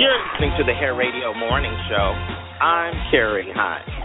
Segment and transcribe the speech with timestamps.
[0.00, 1.94] You're listening to the Hair Radio Morning Show.
[2.64, 3.99] I'm Kerry Hines.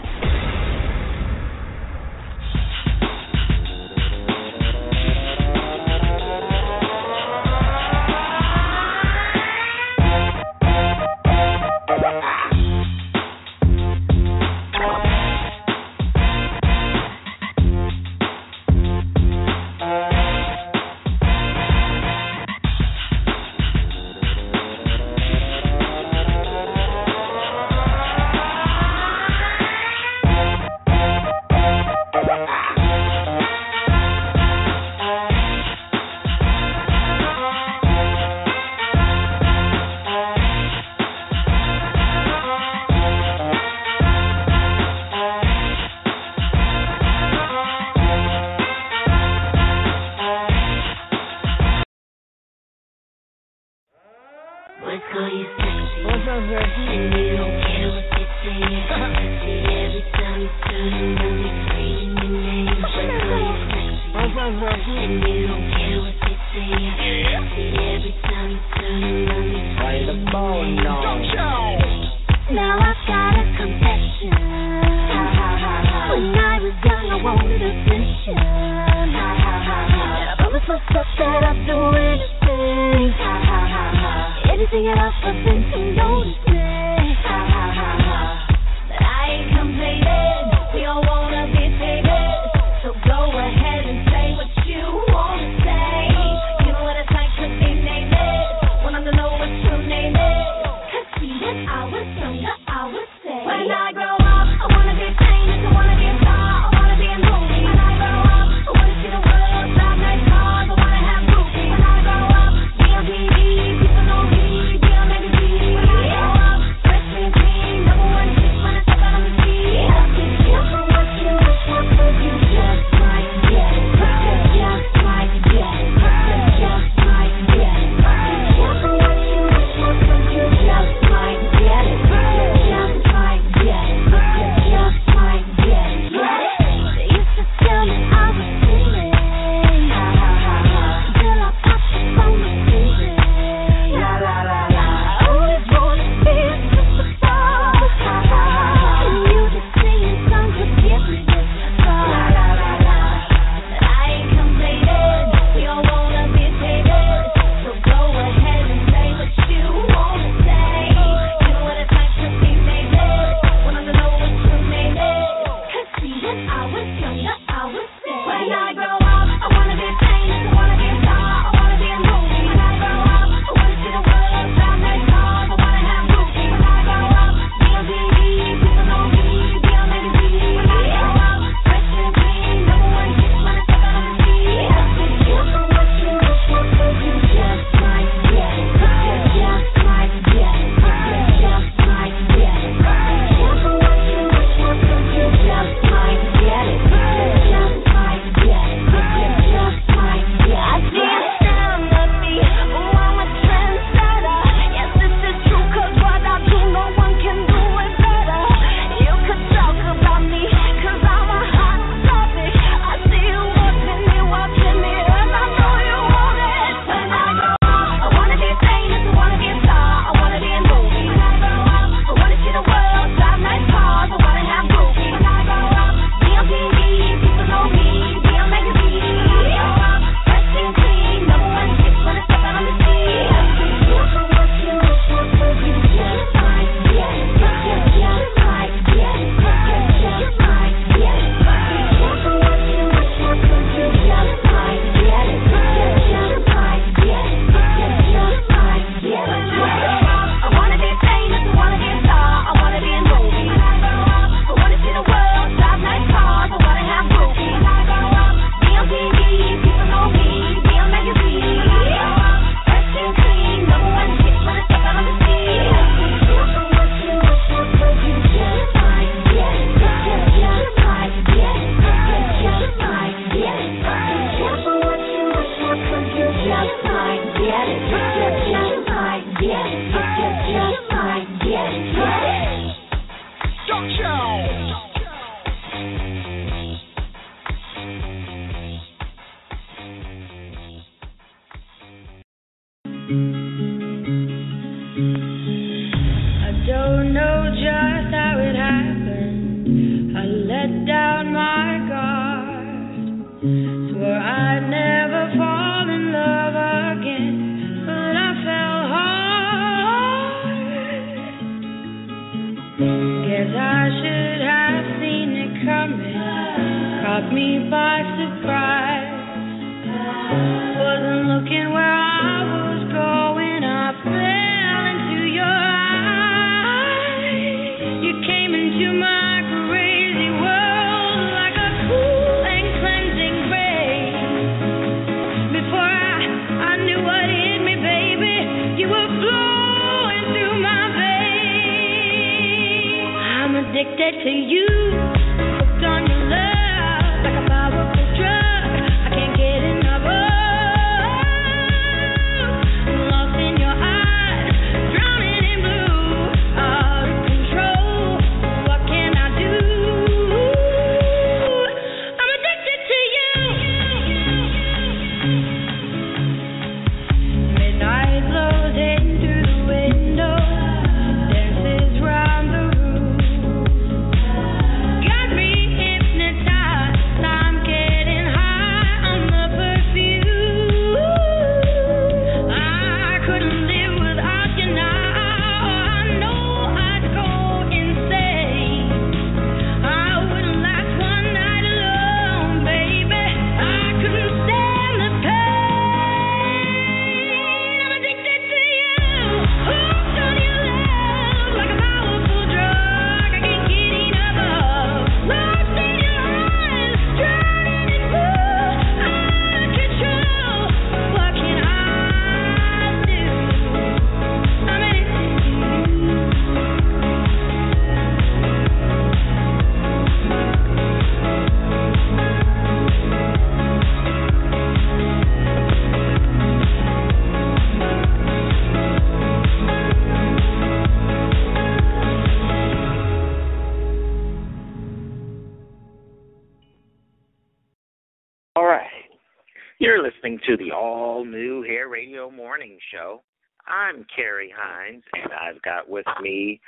[442.06, 443.24] Radio Morning Show.
[443.66, 446.60] I'm Kerry Hines, and I've got with me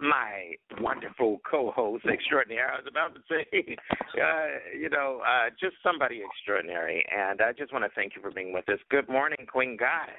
[0.00, 0.50] my
[0.80, 2.72] wonderful co-host extraordinaire.
[2.72, 3.46] I was about to say,
[4.20, 8.32] uh, you know, uh, just somebody extraordinary, and I just want to thank you for
[8.32, 8.80] being with us.
[8.90, 10.16] Good morning, Queen Goddess.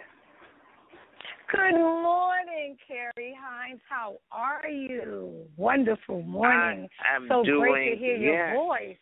[1.51, 3.81] Good morning, Kerry Hines.
[3.89, 5.47] How are you?
[5.57, 6.87] Wonderful morning.
[7.03, 8.55] I am so doing, great to hear your yes.
[8.55, 8.97] voice.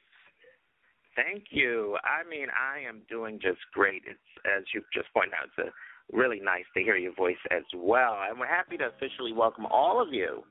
[1.18, 1.98] Thank you.
[2.06, 4.04] I mean, I am doing just great.
[4.06, 7.64] It's as you just pointed out, it's a really nice to hear your voice as
[7.76, 8.20] well.
[8.30, 10.44] And we're happy to officially welcome all of you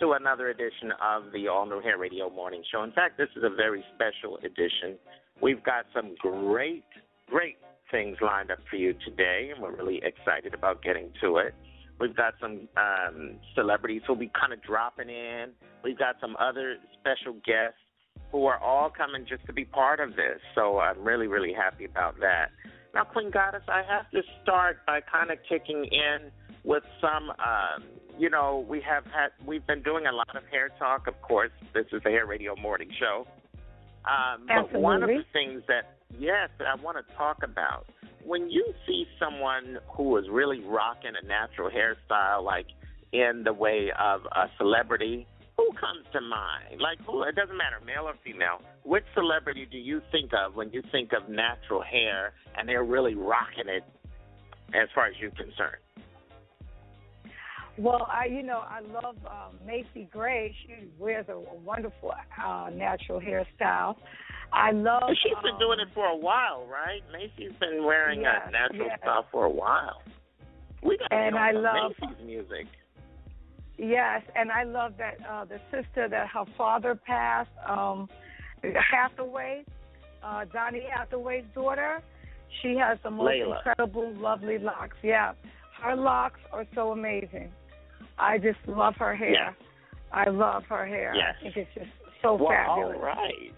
[0.00, 2.82] to another edition of the All New Hair Radio Morning Show.
[2.82, 4.96] In fact, this is a very special edition.
[5.42, 6.84] We've got some great,
[7.28, 7.58] great
[7.90, 11.54] things lined up for you today, and we're really excited about getting to it.
[12.00, 15.52] We've got some um, celebrities who'll be kind of dropping in.
[15.84, 17.80] We've got some other special guests
[18.32, 20.40] who are all coming just to be part of this.
[20.54, 22.50] So I'm really, really happy about that.
[22.94, 26.30] Now, Queen Goddess, I have to start by kind of kicking in
[26.64, 27.30] with some.
[27.30, 27.84] Um,
[28.18, 31.06] you know, we have had we've been doing a lot of hair talk.
[31.06, 33.26] Of course, this is the Hair Radio Morning Show.
[34.06, 37.86] Um, but one of the things that yes, that I want to talk about
[38.26, 42.66] when you see someone who is really rocking a natural hairstyle, like
[43.12, 46.80] in the way of a celebrity, who comes to mind?
[46.80, 47.22] Like, who?
[47.22, 48.60] It doesn't matter, male or female.
[48.84, 53.14] Which celebrity do you think of when you think of natural hair, and they're really
[53.14, 53.82] rocking it,
[54.74, 55.80] as far as you're concerned?
[57.78, 60.54] Well, I, you know, I love um, Macy Gray.
[60.66, 63.96] She wears a wonderful uh, natural hairstyle.
[64.52, 65.02] I love.
[65.22, 67.02] She's been um, doing it for a while, right?
[67.12, 68.98] Macy's been wearing Yes, a natural yes.
[69.00, 70.02] style for a while.
[70.82, 72.66] We got And I love- Macy's music.
[73.78, 78.08] Yes, and I love that uh, the sister that her father passed, um,
[78.62, 79.64] Hathaway,
[80.22, 82.02] uh, Donny Hathaway's daughter.
[82.62, 83.56] She has the most Lalah.
[83.58, 84.96] incredible, lovely locks.
[85.02, 85.32] Yeah,
[85.82, 87.50] her locks are so amazing.
[88.18, 89.32] I just love her hair.
[89.32, 89.52] Yes.
[90.12, 91.12] I love her hair.
[91.14, 91.34] Yes.
[91.40, 91.90] I think it's just
[92.22, 92.96] so Well, fabulous.
[92.96, 93.52] all right.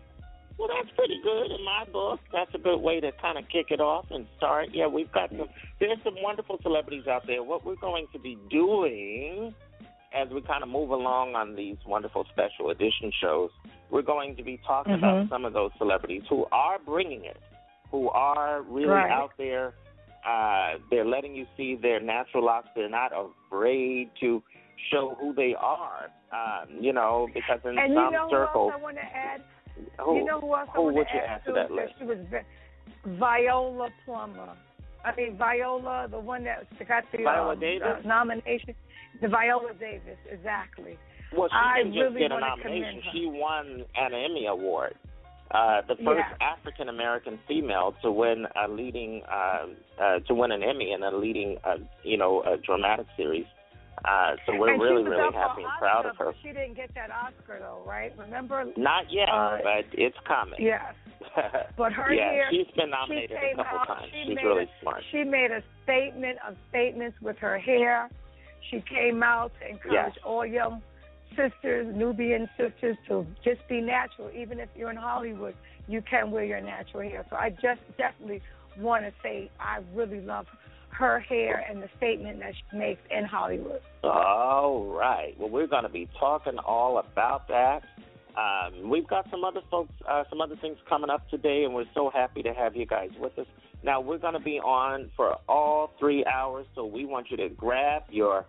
[0.58, 2.18] Well, that's pretty good in my book.
[2.32, 4.70] That's a good way to kind of kick it off and start.
[4.72, 5.46] Yeah, we've got some.
[5.78, 7.44] There's some wonderful celebrities out there.
[7.44, 9.54] What we're going to be doing
[10.12, 13.50] as we kind of move along on these wonderful special edition shows,
[13.91, 15.29] we're going to be talking about Mhm.
[15.29, 17.37] some of those celebrities who are bringing it,
[17.91, 19.11] who are really Right.
[19.11, 19.75] out there.
[20.25, 22.69] Uh, they're letting you see their natural locks.
[22.75, 24.43] They're not afraid to
[24.91, 26.11] show who they are.
[26.33, 29.43] Um, you know, because in And some you know circles, I want to add
[30.00, 31.95] Who, you know who else I who want would to you add to that list?
[31.99, 32.19] She was
[33.05, 34.57] Viola Plummer.
[35.05, 37.87] I mean Viola, the one that got the Viola um, Davis?
[38.05, 38.75] uh, nomination.
[39.21, 40.99] The Viola Davis, exactly.
[41.37, 43.03] Well, she I didn't really just get a nomination.
[43.12, 44.95] She won an Emmy award.
[45.50, 46.37] Uh, the first Yes.
[46.41, 49.67] African American female to win a leading uh,
[50.00, 53.47] uh, to win an Emmy in a leading uh, you know a dramatic series.
[54.05, 56.33] Uh, so we're and really really happy and proud of her.
[56.43, 58.12] She didn't get that Oscar though, right?
[58.19, 58.65] Remember?
[58.77, 60.61] Not yet, Uh, but it's coming.
[60.61, 60.95] Yes.
[61.77, 63.87] But her yeah, hair, she's been she nominated a couple out.
[63.87, 64.09] times.
[64.12, 65.03] She she's really a, smart.
[65.11, 68.09] She made a statement of statements with her hair.
[68.71, 70.19] She came out to encourage Yes.
[70.25, 70.83] all young
[71.37, 74.31] sisters, Nubian sisters, to just be natural.
[74.35, 75.55] Even if you're in Hollywood,
[75.87, 77.25] you can wear your natural hair.
[77.31, 78.43] So I just definitely
[78.79, 80.47] want to say I really love
[80.91, 83.81] her hair and the statement that she makes in Hollywood.
[84.03, 85.38] All right.
[85.38, 87.83] Well, we're going to be talking all about that.
[88.38, 91.87] Um, we've got some other folks, uh, some other things coming up today, and we're
[91.95, 93.47] so happy to have you guys with us.
[93.83, 97.49] Now, we're going to be on for all three hours, so we want you to
[97.49, 98.47] grab your,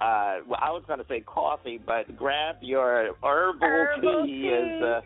[0.00, 4.54] uh, well, I was going to say coffee, but grab your herbal, Herbal tea, tea.
[4.54, 5.00] as uh,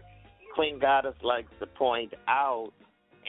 [0.54, 2.72] Queen Goddess likes to point out,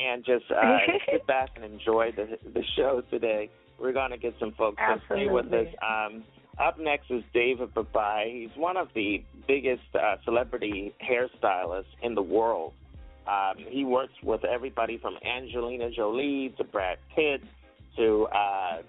[0.02, 0.78] and just uh,
[1.12, 3.50] sit back and enjoy the the show today.
[3.80, 5.68] We're going to get some folks to stay with us.
[5.82, 6.24] Um,
[6.60, 8.42] up next is David Babaii.
[8.42, 12.74] He's one of the biggest uh, celebrity hairstylists in the world.
[13.28, 17.42] Um, he works with everybody from Angelina Jolie to Brad Pitt
[17.98, 18.82] to uh,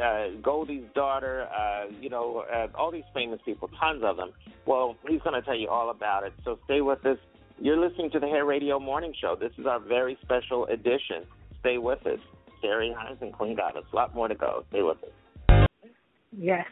[0.00, 4.30] uh, Goldie's daughter, uh, you know, uh, all these famous people, tons of them.
[4.66, 6.32] Well, he's going to tell you all about it.
[6.44, 7.18] So stay with us.
[7.58, 9.36] You're listening to the Hair Radio Morning Show.
[9.38, 11.24] This is our very special edition.
[11.60, 12.20] Stay with us.
[12.62, 13.84] Terry Hines and Queen Goddess.
[13.92, 14.64] A lot more to go.
[14.70, 15.66] Stay with us.
[16.36, 16.66] Yes.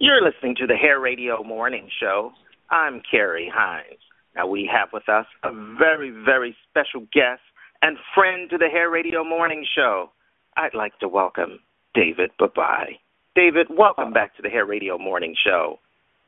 [0.00, 2.30] You're listening to the Hair Radio Morning Show.
[2.70, 3.98] I'm Kerry Hines.
[4.36, 7.40] Now, we have with us a very, very special guest
[7.82, 10.10] and friend to the Hair Radio Morning Show.
[10.56, 11.58] I'd like to welcome
[11.94, 13.00] David Babaii.
[13.34, 15.80] David, welcome back to the Hair Radio Morning Show.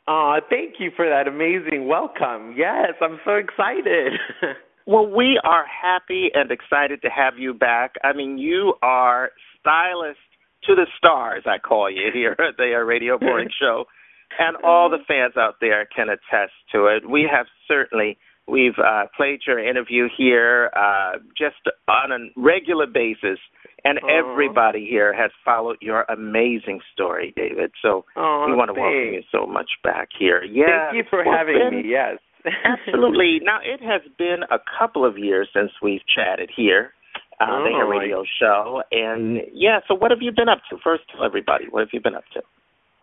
[0.09, 2.57] Aw, thank you for that amazing welcome.
[2.57, 4.15] Yes, I'm so excited.
[4.87, 7.95] Well, we are happy and excited to have you back.
[8.03, 10.19] I mean, you are stylist
[10.65, 13.85] to the stars, I call you here at the Radio Morning Show.
[14.39, 17.09] And all the fans out there can attest to it.
[17.09, 21.57] We have certainly we've uh, played your interview here uh, just
[21.89, 23.39] on a regular basis,
[23.85, 27.73] and everybody here has followed your amazing story, David.
[27.83, 30.43] So we want to welcome you so much back here.
[30.45, 31.91] Yeah, Thank you for well, having me.
[31.91, 32.19] Yes.
[32.65, 33.41] Absolutely.
[33.43, 36.93] Now it has been a couple of years since we've chatted here,
[37.41, 39.81] uh, the Hair Oh, Radio Show, and yeah.
[39.89, 40.77] So what have you been up to?
[40.83, 42.43] First, tell everybody what have you been up to?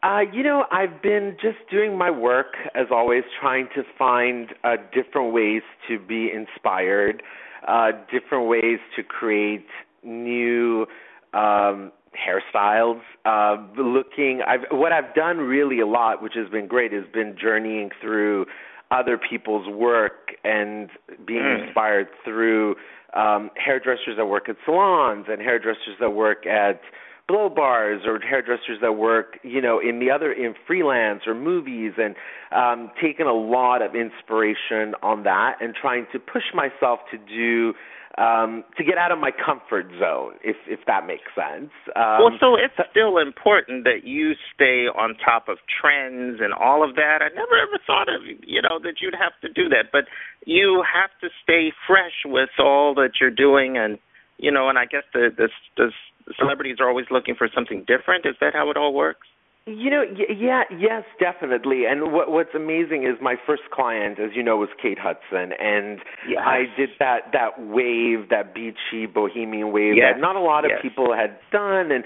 [0.03, 4.75] Uh, you know, I've been just doing my work as always, trying to find uh,
[4.93, 7.23] different ways to be inspired,
[7.67, 9.65] uh, different ways to create
[10.03, 10.85] new
[11.33, 13.01] um, hairstyles.
[13.25, 17.35] Uh, looking, I've what I've done really a lot, which has been great, has been
[17.41, 18.45] journeying through
[18.91, 20.89] other people's work and
[21.25, 21.65] being Mm.
[21.65, 22.75] inspired through
[23.13, 26.81] um, hairdressers that work at salons and hairdressers that work at
[27.27, 31.93] blow bars or hairdressers that work, you know, in the other in freelance or movies
[31.97, 32.15] and
[32.55, 37.73] um taken a lot of inspiration on that and trying to push myself to do
[38.17, 41.69] um to get out of my comfort zone if if that makes sense.
[41.95, 46.81] Um well, so it's still important that you stay on top of trends and all
[46.87, 47.21] of that.
[47.21, 50.05] I never ever thought of you know that you'd have to do that, but
[50.45, 53.99] you have to stay fresh with all that you're doing, and
[54.37, 55.91] you know, and I guess the the, the
[56.37, 58.25] celebrities are always looking for something different.
[58.25, 59.27] Is that how it all works?
[59.67, 60.01] You know,
[60.33, 61.83] yeah, yes, definitely.
[61.89, 65.99] And what what's amazing is my first client, as you know, was Kate Hudson, and
[66.27, 66.39] Yes.
[66.45, 70.13] I did that that wave, that beachy bohemian wave Yes.
[70.15, 70.81] that not a lot of Yes.
[70.81, 72.05] people had done, and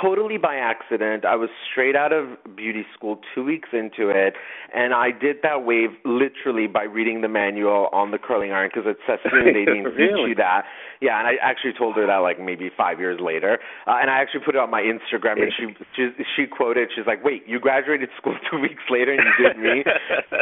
[0.00, 1.24] totally by accident.
[1.24, 4.34] I was straight out of beauty school, two weeks into it,
[4.72, 8.86] and I did that wave literally by reading the manual on the curling iron because
[8.88, 10.66] at Sassoon they didn't teach you that.
[11.00, 14.20] Yeah, and I actually told her that like maybe five years later, uh, and I
[14.22, 15.66] actually put it on my Instagram, and she
[15.96, 19.58] she, she quoted, she's like, "Wait, you graduated school two weeks later and you did
[19.58, 19.84] me."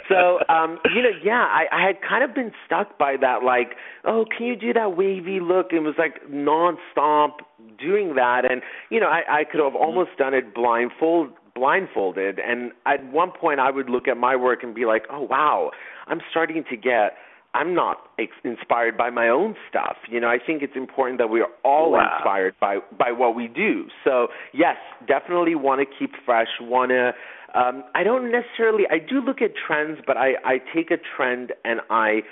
[0.09, 3.77] so, um, you know, yeah, I, I had kind of been stuck by that, like,
[4.05, 5.69] oh, can you do that wavy look?
[5.73, 7.41] It was like nonstop
[7.79, 12.71] doing that, and you know, I, I could have almost done it blindfold blindfolded and
[12.87, 15.73] at one point I would look at my work and be like, "Oh wow,
[16.07, 17.17] I'm starting to get
[17.55, 19.97] I'm not ex- inspired by my own stuff.
[20.09, 22.17] You know, I think it's important that we are all Wow.
[22.17, 23.87] inspired by by what we do.
[24.05, 24.77] So, yes,
[25.09, 27.13] definitely want to keep fresh, want to
[27.55, 28.85] um, I don't necessarily.
[28.91, 32.23] I do look at trends, but I I take a trend and I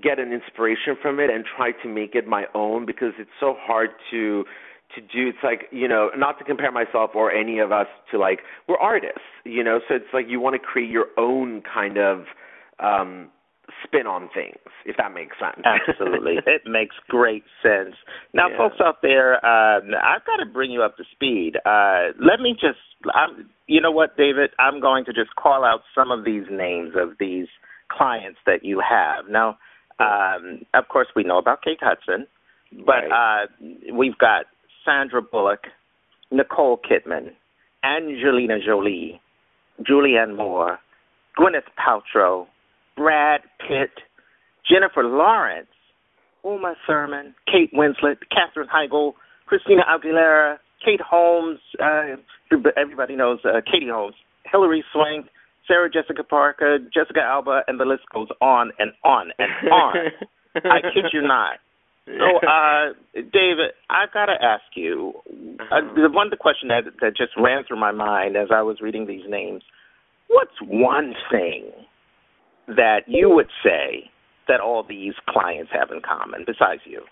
[0.00, 3.56] get an inspiration from it and try to make it my own because it's so
[3.58, 4.44] hard to
[4.94, 8.16] to do it's like you know not to compare myself or any of us to
[8.16, 8.38] like
[8.68, 12.26] we're artists you know so it's like you want to create your own kind of
[12.78, 13.28] um
[13.86, 15.64] spin on things if that makes sense.
[15.64, 16.36] Absolutely.
[16.46, 17.94] It makes great sense.
[18.32, 18.56] Now yeah.
[18.56, 21.56] folks out there um i've got to bring you up to speed.
[21.64, 22.78] Uh let me just
[23.14, 24.50] i'm you know what david?
[24.58, 27.46] I'm going to just call out some of these names of these
[27.90, 29.26] clients that you have.
[29.28, 29.58] Now
[29.98, 32.26] um of course we know about kate hudson
[32.84, 33.44] but right.
[33.44, 34.46] uh we've got
[34.84, 35.64] Sandra Bullock,
[36.30, 37.32] Nicole Kidman,
[37.84, 39.20] Angelina Jolie,
[39.82, 40.78] Julianne Moore,
[41.38, 42.46] Gwyneth Paltrow,
[42.96, 43.90] Brad Pitt,
[44.68, 45.68] Jennifer Lawrence,
[46.44, 49.12] Uma Thurman, Kate Winslet, Katherine Heigl,
[49.46, 52.16] Christina Aguilera, Kate Holmes, uh,
[52.76, 54.14] everybody knows uh, Katie Holmes,
[54.50, 55.26] Hilary Swank,
[55.66, 59.96] Sarah Jessica Parker, Jessica Alba, and the list goes on and on and on.
[60.56, 61.58] I kid you not.
[62.06, 65.12] So, uh, David, I've got to ask you.
[65.72, 68.80] Uh, the one the question that that just ran through my mind as I was
[68.80, 69.62] reading these names.
[70.28, 71.72] What's one thing
[72.68, 74.10] that you would say
[74.48, 77.02] that all these clients have in common besides you?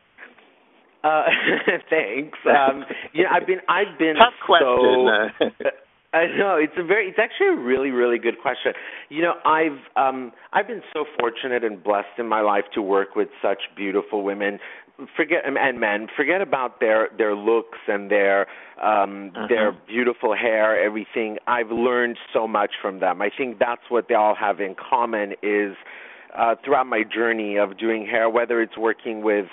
[1.03, 1.25] Uh,
[1.91, 2.39] thanks.
[2.47, 5.31] Um, know, I've been I've been tough question.
[5.39, 5.67] So,
[6.15, 8.73] I know it's a very it's actually a really really good question.
[9.11, 13.17] You know, I've um I've been so fortunate and blessed in my life to work
[13.17, 14.59] with such beautiful women
[15.17, 18.43] forget and men forget about their their looks and their
[18.83, 19.47] um uh-huh.
[19.49, 24.15] their beautiful hair everything i've learned so much from them i think that's what they
[24.15, 25.75] all have in common is
[26.39, 29.47] uh throughout my journey of doing hair whether it's working with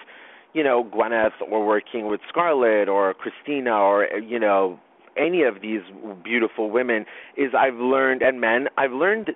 [0.53, 4.79] you know gwyneth or working with scarlett or christina or you know
[5.17, 5.81] any of these
[6.23, 7.03] beautiful women
[7.35, 9.31] is i've learned and men i've learned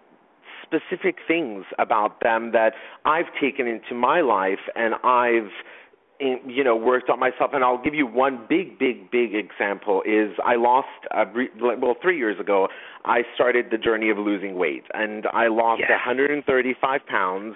[0.65, 2.73] specific things about them that
[3.05, 5.51] I've taken into my life and I've
[6.19, 10.01] in, you know worked on myself and I'll give you one big big big example
[10.06, 11.25] is I lost uh,
[11.62, 12.67] well 3 years ago
[13.04, 15.89] I started the journey of losing weight and I lost yes.
[15.91, 17.56] 135 pounds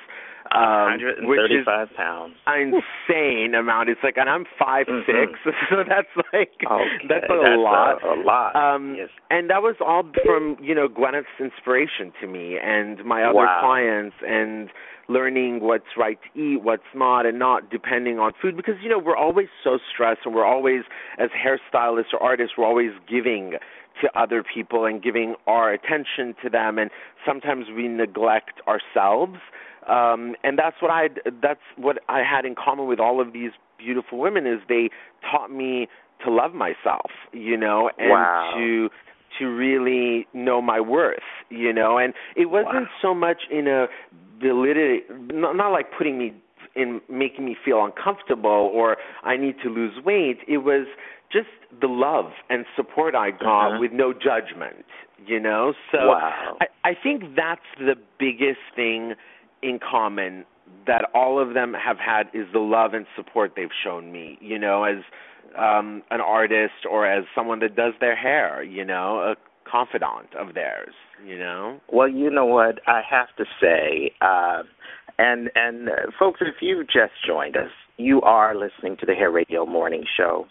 [0.52, 2.36] um, 135 which is pounds.
[2.48, 3.90] insane amount.
[3.90, 5.06] It's like, and I'm five mm-hmm.
[5.06, 7.08] six, so that's like okay.
[7.08, 8.04] that's a that's lot.
[8.04, 8.56] A, a lot.
[8.56, 9.10] Um, yes.
[9.30, 13.60] And that was all from you know Gwyneth's inspiration to me and my other wow.
[13.62, 14.70] clients and
[15.10, 19.00] learning what's right to eat, what's not, and not depending on food because you know
[19.00, 20.82] we're always so stressed and we're always
[21.18, 23.54] as hairstylists or artists we're always giving
[24.02, 26.90] to other people and giving our attention to them and
[27.26, 29.40] sometimes we neglect ourselves
[29.88, 31.10] um and that's what I
[31.42, 34.90] that's what I had in common with all of these beautiful women is they
[35.30, 35.88] taught me
[36.24, 38.52] to love myself, you know, and wow.
[38.56, 38.90] to
[39.38, 42.88] to really know my worth, you know, and it wasn't wow.
[43.02, 43.88] so much in a
[44.42, 46.34] validity, not, not like putting me
[46.76, 50.40] in making me feel uncomfortable or I need to lose weight.
[50.48, 50.88] It was
[51.32, 51.48] just
[51.82, 53.80] the love and support I got uh-huh.
[53.80, 54.86] with no judgment,
[55.26, 55.74] you know.
[55.92, 56.58] So wow.
[56.62, 59.14] I, I think that's the biggest thing
[59.62, 60.46] in common
[60.86, 64.58] that all of them have had is the love and support they've shown me, you
[64.60, 64.98] know, as
[65.58, 69.36] um an artist or as someone that does their hair, you know, a
[69.70, 70.94] confidant of theirs,
[71.26, 71.80] you know.
[71.92, 74.64] Well, you know what I have to say, uh,
[75.18, 79.32] and and uh, folks, if you've just joined us, you are listening to the Hair
[79.32, 80.46] Radio Morning Show.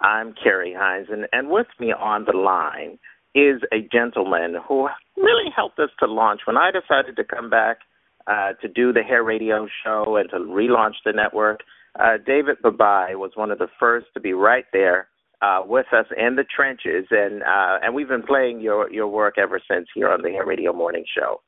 [0.00, 2.98] I'm Kerry Hines, and and with me on the line
[3.34, 6.40] is a gentleman who really helped us to launch.
[6.46, 7.78] When I decided to come back
[8.26, 11.60] uh, to do the Hair Radio Show and to relaunch the network,
[11.98, 15.08] uh, David Babaii was one of the first to be right there
[15.42, 19.34] uh, with us in the trenches, and uh, and we've been playing your your work
[19.38, 21.40] ever since here on the Hair Radio Morning Show.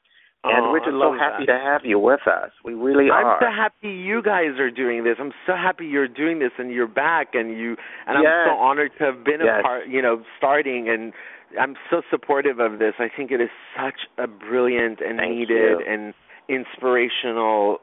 [0.44, 1.58] And oh, we're just so happy that.
[1.58, 2.50] to have you with us.
[2.64, 5.14] We really are I'm so happy you guys are doing this.
[5.20, 7.76] I'm so happy you're doing this and you're back and you
[8.08, 9.60] and I'm so honored to have been Yes.
[9.60, 11.12] a part, you know, starting and
[11.60, 12.94] I'm so supportive of this.
[12.98, 15.84] I think it is such a brilliant and Thank needed you.
[15.86, 16.12] and
[16.48, 17.78] inspirational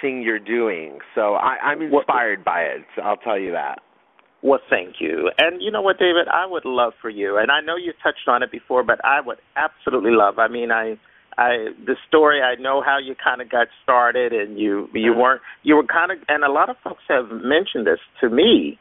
[0.00, 0.98] thing you're doing.
[1.14, 2.82] So I, I'm inspired by it.
[2.94, 3.80] So I'll tell you that.
[4.42, 5.30] Well, thank you.
[5.38, 8.26] And you know what, David, I would love for you, and I know you touched
[8.26, 10.38] on it before, but I would absolutely love.
[10.38, 10.98] I mean, I,
[11.36, 12.40] I, the story.
[12.40, 16.10] I know how you kind of got started, and you, you weren't, you were kind
[16.10, 18.78] of, and a lot of folks have mentioned this to me,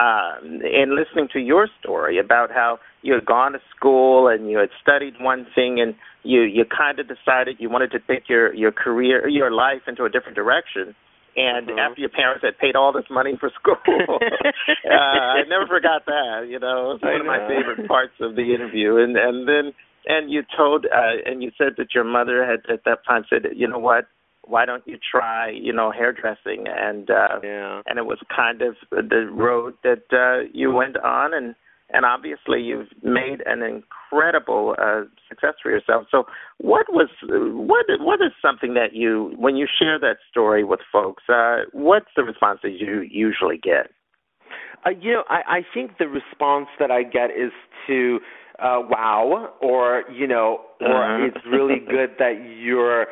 [0.00, 4.56] um, in listening to your story about how you had gone to school and you
[4.58, 8.54] had studied one thing, and you, you kind of decided you wanted to take your,
[8.54, 10.94] your career, your life into a different direction.
[11.36, 11.78] And Mhm.
[11.78, 13.76] after your parents had paid all this money for school,
[14.90, 16.48] uh, I never forgot that.
[16.48, 18.96] You know, it's one of my favorite parts of the interview.
[18.96, 19.72] And and then
[20.06, 23.46] and you told uh, and you said that your mother had at that time said,
[23.54, 24.06] you know what,
[24.52, 27.82] why don't you try, you know, hairdressing and uh yeah.
[27.86, 31.54] and it was kind of the road that uh you went on and
[31.92, 36.02] and obviously you've made an incredible uh success for yourself.
[36.10, 36.18] So
[36.58, 37.10] what was
[37.70, 42.12] what what is something that you when you share that story with folks, uh what's
[42.16, 42.92] the response that you
[43.26, 43.86] usually get?
[44.86, 47.52] Uh, you know, I, I think the response that I get is
[47.86, 48.18] to
[48.68, 51.26] uh, wow, or you know, or Uh-huh.
[51.26, 52.34] it's really good that
[52.64, 53.06] you're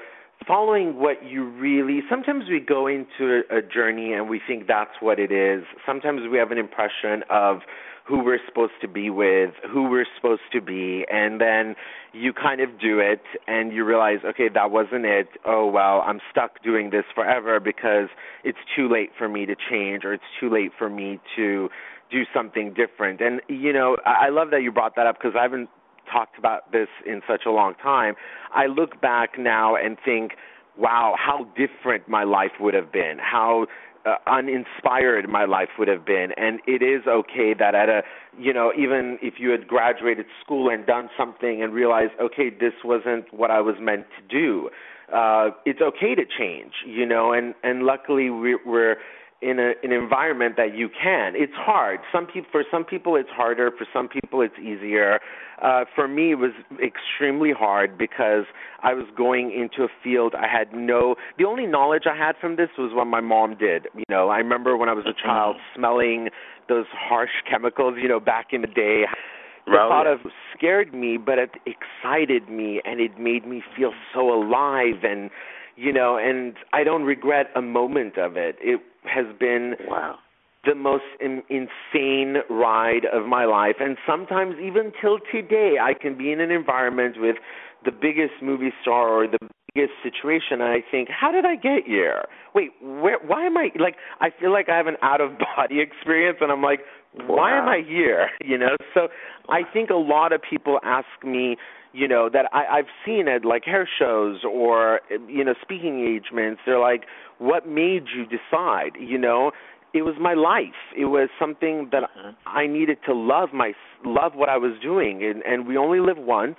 [0.46, 2.00] following what you really.
[2.08, 5.64] Sometimes we go into a, journey and we think that's what it is.
[5.84, 7.60] Sometimes we have an impression of
[8.06, 11.76] who we're supposed to be with, who we're supposed to be, and then
[12.14, 15.28] you kind of do it and you realize, okay, that wasn't it.
[15.44, 18.08] Oh, well, I'm stuck doing this forever because
[18.44, 21.68] it's too late for me to change or it's too late for me to
[22.10, 23.20] do something different.
[23.20, 25.68] And, you know, I I love that you brought that up because I haven't
[26.10, 28.14] talked about this in such a long time.
[28.52, 30.32] I look back now and think,
[30.76, 33.66] wow, how different my life would have been, how
[34.06, 36.28] uh, uninspired my life would have been.
[36.36, 38.02] And it is okay that at a,
[38.38, 42.74] you know, even if you had graduated school and done something and realized, okay, this
[42.84, 44.70] wasn't what I was meant to do,
[45.12, 48.96] uh, it's okay to change, you know, and, and luckily we, we're,
[49.40, 51.34] in a, an environment that you can.
[51.36, 52.00] It's hard.
[52.12, 53.70] Some people, for some people, it's harder.
[53.70, 55.20] For some people, it's easier.
[55.62, 58.44] Uh, for me, it was extremely hard because
[58.82, 61.14] I was going into a field I had no.
[61.38, 63.86] The only knowledge I had from this was what my mom did.
[63.94, 66.28] You know, I remember when I was a child smelling
[66.68, 67.94] those harsh chemicals.
[68.00, 69.04] You know, back in the day.
[69.66, 70.20] The Well, thought of
[70.56, 75.30] scared me, but it excited me, and it made me feel so alive and
[75.78, 78.56] you know, and I don't regret a moment of it.
[78.60, 80.18] It has been Wow.
[80.64, 86.18] the most in, insane ride of my life, and sometimes even till today, I can
[86.18, 87.36] be in an environment with
[87.84, 89.38] the biggest movie star or the
[89.72, 92.24] biggest situation, and I think, how did I get here?
[92.54, 93.18] Wait, where?
[93.24, 93.94] Why am I like?
[94.20, 96.80] I feel like I have an out of body experience, and I'm like,
[97.26, 98.30] why am I here?
[98.44, 99.08] You know, so
[99.48, 101.56] I think a lot of people ask me
[101.92, 106.60] you know that I, I've seen at like hair shows or you know speaking engagements.
[106.66, 107.04] They're like,
[107.38, 109.52] "What made you decide?" You know,
[109.94, 110.78] it was my life.
[110.96, 112.34] It was something that Mhm.
[112.46, 116.18] I needed to love my love what I was doing, and and we only live
[116.18, 116.58] once,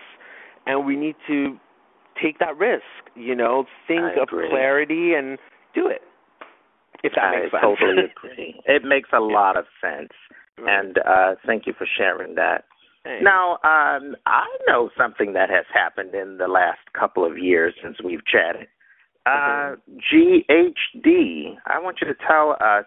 [0.66, 1.60] and we need to
[2.22, 2.84] take that risk.
[3.16, 5.38] You know, think of clarity and
[5.74, 6.02] do it.
[7.04, 7.62] If that I makes sense.
[7.62, 8.62] totally agree.
[8.66, 10.12] It makes a lot of sense.
[10.68, 12.66] And uh thank you for sharing that.
[13.22, 17.98] Now, um, I know something that has happened in the last couple of years since
[18.04, 18.68] we've chatted.
[19.26, 19.76] Uh,
[20.12, 21.56] GHD.
[21.66, 22.86] I want you to tell us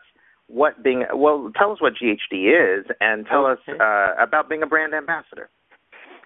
[0.49, 1.51] what being well.
[1.57, 5.51] Tell us what GHD is, and tell us uh, about being a brand ambassador.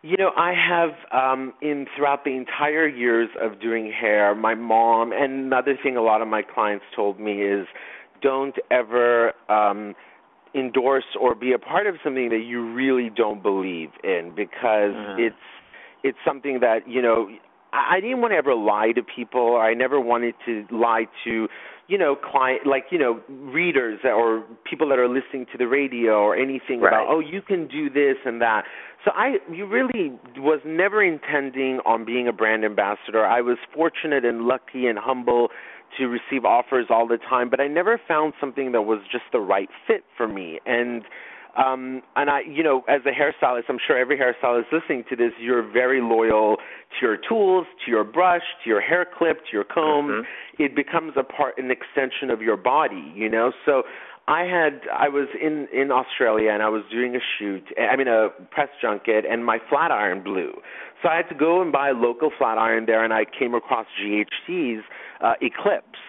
[0.03, 5.13] You know, I have um in throughout the entire years of doing hair, my mom
[5.13, 7.67] and another thing a lot of my clients told me is
[8.23, 9.95] don't ever um
[10.57, 15.19] endorse or be a part of something that you really don't believe in because Mhm.
[15.27, 15.37] it's
[16.03, 17.29] it's something that, you know,
[17.73, 21.07] I, I didn't want to ever lie to people or I never wanted to lie
[21.25, 21.49] to
[21.89, 26.15] you know, client like you know, readers or people that are listening to the radio
[26.15, 26.89] or anything Right.
[26.89, 28.65] about oh, you can do this and that.
[29.05, 33.25] So I you really was never intending on being a brand ambassador.
[33.25, 35.51] I was fortunate and lucky and humble
[35.99, 39.41] to receive offers all the time, but I never found something that was just the
[39.41, 40.61] right fit for me.
[40.67, 41.03] And
[41.57, 45.33] um and I you know, as a hairstylist, I'm sure every hairstylist listening to this,
[45.41, 49.65] you're very loyal to your tools, to your brush, to your hair clip, to your
[49.65, 50.09] comb.
[50.09, 50.27] Mhm.
[50.59, 53.53] It becomes a part an extension of your body, you know?
[53.65, 53.85] So
[54.29, 58.09] I had I was in in Australia and I was doing a shoot, I mean
[58.09, 60.53] a press junket and my flat iron blew.
[61.03, 63.55] So I had to go and buy a local flat iron there and I came
[63.55, 64.83] across GHD's
[65.21, 66.01] uh Eclipse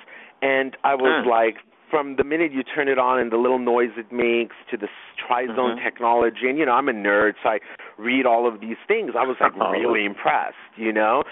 [0.41, 1.29] and I was Hmm.
[1.29, 1.57] like
[1.91, 4.89] from the minute you turn it on and the little noise it makes to the
[5.25, 5.83] tri-zone Mhm.
[5.83, 7.59] technology and you know I'm a nerd so I
[7.97, 9.71] read all of these things I was like Oh.
[9.71, 11.23] really impressed you know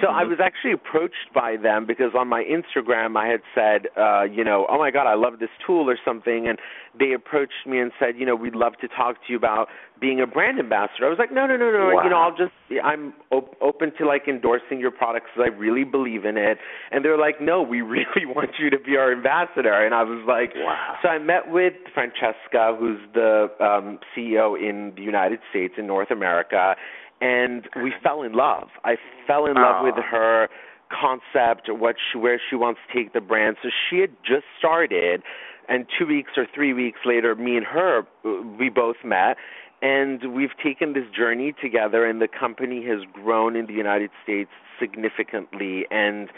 [0.00, 4.22] so I was actually approached by them because on my Instagram I had said, uh,
[4.22, 6.58] you know, oh my God, I love this tool or something, and
[6.98, 9.68] they approached me and said, you know, we'd love to talk to you about
[10.00, 11.06] being a brand ambassador.
[11.06, 12.52] I was like, no, no, no, no, you know, I'll just,
[12.82, 16.58] I'm op- open to like endorsing your products because I really believe in it.
[16.90, 19.72] And they're like, no, we really want you to be our ambassador.
[19.84, 20.96] And I was like, Wow.
[21.02, 26.10] so I met with Francesca, who's the um, CEO in the United States in North
[26.10, 26.74] America,
[27.22, 28.68] and we fell in love.
[28.84, 29.84] I fell in love Aw.
[29.84, 30.48] with her
[30.90, 33.56] concept, what she, where she wants to take the brand.
[33.62, 35.22] So she had just started,
[35.68, 39.36] and two weeks or three weeks later, me and her, uh, we both met.
[39.82, 44.50] and we've taken this journey together, and the company has grown in the United States
[44.78, 46.28] significantly, and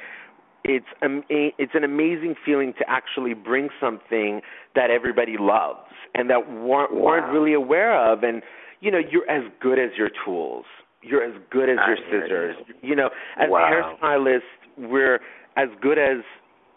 [0.65, 4.41] it's um, it's an amazing feeling to actually bring something
[4.75, 7.03] that everybody loves and that weren't, wow.
[7.03, 8.43] weren't really aware of, and
[8.85, 10.67] you know, you're as good as your tools.
[11.03, 12.57] You're as good as your scissors.
[12.83, 12.95] You.
[12.95, 13.65] know, as wow.
[13.65, 14.41] a hairstylist,
[14.77, 15.21] we're
[15.57, 16.19] as good as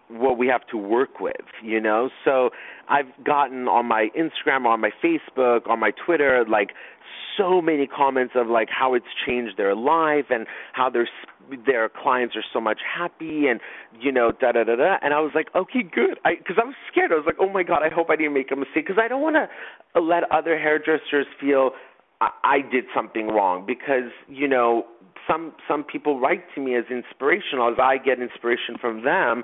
[0.10, 2.10] what we have to work with, you know?
[2.24, 2.52] So
[2.88, 6.70] I've gotten on my Instagram, on my Facebook, on my Twitter, like
[7.38, 11.08] so many comments of like how it's changed their life and how their
[11.66, 13.62] their clients are so much happy and
[14.02, 16.66] you know da da da da and I was like okay good I because I
[16.66, 18.88] was scared I was like oh my god I hope I didn't make a mistake
[18.88, 21.72] because I don't want to let other hairdressers feel
[22.22, 24.86] I, I did something wrong because you know
[25.28, 29.44] some some people write to me as inspirational as I get inspiration from them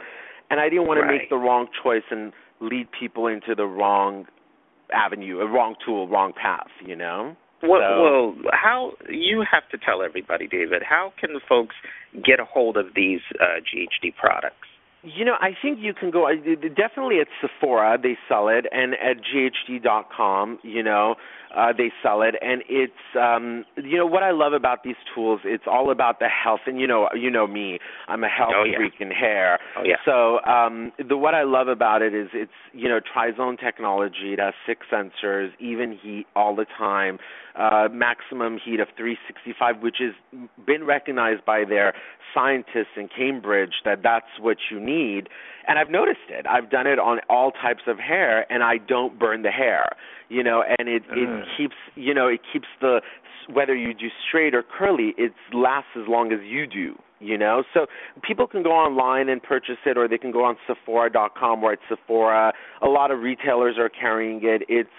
[0.49, 1.07] and I didn't want right.
[1.07, 4.25] to make the wrong choice and lead people into the wrong
[4.93, 7.35] avenue, a wrong tool, wrong path, you know?
[7.63, 10.83] Well, so, well, how you have to tell everybody, David.
[10.87, 11.75] How can folks
[12.23, 14.67] get a hold of these uh, GHD products?
[15.01, 16.29] You know, I think you can go
[16.77, 17.97] definitely at Sephora.
[18.01, 20.59] They sell it, and at GHD.com.
[20.63, 21.15] You know,
[21.55, 25.41] uh, they sell it, and it's um, you know what I love about these tools.
[25.43, 27.79] It's all about the health, and you know, you know me.
[28.07, 28.77] I'm a health oh, yeah.
[28.77, 29.59] freak in hair.
[29.77, 29.95] Oh yeah.
[30.05, 34.33] So um, the what I love about it is it's you know trizone technology.
[34.33, 37.19] It has six sensors, even heat all the time,
[37.55, 40.13] uh, maximum heat of 365, which has
[40.65, 41.93] been recognized by their
[42.33, 45.29] scientists in Cambridge that that's what you need.
[45.67, 46.45] And I've noticed it.
[46.47, 49.95] I've done it on all types of hair, and I don't burn the hair.
[50.29, 53.01] You know, and it it Keeps you know it keeps the
[53.51, 56.95] whether you do straight or curly, it lasts as long as you do.
[57.19, 57.85] You know, so
[58.21, 61.83] people can go online and purchase it, or they can go on Sephora.com where it's
[61.87, 62.51] Sephora.
[62.81, 64.63] A lot of retailers are carrying it.
[64.67, 64.89] It's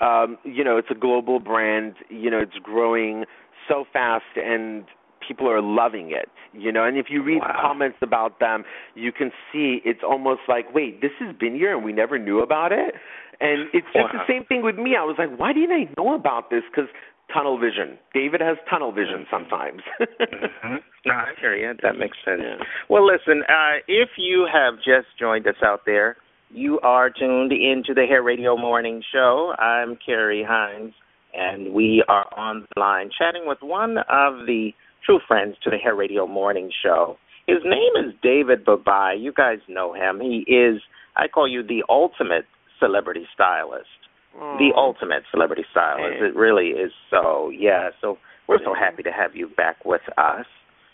[0.00, 1.94] um, you know, it's a global brand.
[2.08, 3.26] You know, it's growing
[3.68, 4.84] so fast, and
[5.28, 6.28] people are loving it.
[6.58, 7.58] You know, and if you read wow.
[7.60, 8.64] comments about them,
[8.94, 12.40] you can see it's almost like, wait, this has been here and we never knew
[12.40, 12.94] about it.
[13.40, 14.24] And it's just wow.
[14.26, 14.96] the same thing with me.
[14.98, 16.62] I was like, why didn't I know about this?
[16.70, 16.90] Because
[17.32, 17.98] tunnel vision.
[18.14, 19.82] David has tunnel vision sometimes.
[20.00, 20.76] mm-hmm.
[21.06, 21.74] No, I hear you.
[21.82, 22.40] That makes sense.
[22.42, 22.64] Yeah.
[22.88, 26.16] Well, listen, uh, if you have just joined us out there,
[26.50, 29.54] you are tuned into the Hair Radio Morning Show.
[29.58, 30.94] I'm Kerry Hines,
[31.34, 34.70] and we are on the line chatting with one of the
[35.08, 37.16] true friends to the Hair Radio Morning Show.
[37.46, 39.18] His name is David Babaii.
[39.18, 40.20] You guys know him.
[40.20, 40.82] He is,
[41.16, 42.44] I call you the ultimate
[42.78, 43.86] celebrity stylist.
[44.34, 46.18] The ultimate celebrity stylist.
[46.20, 46.26] Hey.
[46.26, 47.50] It really is so.
[47.50, 50.44] Yeah, so we're so happy to have you back with us.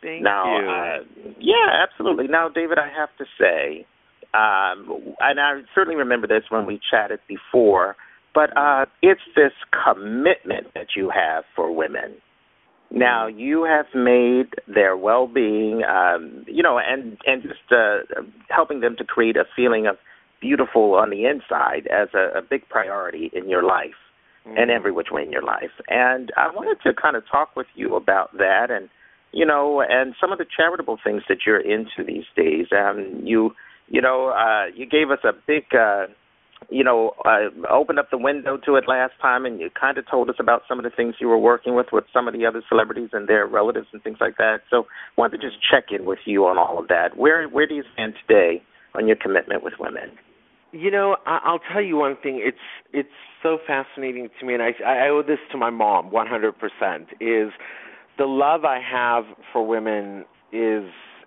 [0.01, 0.69] Thank now, you.
[0.69, 2.29] Uh, yeah, absolutely.
[2.29, 3.85] Now, David, I have to say,
[4.33, 7.97] um, and I certainly remember this when we chatted before,
[8.33, 9.53] but uh, it's this
[9.85, 12.15] commitment that you have for women.
[12.95, 18.97] Now you have made their well-being, um, you know, and and just uh, helping them
[18.99, 19.97] to create a feeling of
[20.41, 23.95] beautiful on the inside as a, a big priority in your life
[24.47, 24.59] Mm-hmm.
[24.59, 25.71] and every which way in your life.
[25.89, 28.91] And I wanted to kind of talk with you about that, and
[29.33, 32.67] you know, and some of the charitable things that you're into these days.
[32.71, 33.55] Um, you,
[33.89, 35.65] you know, uh, you gave us a big.
[35.75, 36.09] Uh,
[36.71, 40.09] you know, uh, opened up the window to it last time, and you kind of
[40.11, 42.47] told us about some of the things you were working with with some of the
[42.47, 44.59] other celebrities and their relatives and things like that.
[44.71, 47.17] So, I wanted to just check in with you on all of that.
[47.17, 48.63] Where where do you stand today
[48.95, 50.13] on your commitment with women?
[50.73, 52.43] You know, I, I'll tell you one thing.
[52.45, 52.59] It's
[52.93, 53.09] it's
[53.43, 56.53] so fascinating to me, and I I owe this to my mom 100%.
[57.21, 57.53] Is
[58.19, 60.85] the love I have for women is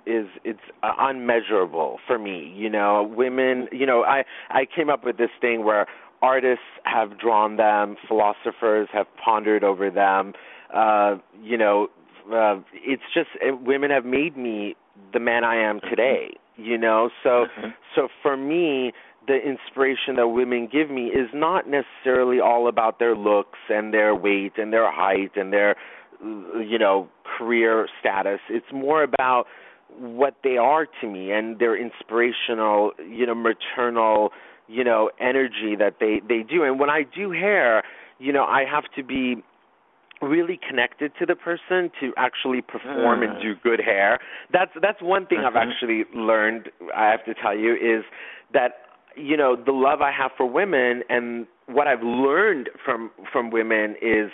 [0.08, 2.54] is it's uh, unmeasurable for me.
[2.56, 3.68] You know, women.
[3.72, 5.86] You know, I I came up with this thing where
[6.22, 10.34] artists have drawn them, philosophers have pondered over them.
[10.74, 11.88] Uh, you know,
[12.34, 14.76] uh, it's just uh, women have made me
[15.14, 16.32] the man I am today.
[16.56, 17.70] You know, so Mm-hmm.
[17.96, 18.94] so for me,
[19.28, 24.16] the inspiration that women give me is not necessarily all about their looks and their
[24.16, 25.76] weight and their height and their
[26.22, 28.40] you know career status.
[28.50, 29.46] It's more about
[29.98, 34.32] what they are to me and their inspirational, you know, maternal,
[34.68, 36.64] you know, energy that they they do.
[36.64, 37.84] And when I do hair,
[38.20, 39.44] you know, I have to be
[40.22, 43.42] really connected to the person to actually perform and Mm.
[43.42, 44.20] do good hair.
[44.52, 45.72] That's that's one thing I've Mhm.
[45.72, 46.72] actually learned.
[46.94, 48.04] I have to tell you is
[48.52, 53.50] that you know the love I have for women and what I've learned from from
[53.52, 54.32] women is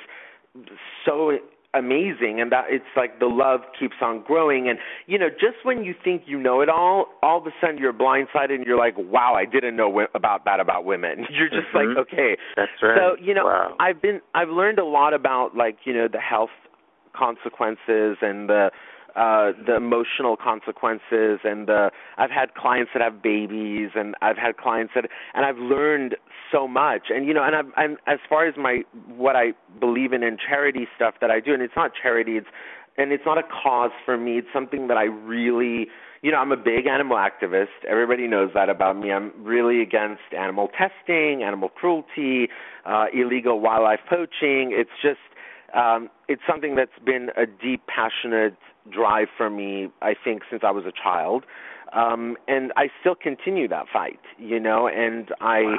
[1.06, 1.40] so
[1.74, 5.84] amazing and that it's like the love keeps on growing and you know just when
[5.84, 8.94] you think you know it all all of a sudden you're blindsided and you're like
[8.98, 11.96] wow I didn't know w- about that about women you're just Mhm.
[11.96, 12.96] like okay That's right.
[12.98, 13.76] so you know Wow.
[13.80, 16.52] I've been I've learned a lot about like you know the health
[17.16, 18.72] consequences and the
[19.16, 24.58] uh the emotional consequences and the I've had clients that have babies and I've had
[24.58, 26.16] clients that and I've learned
[26.52, 27.04] so much.
[27.10, 30.38] And you know and I'm I'm as far as my what I believe in in
[30.38, 32.48] charity stuff that I do and it's not charity it's
[32.98, 35.88] and it's not a cause for me it's something that I really
[36.24, 37.86] you know I'm a big animal activist.
[37.88, 39.12] Everybody knows that about me.
[39.12, 42.50] I'm really against animal testing animal cruelty
[42.86, 44.72] uh illegal wildlife poaching.
[44.74, 45.20] It's just
[45.74, 48.58] um, it's something that's been a deep, passionate
[48.92, 49.90] drive for me.
[50.02, 51.46] I think since I was a child,
[51.94, 54.20] um, and I still continue that fight.
[54.38, 55.76] You know, and I.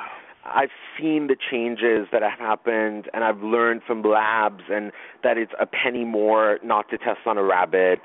[0.46, 5.52] I've seen the changes that have happened, and I've learned from labs, and that it's
[5.58, 8.00] a penny more not to test on a rabbit,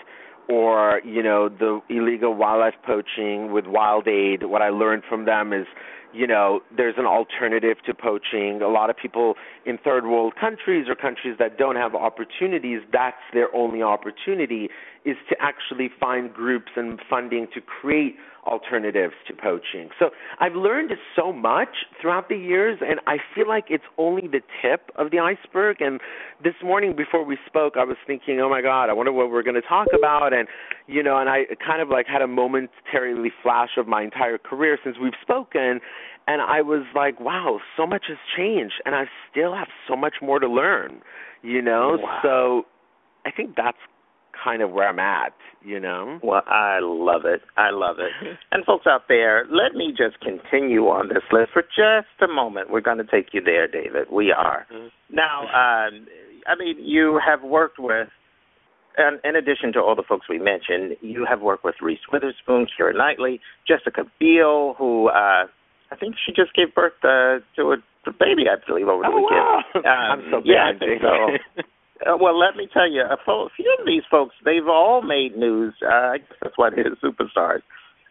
[0.48, 4.46] or you know the illegal wildlife poaching with WildAid.
[4.46, 5.68] What I learned from them is
[6.14, 8.62] you know, there's an alternative to poaching.
[8.62, 9.36] A lot of people
[9.66, 14.70] in third world countries or countries that don't have opportunities, that's their only opportunity
[15.06, 19.90] is to actually find groups and funding to create alternatives to poaching.
[20.00, 20.10] So
[20.40, 24.90] I've learned so much throughout the years and I feel like it's only the tip
[24.96, 26.00] of the iceberg and
[26.44, 29.44] this morning before we spoke I was thinking, "Oh my god, I wonder what we're
[29.44, 30.48] going to talk about." And
[30.88, 34.78] you know, and I kind of like had a momentarily flash of my entire career
[34.84, 35.80] since we've spoken
[36.28, 40.16] and I was like, "Wow, so much has changed and I still have so much
[40.22, 41.02] more to learn."
[41.42, 41.98] You know?
[42.02, 42.20] Wow.
[42.22, 42.66] So
[43.26, 43.78] I think that's
[44.44, 46.20] kind of where I'm at, you know.
[46.24, 47.42] Well, I love it.
[47.58, 48.12] I love it.
[48.52, 52.70] and folks out there, let me just continue on this list for just a moment.
[52.70, 54.08] We're going to take you there, David.
[54.12, 54.66] We are.
[55.12, 56.08] Now, um,
[56.48, 58.08] I mean, you have worked with,
[58.98, 62.68] and in addition to all the folks we mentioned, you have worked with Reese Witherspoon,
[62.80, 65.46] Keira Knightley, Jessica Biel, who uh,
[65.92, 69.16] I think she just gave birth uh, to a baby, I believe, over the Oh,
[69.16, 69.86] weekend.
[69.86, 70.14] wow.
[70.14, 71.02] Um, I'm so yeah, I glad, Jake.
[71.02, 71.64] so.
[72.06, 73.18] Uh, well, let me tell you, a
[73.56, 75.74] few of these folks, they've all made news.
[75.84, 77.62] Uh, I guess that's why they're superstars.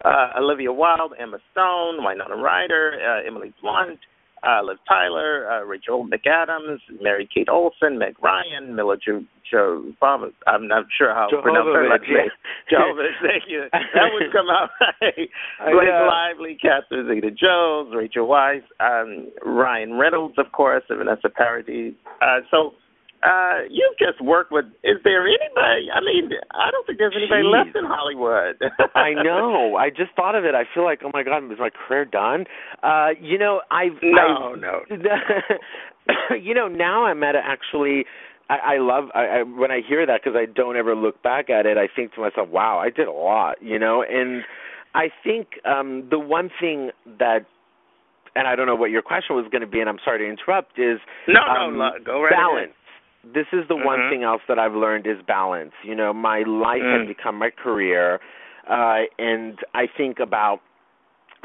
[0.05, 3.99] Uh, Olivia Wilde, Emma Stone, Winona Ryder, uh, Emily Blunt,
[4.47, 10.21] uh, Liv Tyler, uh, Rachel McAdams, Mary Kate Olsen, Meg Ryan, Mila Jo, jo Bob,
[10.47, 12.31] I'm not sure how to pronounce her last name.
[12.73, 13.65] Jovovich, thank you.
[13.73, 14.71] That would come out
[15.01, 15.29] right.
[15.73, 15.89] Blake.
[15.89, 21.95] Lively, Catherine Zeta-Jones, Rachel Weisz, um, Ryan Reynolds, of course, and Vanessa Paradis.
[22.23, 22.75] Uh, so
[23.23, 24.67] uh, you've just worked with.
[24.85, 25.91] Is there anybody?
[25.91, 27.53] I mean, I don't think there's anybody Jeez.
[27.53, 28.57] left in Hollywood.
[28.95, 29.77] I know.
[29.77, 30.55] I just thought of it.
[30.55, 32.45] I feel like, oh my god, is my career done?
[32.83, 34.81] Uh, you know, I've No, I've, no.
[36.41, 38.05] you know, now I'm at a actually.
[38.51, 41.51] I, I love I, I when I hear that because I don't ever look back
[41.51, 41.77] at it.
[41.77, 44.05] I think to myself, wow, I did a lot, you know.
[44.09, 44.43] And
[44.95, 47.41] I think um the one thing that,
[48.37, 50.25] and I don't know what your question was going to be, and I'm sorry to
[50.25, 52.73] interrupt, is no, um, no, go right balance.
[53.25, 54.11] This is the one Mhm.
[54.11, 55.73] thing else that I've learned is balance.
[55.83, 56.99] You know, my life Mm.
[57.01, 58.21] has become my career,
[58.67, 60.61] uh, and I think about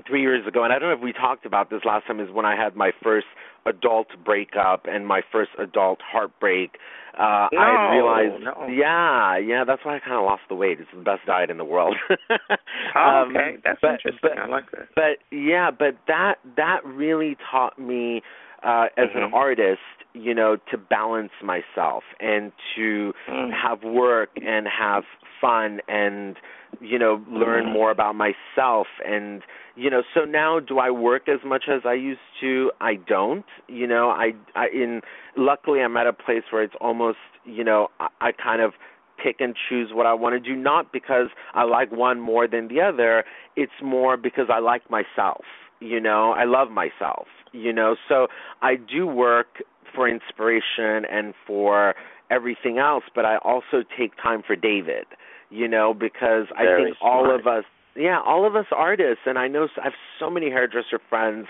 [0.06, 2.30] three years ago, and I don't know if we talked about this last time, is
[2.32, 3.28] when I had my first
[3.66, 6.78] adult breakup and my first adult heartbreak.
[7.16, 8.68] Uh, No, I realized, no.
[8.68, 10.80] yeah, yeah, that's why I kind of lost the weight.
[10.80, 11.96] It's the best diet in the world.
[12.96, 14.20] Oh, Um, okay, that's but- interesting.
[14.36, 14.88] but- I like that.
[14.96, 18.22] but yeah, but that that really taught me
[18.64, 19.34] uh as an Mhm.
[19.34, 19.82] artist,
[20.14, 23.52] you know, to balance myself and to Mm.
[23.52, 25.06] have work and have
[25.42, 26.38] fun and
[26.82, 27.72] you know, learn Mhm.
[27.74, 29.44] more about myself and
[29.76, 32.72] you know, so now do I work as much as I used to?
[32.80, 33.46] I don't.
[33.68, 35.02] You know, I I in
[35.36, 38.74] luckily I'm at a place where it's almost, you know, I, I kind of
[39.18, 42.68] pick and choose what I want to do not because I like one more than
[42.68, 43.24] the other
[43.56, 45.46] it's more because I like myself.
[45.84, 47.28] You know, I love myself.
[47.52, 48.28] You know, so
[48.62, 49.62] I do work
[49.94, 51.94] for inspiration and for
[52.32, 55.06] everything else, but I also take time for David.
[55.50, 57.64] You know, because I Very think all of us,
[57.96, 61.46] yeah, all of us artists, and I know I have so many hairdresser friends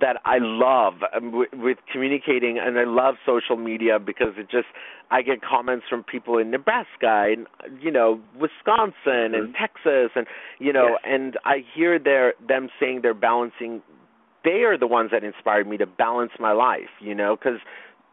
[0.00, 4.66] that I love um, with, with communicating, and I love social media because it just
[5.10, 7.46] I get comments from people in Nebraska and
[7.80, 9.58] you know Wisconsin and Mhm.
[9.58, 10.26] Texas, and
[10.58, 11.12] you know, Yes.
[11.14, 13.82] and I hear their them saying they're balancing.
[14.44, 17.60] They are the ones that inspired me to balance my life, you know, because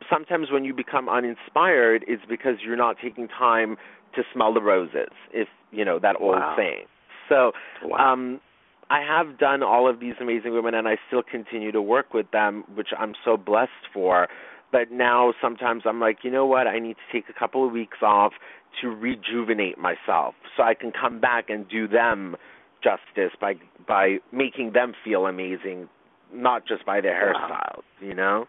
[0.10, 3.78] sometimes when you become uninspired, it's because you're not taking time
[4.16, 6.56] to smell the roses, if you know that old Wow.
[6.58, 6.86] saying.
[7.30, 7.52] So
[7.84, 8.14] Wow.
[8.14, 8.42] um
[8.90, 12.32] I have done all of these amazing women and I still continue to work with
[12.32, 14.28] them, which I'm so blessed for.
[14.72, 16.68] but now sometimes I'm like, you know what?
[16.68, 18.34] I need to take a couple of weeks off
[18.82, 22.36] to rejuvenate myself so I can come back and do them
[22.84, 23.56] justice by
[23.88, 25.90] by making them feel amazing,
[26.34, 28.48] not just by their hairstyles, you know.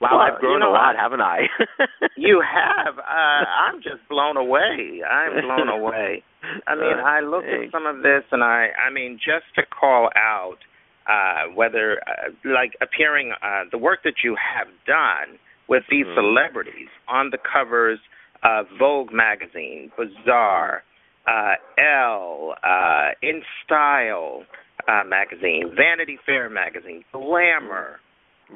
[0.00, 1.40] Wow, Well, I've grown you know, a lot, I- haven't I?
[2.16, 2.98] You have.
[2.98, 5.00] Uh, I'm just blown away.
[5.08, 6.22] I'm blown away.
[6.66, 9.62] I mean, Uh, I look at some of this, and I, I mean, just to
[9.64, 10.58] call out
[11.06, 15.38] uh, whether, uh, like, appearing, uh, the work that you have done
[15.68, 16.14] with these Mhm.
[16.14, 17.98] celebrities on the covers
[18.42, 20.82] of Vogue magazine, Bazaar,
[21.26, 24.44] uh, Elle, uh, In Style
[24.88, 28.00] uh, magazine, Vanity Fair magazine, Glamour.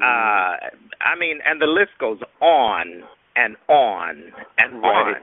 [0.03, 0.57] Uh,
[1.01, 3.05] I mean, and the list goes on
[3.36, 5.16] and on and Right.
[5.16, 5.22] on.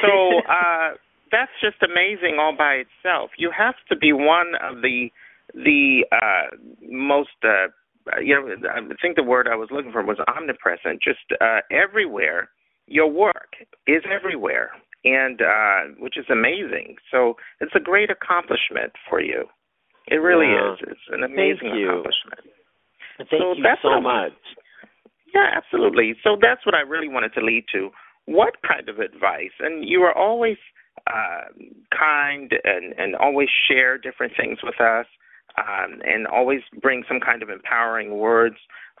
[0.00, 0.94] So uh,
[1.30, 3.30] that's just amazing all by itself.
[3.36, 5.10] You have to be one of the
[5.54, 7.68] the uh, most uh,
[8.20, 11.02] you know I think the word I was looking for was omnipresent.
[11.02, 12.48] Just uh, everywhere,
[12.86, 13.54] your work
[13.86, 14.70] is everywhere,
[15.04, 16.96] and uh, which is amazing.
[17.10, 19.44] So it's a great accomplishment for you.
[20.08, 20.78] It really is.
[20.82, 22.40] It's an amazing accomplishment.
[23.30, 24.32] Thank So you that's so much.
[25.34, 26.14] Yeah, absolutely.
[26.22, 27.90] So that's what I really wanted to lead to.
[28.26, 29.52] What kind of advice?
[29.60, 30.58] And you are always
[31.06, 31.48] uh,
[31.96, 35.06] kind and and always share different things with us,
[35.58, 38.56] um, and always bring some kind of empowering words.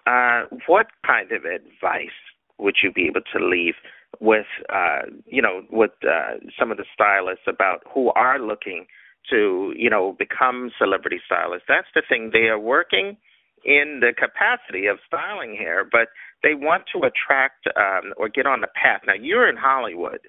[0.06, 2.18] Uh, what kind of advice
[2.58, 3.74] would you be able to leave
[4.20, 8.86] with, uh, you know, with uh, some of the stylists about who are looking
[9.30, 11.66] to, you know, become celebrity stylists?
[11.68, 12.30] That's the thing.
[12.32, 13.16] They are working
[13.64, 16.08] in the capacity of styling hair, but
[16.42, 19.02] they want to attract um, or get on the path.
[19.06, 20.20] Now you're in Hollywood,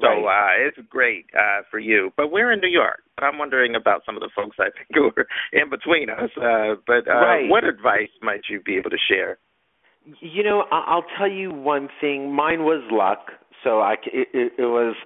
[0.00, 2.10] so uh, it's great uh, for you.
[2.16, 3.02] But we're in New York.
[3.16, 6.30] But I'm wondering about some of the folks I think who are in between us.
[6.36, 7.50] Uh, but uh, Right.
[7.50, 9.38] what advice might you be able to share?
[10.20, 12.32] You know, I'll tell you one thing.
[12.34, 14.96] Mine was luck, so I it, it, it was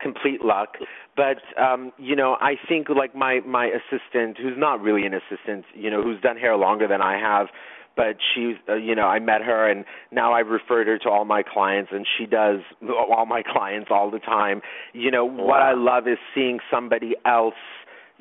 [0.00, 0.76] complete luck.
[1.14, 5.64] But um, you know, I think like my my assistant, who's not really an assistant,
[5.74, 7.48] you know, who's done hair longer than I have,
[7.96, 11.24] but she's, uh, you know, I met her and now I've referred her to all
[11.24, 14.62] my clients, and she does all my clients all the time.
[14.92, 17.54] You know, what I love is seeing somebody else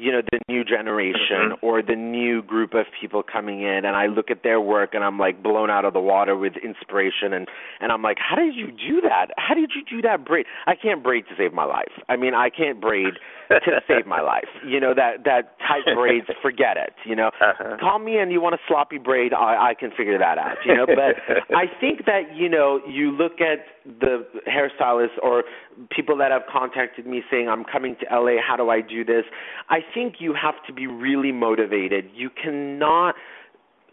[0.01, 1.57] you know the new generation Mhm.
[1.61, 5.03] or the new group of people coming in and I look at their work and
[5.03, 7.47] I'm like blown out of the water with inspiration and
[7.79, 9.27] and I'm like how did you do that?
[9.37, 11.93] How did you do that braid I can't braid to save my life.
[12.09, 13.13] I mean I can't braid
[13.49, 14.49] to save my life.
[14.65, 17.29] You know that that tight braids forget it you know?
[17.39, 17.77] Uh-huh.
[17.79, 20.73] call me and you want a sloppy braid I I can figure that out you
[20.75, 20.85] know?
[20.87, 21.13] But
[21.55, 25.43] I think that you know you look at the hairstylists or
[25.89, 29.23] people that have contacted me saying I'm coming to LA how do I do this?
[29.69, 32.09] I think you have to be really motivated.
[32.13, 33.15] You cannot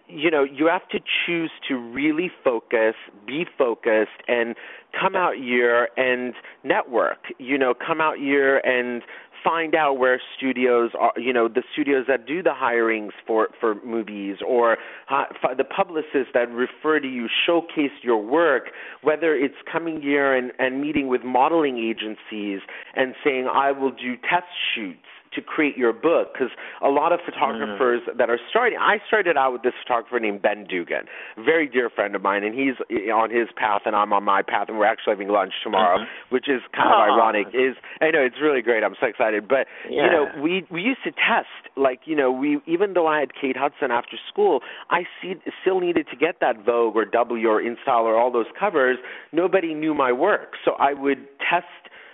[0.08, 2.94] you know you have to choose to really focus
[3.26, 4.54] be focused and
[4.98, 6.34] come out here and
[6.64, 9.02] network you know come out here and
[9.42, 13.76] find out where studios are you know the studios that do the hirings for for
[13.84, 14.76] movies or
[15.10, 15.24] uh,
[15.56, 18.64] the publicists that refer to you showcase your work
[19.02, 22.60] whether it's coming here and and meeting with modeling agencies
[22.94, 24.98] and saying I will do test shoots
[25.34, 26.50] to create your book because
[26.82, 30.64] a lot of photographers that are starting I started out with this photographer named Ben
[30.64, 31.04] Dugan
[31.36, 34.42] very dear friend of mine and he's eh, on his path and I'm on my
[34.42, 38.20] path and we're actually having lunch tomorrow which is kind of ironic is I know
[38.20, 42.00] it's really great I'm so excited but you know we we used to test like
[42.04, 44.60] you know we even though I had Kate Hudson after school
[44.90, 48.46] I see, still needed to get that Vogue or W or InStyle or all those
[48.58, 48.98] covers
[49.32, 51.66] nobody knew my work so I would test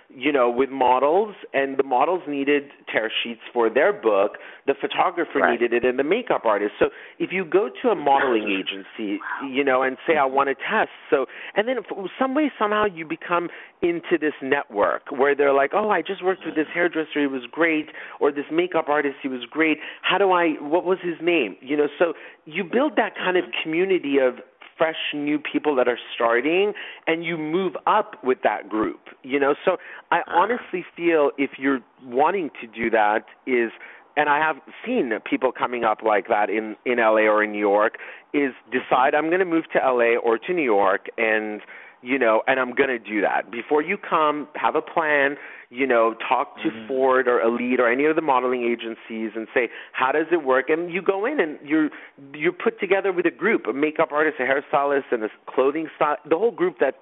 [0.09, 4.37] you know, with models, and the models needed tear sheets for their book.
[4.67, 5.51] The photographer Right.
[5.59, 6.73] needed it, and the makeup artist.
[6.79, 6.89] So
[7.19, 10.91] if you go to a modeling agency, you know, and say I want to test,
[11.09, 11.25] so
[11.55, 11.77] and then
[12.19, 13.49] some way somehow you become
[13.81, 17.43] into this network where they're like, oh, I just worked with this hairdresser, he was
[17.51, 17.89] great,
[18.19, 19.77] or this makeup artist, he was great.
[20.01, 20.53] How do I?
[20.61, 21.57] What was his name?
[21.61, 22.13] You know, so
[22.45, 24.35] you build that kind of community of
[24.77, 26.73] fresh new people that are starting
[27.07, 29.55] and you move up with that group you know?
[29.65, 29.77] So
[30.11, 30.37] i uh-huh.
[30.37, 33.71] honestly feel if you're wanting to do that is
[34.17, 37.59] and i have seen people coming up like that in in la or in new
[37.59, 37.97] york
[38.33, 41.61] is decide i'm going to move to la or to new york and
[42.05, 43.51] you know and i'm going to do that.
[43.51, 45.35] Before you come have a plan
[45.69, 46.87] you know talk to mm-hmm.
[46.87, 50.69] ford or elite or any of the modeling agencies and say how does it work?
[50.69, 51.89] And you go in and you're
[52.33, 56.17] you're put together with a group a makeup artist a hairstylist and a clothing style
[56.29, 56.95] the whole group that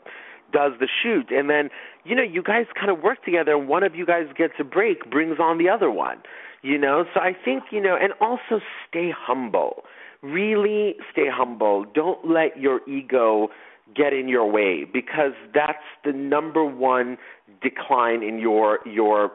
[0.51, 1.31] does the shoot.
[1.31, 1.69] And then
[2.05, 4.63] you know you guys kind of work together and one of you guys gets a
[4.63, 6.19] break brings on the other one
[6.65, 7.03] you know?
[7.13, 9.83] So i think you know and also stay humble.
[10.21, 11.83] Really stay humble.
[11.93, 13.49] Don't let your ego
[13.95, 17.17] get in your way because that's the number one
[17.61, 19.31] decline in your your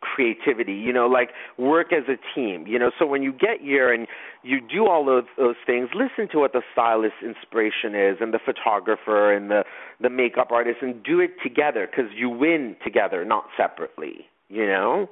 [0.00, 0.74] creativity.
[0.74, 2.90] You know like work as a team you know?
[2.98, 4.06] So when you get here and
[4.42, 8.40] you do all those those things listen to what the stylist inspiration is and the
[8.44, 9.64] photographer and the
[10.00, 15.08] the makeup artist and do it together because you win together not separately you know?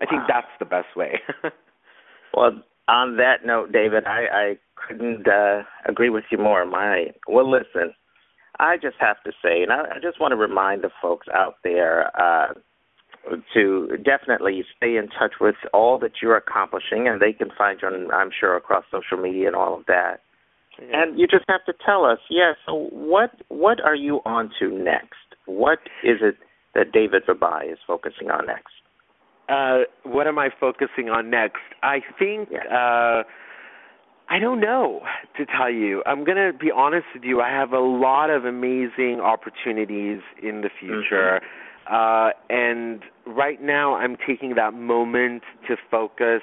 [0.00, 1.20] I think that's the best way.
[2.34, 6.64] Well on that note david i i couldn't uh agree with you more.
[6.64, 7.92] My well listen
[8.58, 11.56] i just have to say and i, I just want to remind the folks out
[11.64, 12.54] there uh
[13.54, 17.88] to definitely stay in touch with all that you're accomplishing, and they can find you,
[17.88, 20.20] on, I'm sure, across social media and all of that.
[20.80, 21.02] Yeah.
[21.02, 22.52] And you just have to tell us, yeah.
[22.66, 25.16] So what what are you on to next?
[25.46, 26.36] What is it
[26.74, 28.72] that David Babaii is focusing on next?
[29.48, 31.62] Uh, what am I focusing on next?
[31.82, 32.64] I think Yeah.
[32.68, 33.22] uh,
[34.30, 35.00] I don't know
[35.36, 36.02] to tell you.
[36.04, 37.40] I'm gonna be honest with you.
[37.40, 41.40] I have a lot of amazing opportunities in the future.
[41.90, 46.42] Uh, and right now, I'm taking that moment to focus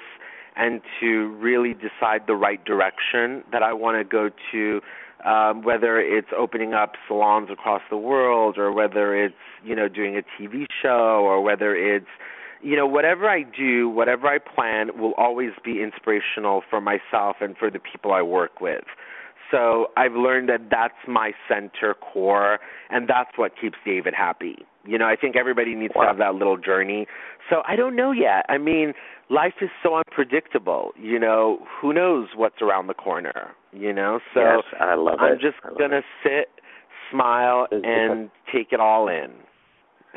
[0.56, 4.80] and to really decide the right direction that I want to go to.
[5.24, 9.34] Um, whether it's opening up salons across the world, or whether it's
[9.64, 12.06] you know doing a TV show, or whether it's
[12.66, 17.56] you know whatever I do, whatever I plan, will always be inspirational for myself and
[17.56, 18.84] for the people I work with.
[19.50, 22.58] So I've learned that that's my center core,
[22.90, 24.56] and that's what keeps David happy.
[24.84, 26.02] You know, I think everybody needs Wow.
[26.02, 27.06] to have that little journey.
[27.48, 28.44] So I don't know yet.
[28.48, 28.92] I mean,
[29.30, 30.92] life is so unpredictable.
[31.00, 33.52] You know, who knows what's around the corner?
[33.72, 35.40] You know, so yes, I love I'm it.
[35.40, 36.04] just gonna it.
[36.24, 36.48] sit,
[37.12, 39.30] smile, and take it all in.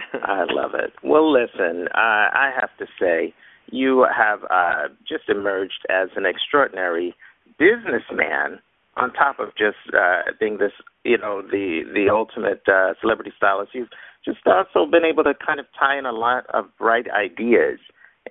[0.24, 0.94] I love it.
[1.04, 3.34] Well, listen, uh, I have to say,
[3.72, 7.14] you have uh, just emerged as an extraordinary
[7.58, 8.60] businessman.
[8.98, 10.74] On top of just uh, being this,
[11.06, 13.88] you know, the the ultimate uh, celebrity stylist, you've
[14.26, 17.80] just also been able to kind of tie in a lot of bright ideas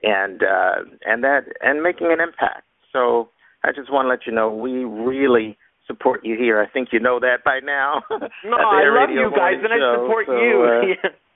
[0.03, 2.65] and uh, and that and making an impact.
[2.93, 3.31] So
[3.65, 5.57] I just want to let you know we really
[5.87, 6.61] support you here.
[6.61, 8.03] I think you know that by now.
[8.45, 10.95] No, I love you guys, and I support So, you.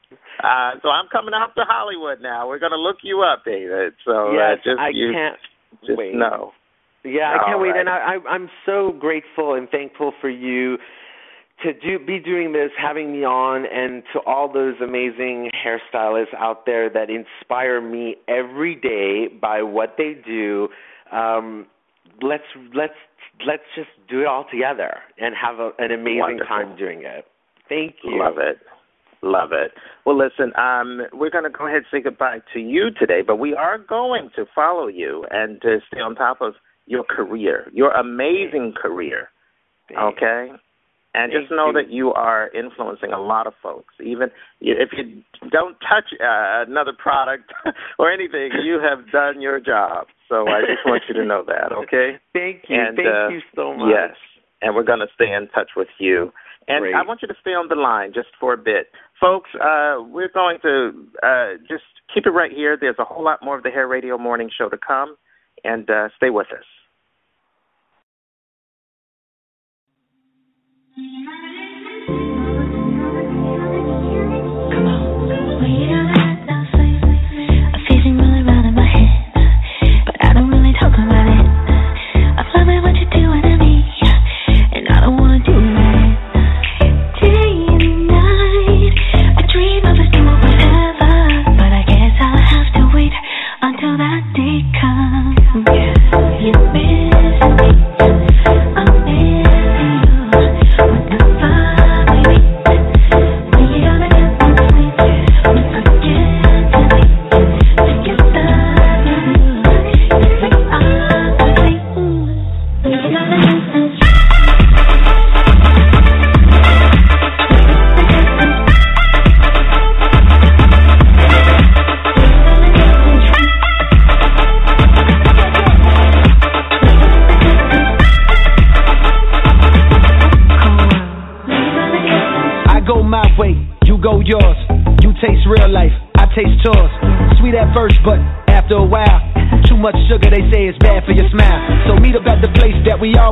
[0.43, 2.49] uh, uh, so I'm coming out to Hollywood now.
[2.49, 3.95] We're going to look you up, David.
[4.05, 5.39] So yes, uh, just I you can't
[5.87, 6.15] just wait.
[6.15, 6.53] know.
[7.05, 7.81] Yeah, I can't All wait, right.
[7.81, 10.79] and I, I, I'm so grateful and thankful for you
[11.65, 16.65] to do be doing this, having me on, and to all those amazing hairstylists out
[16.67, 20.69] there that inspire me every day by what they do.
[21.11, 21.67] Um,
[22.21, 22.95] let's let's
[23.47, 26.47] let's just do it all together and have a, an amazing Wonderful.
[26.47, 27.25] time doing it.
[27.69, 28.19] Thank you.
[28.19, 28.59] Love it.
[29.23, 29.73] Love it.
[30.05, 33.37] Well, listen, um, we're going to go ahead and say goodbye to you today, but
[33.37, 36.55] we are going to follow you and to stay on top of
[36.87, 39.29] your career, your amazing career.
[39.97, 40.49] Okay?
[41.15, 41.73] And Thank just know you.
[41.75, 43.95] that you are influencing a lot of folks.
[44.03, 47.53] Even if you don't touch uh, another product
[47.99, 50.07] or anything, you have done your job.
[50.29, 52.19] So I just want you to know that, okay?
[52.33, 52.81] Thank you.
[52.81, 53.93] And, Thank uh, you so much.
[53.93, 54.17] Yes,
[54.63, 56.33] and we're going to stay in touch with you.
[56.69, 56.95] And Great.
[56.95, 58.87] I want you to stay on the line just for a bit.
[59.23, 62.77] Folks, uh, we're going to uh, just keep it right here.
[62.79, 65.15] There's a whole lot more of the Hair Radio Morning Show to come,
[65.63, 66.65] and uh, stay with us.
[95.65, 97.02] Miss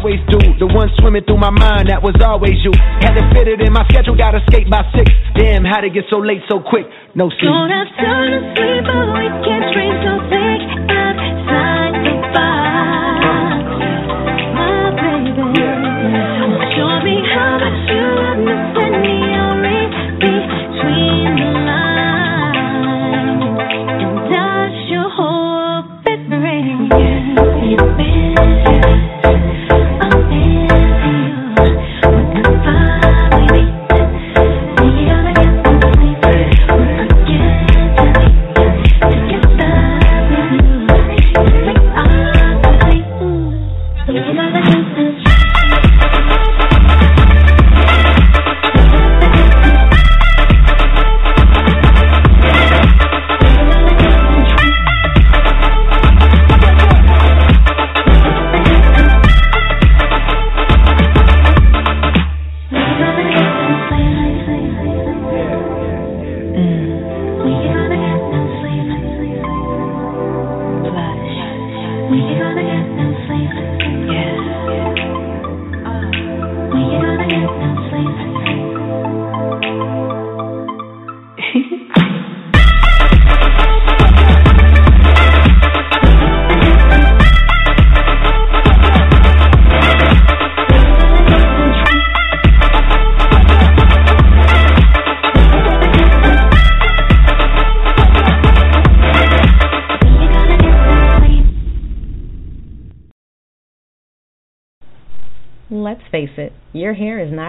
[0.01, 0.41] always do.
[0.57, 2.73] The one swimming through my mind, that was always you.
[3.05, 5.13] Had to fit it in my schedule, gotta skate by six.
[5.37, 6.89] Damn, how'd it get so late so quick?
[7.13, 7.53] No sleep.
[7.53, 10.80] Don't have time to sleep, but we can't dream so big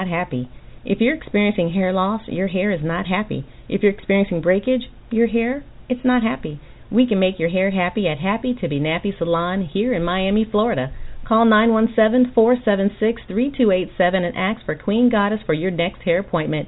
[0.02, 0.49] not happy.
[0.84, 3.45] If you're experiencing hair loss, your hair is not happy.
[3.70, 6.60] If you're experiencing breakage, your hair, it's not happy.
[6.89, 10.43] We can make your hair happy at Happy to Be Nappy Salon here in Miami,
[10.49, 10.91] Florida.
[11.28, 16.68] Call 917-476-3287 and ask for Queen Goddess for your next hair appointment.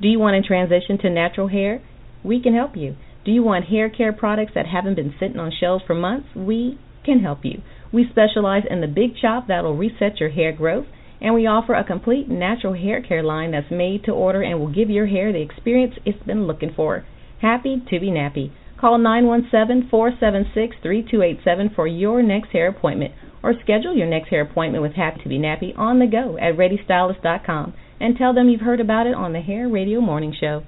[0.00, 1.82] Do you want to transition to natural hair?
[2.24, 2.96] We can help you.
[3.26, 6.28] Do you want hair care products that haven't been sitting on shelves for months?
[6.34, 7.60] We can help you.
[7.92, 10.86] We specialize in the big chop that will reset your hair growth,
[11.22, 14.72] and we offer a complete natural hair care line that's made to order and will
[14.72, 17.06] give your hair the experience it's been looking for.
[17.40, 18.50] Happy to be nappy.
[18.78, 25.22] Call 917-476-3287 for your next hair appointment or schedule your next hair appointment with Happy
[25.22, 29.14] to be Nappy on the go at ReadyStylist.com and tell them you've heard about it
[29.14, 30.64] on the Hair Radio Morning Show.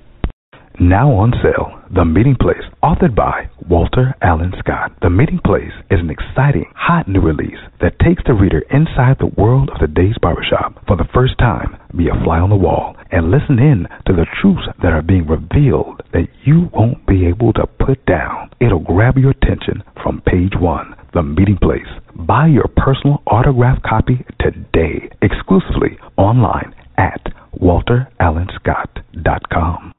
[0.81, 4.91] Now on sale, The Meeting Place, authored by Walter Allen Scott.
[5.03, 9.31] The Meeting Place is an exciting, hot new release that takes the reader inside the
[9.39, 10.85] world of today's barbershop.
[10.89, 14.27] For the first time, be a fly on the wall and listen in to the
[14.43, 18.51] truths that are being revealed that you won't be able to put down.
[18.61, 20.97] It'll grab your attention from page one.
[21.13, 21.87] The Meeting Place.
[22.27, 27.23] Buy your personal autograph copy today, exclusively online at
[27.63, 29.94] walterallenscott.com.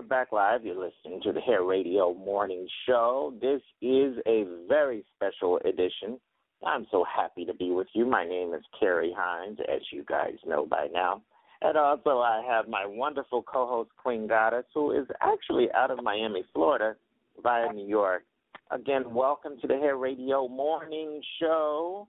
[0.00, 0.64] we're back live.
[0.64, 3.34] You're listening to the Hair Radio Morning Show.
[3.38, 6.18] This is a very special edition.
[6.66, 8.06] I'm so happy to be with you.
[8.06, 11.20] My name is Kerry Hines, as you guys know by now.
[11.60, 16.02] And also, I have my wonderful co host, Queen Goddess, who is actually out of
[16.02, 16.96] Miami, Florida,
[17.42, 18.22] via New York.
[18.70, 22.08] Again, welcome to the Hair Radio Morning Show.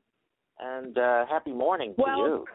[0.61, 2.45] And uh, happy morning to you.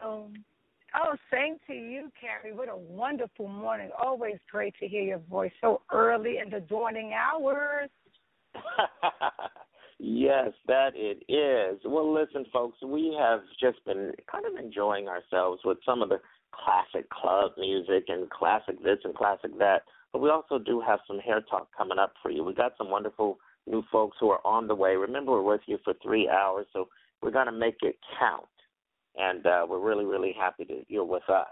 [0.95, 2.53] Oh, same to you, Kerry.
[2.55, 3.89] What a wonderful morning.
[4.01, 7.89] Always great to hear your voice so early in the dawning hours.
[9.99, 11.79] yes, that it is.
[11.85, 16.19] Well, listen, folks, we have just been kind of enjoying ourselves with some of the
[16.53, 19.83] classic club music and classic this and classic that.
[20.13, 22.43] But we also do have some hair talk coming up for you.
[22.43, 24.95] We got some wonderful new folks who are on the way.
[24.95, 26.87] Remember, we're with you for three hours, so
[27.21, 28.45] we're going to make it count
[29.17, 31.47] and uh, we're really, really happy that you're with us.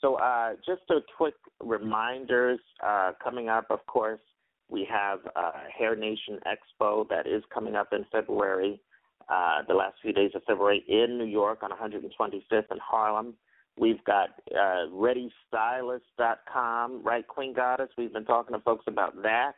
[0.00, 3.66] So, uh, just a quick reminders uh, coming up.
[3.70, 4.20] Of course,
[4.68, 8.80] we have uh, Hair Nation Expo that is coming up in February,
[9.28, 13.34] uh, the last few days of February in New York on 125th in Harlem.
[13.76, 17.88] We've got uh, ReadyStylist.com, right, Queen Goddess?
[17.98, 19.54] We've been talking to folks about that.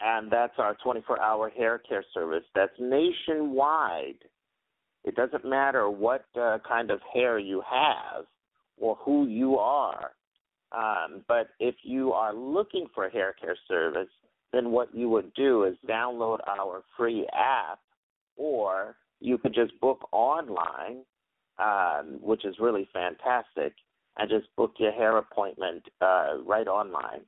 [0.00, 2.44] And that's our 24 hour hair care service.
[2.54, 4.18] That's nationwide.
[5.04, 8.26] It doesn't matter what uh, kind of hair you have
[8.76, 10.12] or who you are.
[10.72, 14.08] Um, but if you are looking for a hair care service,
[14.52, 17.80] then what you would do is download our free app,
[18.36, 21.04] or you could just book online,
[21.58, 23.74] um, which is really fantastic,
[24.18, 27.20] and just book your hair appointment uh, right online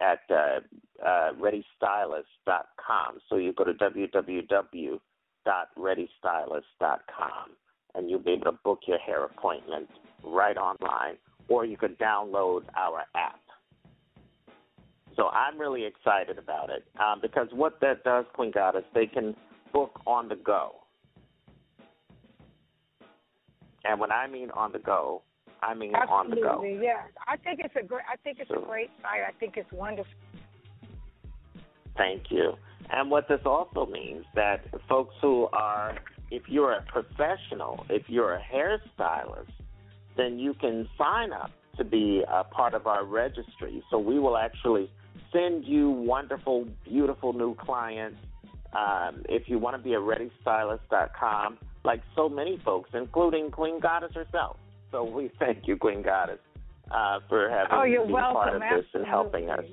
[0.00, 0.60] at uh,
[1.04, 3.18] uh, ReadyStylist.com.
[3.28, 5.00] So you go to www
[5.48, 7.50] www.readystylist.com
[7.94, 9.88] and you'll be able to book your hair appointment
[10.22, 11.16] right online
[11.48, 13.40] or you could download our app.
[15.16, 19.34] So I'm really excited about it um, because what that does, Queen Goddess, they can
[19.72, 20.76] book on the go.
[23.84, 25.22] And when I mean on the go,
[25.60, 26.82] I mean Absolutely, on the go.
[26.82, 28.04] Yeah, I think it's a great.
[28.12, 29.22] I think it's a great site.
[29.26, 30.12] I think it's wonderful.
[31.98, 32.54] Thank you.
[32.90, 35.98] And what this also means that folks who are,
[36.30, 39.50] if you're a professional, if you're a hairstylist,
[40.16, 43.82] then you can sign up to be a part of our registry.
[43.90, 44.90] So we will actually
[45.32, 48.18] send you wonderful, beautiful new clients.
[48.72, 54.12] Um, if you want to be a ReadyStylist.com, like so many folks, including Queen Goddess
[54.14, 54.56] herself.
[54.90, 56.38] So we thank you, Queen Goddess,
[56.90, 58.34] uh, for having oh, you're been welcome.
[58.34, 59.64] part of this and helping us.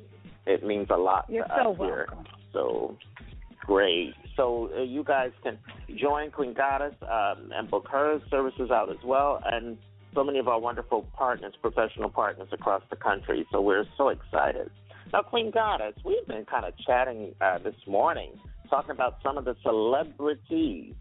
[0.45, 2.07] It means a lot You're to so us here.
[2.09, 2.25] welcome.
[2.53, 2.97] So
[3.65, 4.13] great.
[4.35, 5.57] So uh, you guys can
[5.97, 9.77] join Queen Goddess um, and book her services out as well, and
[10.13, 13.45] so many of our wonderful partners, professional partners across the country.
[13.51, 14.69] So we're so excited.
[15.11, 18.31] Now, Queen Goddess, we've been kind of chatting uh, this morning,
[18.69, 20.93] talking about some of the celebrities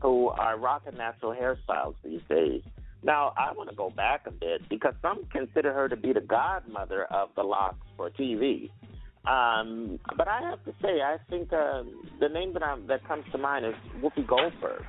[0.00, 2.62] who are rocking natural hairstyles these days.
[3.02, 6.20] Now, I want to go back a bit because some consider her to be the
[6.20, 8.70] godmother of the locks for TV.
[9.26, 11.82] Um, but I have to say, I think uh,
[12.20, 14.84] the name that, I'm, that comes to mind is Whoopi Goldberg.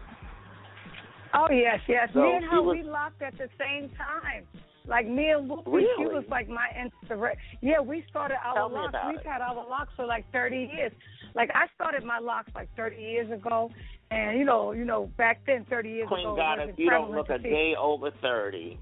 [1.34, 2.10] Oh yes, yes.
[2.14, 4.46] So me and her was- we locked at the same time.
[4.88, 7.40] Like me and Whoopi, she was like my inspiration.
[7.62, 8.96] Yeah, we started our Tell locks.
[9.08, 9.26] We've it.
[9.26, 10.92] had our locks for like thirty years.
[11.36, 13.70] Like I started my locks like thirty years ago,
[14.10, 17.12] and you know, you know, back then, thirty years Queen ago, it Goddess, you don't
[17.12, 18.80] look a day over 30.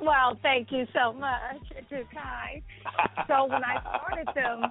[0.00, 1.60] Well, thank you so much.
[1.70, 2.62] You're too kind.
[3.28, 4.70] So when I started them,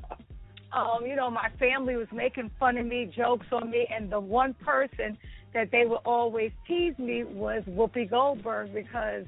[0.73, 4.19] um, you know, my family was making fun of me, jokes on me, and the
[4.19, 5.17] one person
[5.53, 9.25] that they would always tease me was Whoopi Goldberg because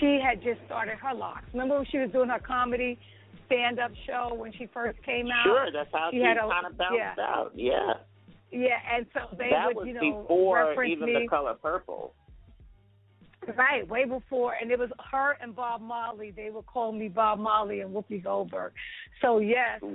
[0.00, 1.44] she had just started her locks.
[1.52, 2.98] Remember when she was doing her comedy
[3.46, 5.44] stand up show when she first came out?
[5.44, 7.14] Sure, that's how she, had a- kind of bounced yeah.
[7.18, 7.52] out.
[7.54, 7.92] Yeah.
[8.50, 11.18] Yeah, and so they that would, was you know, before even me.
[11.22, 12.14] the color purple.
[13.56, 16.32] Right, way before, and it was her and Bob Marley.
[16.34, 18.72] They would call me Bob Marley and Whoopi Goldberg.
[19.20, 19.86] So yes, I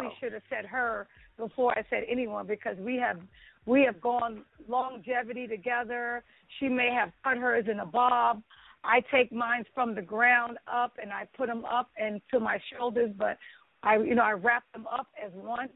[0.00, 3.20] really should have said her before I said anyone because we have
[3.66, 6.24] we have gone longevity together.
[6.58, 8.42] She may have cut hers in a bob.
[8.86, 12.58] I take mine from the ground up and I put them up and to my
[12.72, 13.38] shoulders, but
[13.82, 15.68] I you know I wrap them up as one,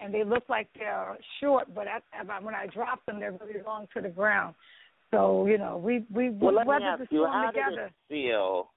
[0.00, 3.86] and they look like they're short, but I, when I drop them, they're really long
[3.94, 4.54] to the ground.
[5.10, 7.90] So you know, we we Well, let weathered the storm how together.
[8.08, 8.70] feel?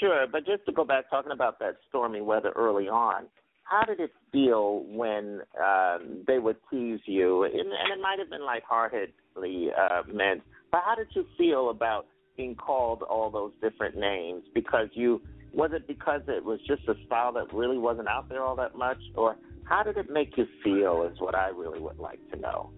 [0.00, 3.26] Sure, but just to go back, talking about that stormy weather early on,
[3.62, 7.44] how did it feel when um, they would tease you?
[7.44, 12.06] And, and it might have been lightheartedly uh, meant, but how did you feel about
[12.36, 14.42] being called all those different names?
[14.54, 15.20] Because you
[15.52, 18.76] Was it because it was just a style that really wasn't out there all that
[18.76, 21.08] much, or how did it make you feel?
[21.10, 22.70] Is what I really would like to know.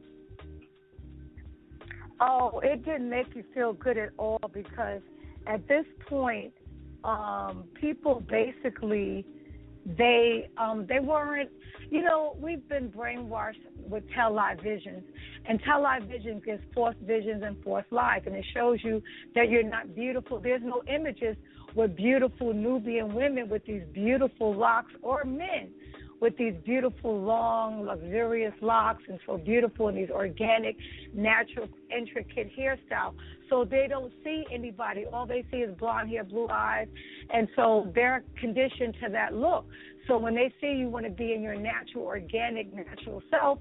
[2.21, 5.03] Oh, it didn't make you feel good at all because
[5.47, 6.53] at this point,
[7.05, 9.25] um, people basically
[9.97, 11.51] they um, they weren't.
[11.91, 15.03] You know, we've been brainwashed with Tell Live Visions.
[15.47, 19.03] and Tell Live Visions gives false visions and false life, and it shows you
[19.34, 20.41] that you're not beautiful.
[20.41, 21.36] There's no images
[21.74, 25.70] with beautiful Nubian women with these beautiful locks or men
[26.21, 30.77] with these beautiful, long, luxurious locks and so beautiful and these organic,
[31.14, 33.14] natural, intricate hairstyle.
[33.49, 35.05] So they don't see anybody.
[35.12, 36.89] All they see is blonde hair, blue eyes.
[37.33, 39.64] And so they're conditioned to that look.
[40.07, 43.59] So when they see you want to be in your natural, organic, natural self,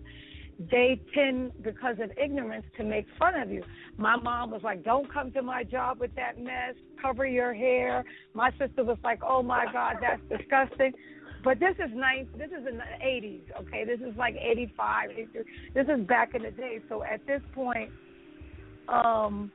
[0.71, 3.63] they tend, because of ignorance, to make fun of you.
[3.97, 6.73] My mom was like, "Don't come to my job with that mess.
[6.99, 8.03] Cover your hair."
[8.33, 10.93] My sister was like, "Oh my God, that's disgusting."
[11.47, 12.25] But this is nice.
[12.37, 13.85] This is in the 80s, okay?
[13.85, 15.43] This is like 85, 83.
[15.73, 16.81] This is back in the day.
[16.89, 17.89] So at this point,
[18.89, 19.49] um,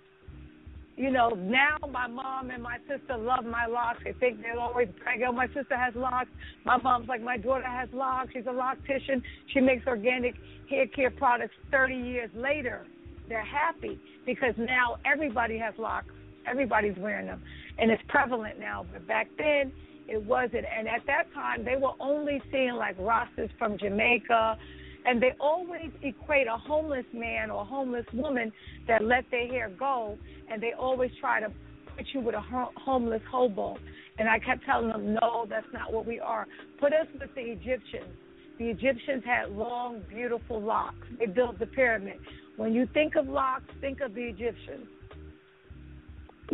[0.96, 3.98] you know, now my mom and my sister love my locks.
[4.04, 6.30] They think they'll always brag, oh, my sister has locks.
[6.64, 8.30] My mom's like, my daughter has locks.
[8.32, 9.20] She's a loctician.
[9.52, 10.34] She makes organic
[10.70, 12.86] hair care products 30 years later.
[13.28, 16.08] They're happy because now everybody has locks.
[16.46, 17.42] Everybody's wearing them.
[17.78, 18.86] And it's prevalent now.
[18.90, 19.72] But back then,
[20.12, 20.66] it wasn't.
[20.78, 24.58] And at that time, they were only seeing like Rastas from Jamaica,
[25.06, 28.52] and they always equate a homeless man or homeless woman
[28.86, 30.18] that let their hair go,
[30.50, 31.48] and they always try to
[31.96, 32.42] put you with a
[32.76, 33.78] homeless hobo.
[34.18, 36.46] And I kept telling them, no, that's not what we are.
[36.78, 38.14] Put us with the Egyptians.
[38.58, 41.06] The Egyptians had long, beautiful locks.
[41.18, 42.18] They built the pyramid.
[42.56, 44.86] When you think of locks, think of the Egyptians.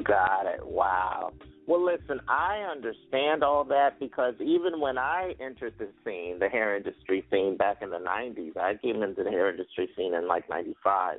[0.05, 0.65] Got it.
[0.65, 1.33] Wow.
[1.69, 6.75] Well, listen, I understand all that because even when I entered the scene, the hair
[6.75, 10.49] industry scene back in the 90s, I came into the hair industry scene in like
[10.49, 11.19] 95.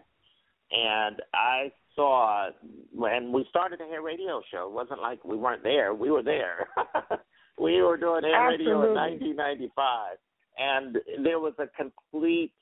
[0.72, 2.50] And I saw
[2.92, 5.94] when we started the hair radio show, it wasn't like we weren't there.
[5.94, 6.68] We were there.
[7.60, 8.74] we were doing hair Absolutely.
[8.74, 10.18] radio in 1995.
[10.58, 12.54] And there was a complete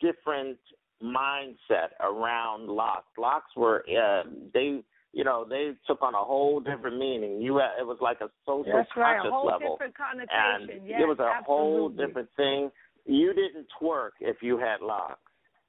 [0.00, 0.56] different
[1.02, 3.12] mindset around locks.
[3.18, 4.22] Locks were, uh,
[4.54, 4.82] they,
[5.14, 7.40] you know, they took on a whole different meaning.
[7.40, 9.94] You, had, it was like a social That's right, conscious a whole level, different
[10.30, 10.86] and connotation.
[10.88, 12.70] yes, it was a whole different thing.
[13.06, 15.20] You didn't twerk if you had locks.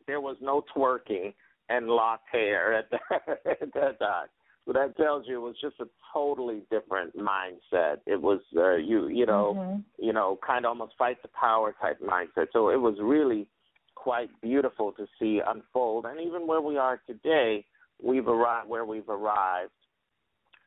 [0.07, 1.33] There was no twerking
[1.69, 4.27] and locked hair at that, at that time.
[4.65, 7.97] So that tells you it was just a totally different mindset.
[8.07, 9.83] It was uh, you, you know, Mhm.
[9.99, 12.47] you know, kind of almost fight the power type mindset.
[12.51, 13.47] So it was really
[13.93, 16.05] quite beautiful to see unfold.
[16.05, 17.63] And even where we are today,
[18.03, 19.71] we've arrived where we've arrived.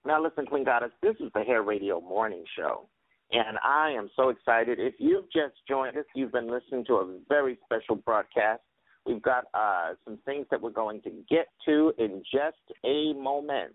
[0.07, 2.87] Now, listen, Queen Goddess, this is the Hair Radio Morning Show.
[3.31, 4.79] And I am so excited.
[4.81, 8.62] If you've just joined us, you've been listening to a very special broadcast.
[9.05, 13.74] We've got uh, some things that we're going to get to in just a moment.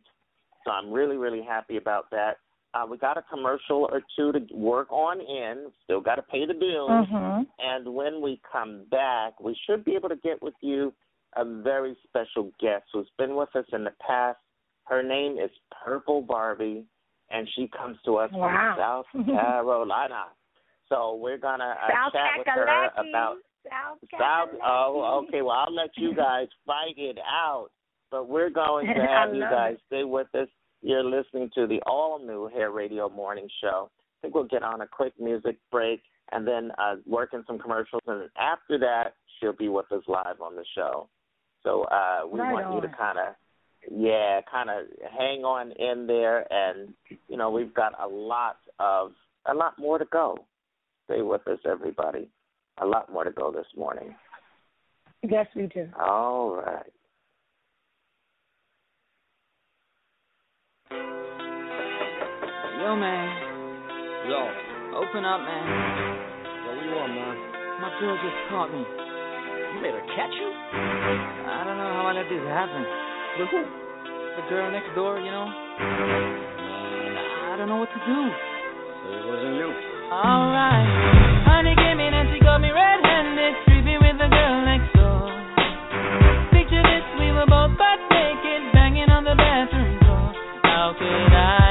[0.65, 2.37] So I'm really, really happy about that.
[2.73, 5.71] Uh, we got a commercial or two to work on in.
[5.83, 6.89] Still got to pay the bills.
[7.07, 7.45] Mhm.
[7.59, 10.91] And when we come back, we should be able to get with you
[11.35, 14.37] a very special guest who's been with us in the past.
[14.85, 15.49] Her name is
[15.83, 16.85] Purple Barbie,
[17.31, 19.03] and she comes to us Wow.
[19.11, 20.25] from South Carolina.
[20.89, 23.37] So we're gonna uh, South chat with her about
[23.69, 24.49] South South.
[24.63, 25.41] Oh, okay.
[25.41, 27.69] Well, I'll let you guys fight it out.
[28.11, 29.81] But we're going to have you guys it.
[29.87, 30.47] stay with us.
[30.81, 33.89] You're listening to the all new Hair Radio Morning Show.
[33.95, 37.57] I think we'll get on a quick music break and then uh, work in some
[37.57, 38.01] commercials.
[38.05, 41.07] And after that, she'll be with us live on the show.
[41.63, 43.35] So uh, we Right want you to kind of,
[43.91, 44.85] yeah, kind of
[45.17, 46.45] hang on in there.
[46.51, 46.93] And,
[47.27, 49.11] you know, we've got a lot of,
[49.45, 50.37] a lot more to go.
[51.05, 52.29] Stay with us, everybody.
[52.81, 54.15] A lot more to go this morning.
[55.21, 55.87] Yes, we do.
[55.99, 56.91] All right.
[62.79, 64.29] Yo, man.
[64.29, 65.65] Yo, Open up, man.
[65.65, 67.35] yo, what you want, man?
[67.81, 69.02] My girl just caught me.
[69.73, 70.49] You made her catch you?
[71.49, 72.85] I don't know how I let this happen.
[73.41, 73.65] With who?
[74.37, 75.49] The girl next door, you know?
[75.49, 78.19] Uh, I don't know what to do.
[79.01, 79.73] So it wasn't you.
[80.13, 80.85] Alright.
[81.49, 85.25] Honey came in and she got me red-handed, creepy with the girl next door.
[86.53, 90.37] Picture this, we were both butt naked, banging on the bathroom door.
[90.69, 91.62] How could I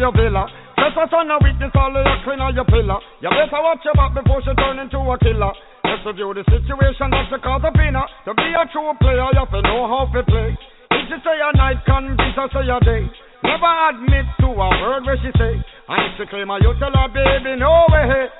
[0.00, 0.48] your villa.
[0.80, 2.96] Trespass on a witness, all of your clean on your pillar.
[3.20, 5.52] You better watch your back before she turn into a killer.
[5.84, 8.08] Just to view the situation that's the cause of winner.
[8.24, 10.56] To be a true player, you have to know how to play.
[10.90, 13.04] If she say a night, can be so say a day.
[13.44, 15.60] Never admit to a word where she say.
[15.60, 18.32] And if she claim her, you tell her, baby, no way.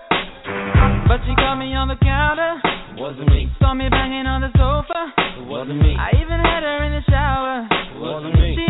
[1.08, 2.56] But she caught me on the counter.
[2.96, 3.52] Wasn't me.
[3.60, 5.12] Saw me banging on the sofa.
[5.40, 5.92] It wasn't me.
[5.92, 7.68] I even had her in the shower.
[8.00, 8.56] Wasn't me.
[8.56, 8.69] She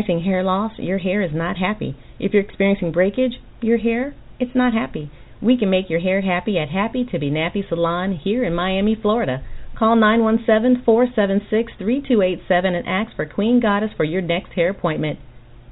[0.00, 1.94] experiencing hair loss, your hair is not happy.
[2.18, 5.10] If you're experiencing breakage, your hair, it's not happy.
[5.42, 8.96] We can make your hair happy at Happy to Be Nappy Salon here in Miami,
[9.00, 9.44] Florida.
[9.78, 15.18] Call 917-476-3287 and ask for Queen Goddess for your next hair appointment.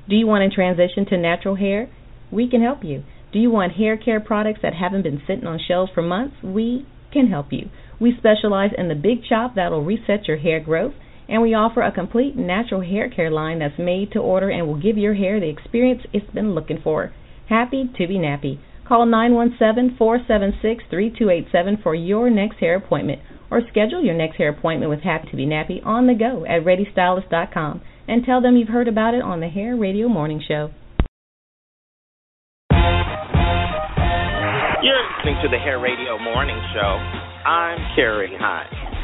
[0.09, 1.89] Do you want to transition to natural hair?
[2.31, 3.05] We can help you.
[3.33, 6.37] Do you want hair care products that haven't been sitting on shelves for months?
[6.43, 7.71] We can help you.
[7.99, 10.93] We specialize in the big chop that'll reset your hair growth,
[11.29, 14.81] and we offer a complete natural hair care line that's made to order and will
[14.81, 17.13] give your hair the experience it's been looking for.
[17.49, 18.59] Happy to be nappy.
[18.87, 23.21] Call 917-476-3287 for your next hair appointment
[23.51, 26.65] or schedule your next hair appointment with Happy to be Nappy on the go at
[26.65, 30.71] ReadyStylist.com and tell them you've heard about it on the Hair Radio Morning Show.
[34.81, 37.01] You're listening to the Hair Radio Morning Show.
[37.49, 38.98] I'm Kerry Hines.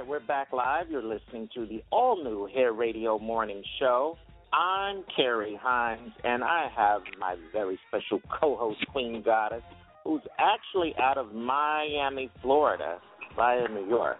[0.00, 0.86] Right, we're back live.
[0.88, 4.16] You're listening to the all new Hair Radio Morning Show.
[4.50, 9.62] I'm Kerry Hines, and I have my very special co-host, Queen Goddess,
[10.02, 12.98] who's actually out of Miami, Florida,
[13.36, 14.16] via New York.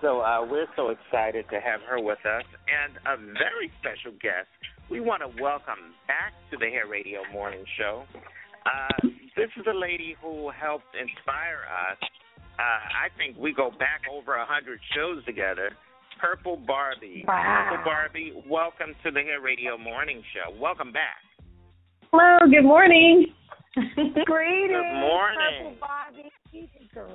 [0.00, 4.48] So uh, we're so excited to have her with us, and a very special guest.
[4.90, 8.02] We want to welcome back to the Hair Radio Morning Show.
[8.66, 11.98] Uh, this is a lady who helped inspire us.
[12.60, 15.70] Uh, I think we go back over a hundred shows together.
[16.20, 17.24] Purple Barbie.
[17.26, 17.68] Wow.
[17.70, 20.52] Purple Barbie, welcome to the Hair Radio Morning Show.
[20.60, 21.24] Welcome back.
[22.12, 23.32] Hello, good morning.
[23.74, 24.26] Greetings.
[24.26, 25.56] Good morning.
[25.62, 26.30] Purple Barbie.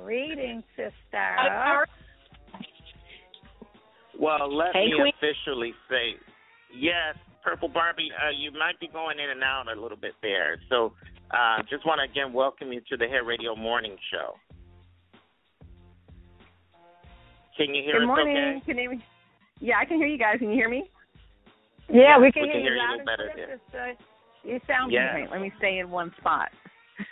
[0.04, 1.86] Greetings, sister.
[4.18, 5.12] Well, let Hey, me Queen.
[5.20, 6.16] officially say,
[6.74, 7.14] yes,
[7.44, 10.56] Purple Barbie, uh, you might be going in and out a little bit there.
[10.70, 10.94] So
[11.30, 14.34] uh, just want to again welcome you to the Hair Radio Morning Show.
[17.56, 18.36] Can you hear Good us morning.
[18.36, 18.62] okay?
[18.66, 19.00] Can you,
[19.60, 20.38] yeah, I can hear you guys.
[20.38, 20.90] Can you hear me?
[21.88, 23.60] Yeah, we can we hear can hear you you a little better and clear, here.
[23.64, 23.86] sister.
[24.44, 25.10] You sound Yeah.
[25.14, 26.50] Okay, let me stay in one spot.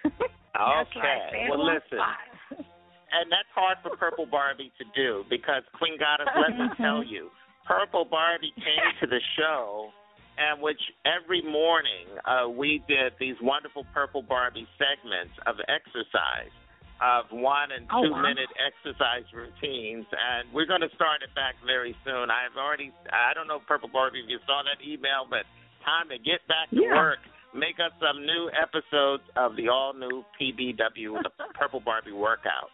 [0.54, 1.00] Okay.
[1.02, 1.50] right.
[1.50, 1.98] Well, listen.
[1.98, 2.22] spot.
[2.54, 7.30] and that's hard for Purple Barbie to do because Queen Goddess, let me tell you,
[7.66, 9.90] Purple Barbie came to the show,
[10.38, 16.54] and which every morning uh, we did these wonderful Purple Barbie segments of exercise,
[17.04, 18.22] of one and Oh, two wow.
[18.24, 22.32] minute exercise routines, and we're going to start it back very soon.
[22.32, 25.44] I've already, I don't know, Purple Barbie, if you saw that email, but
[25.84, 26.96] time to get back to Yeah.
[26.96, 27.20] work.
[27.52, 32.70] Make us some new episodes of the all new PBW, the Purple Barbie workout.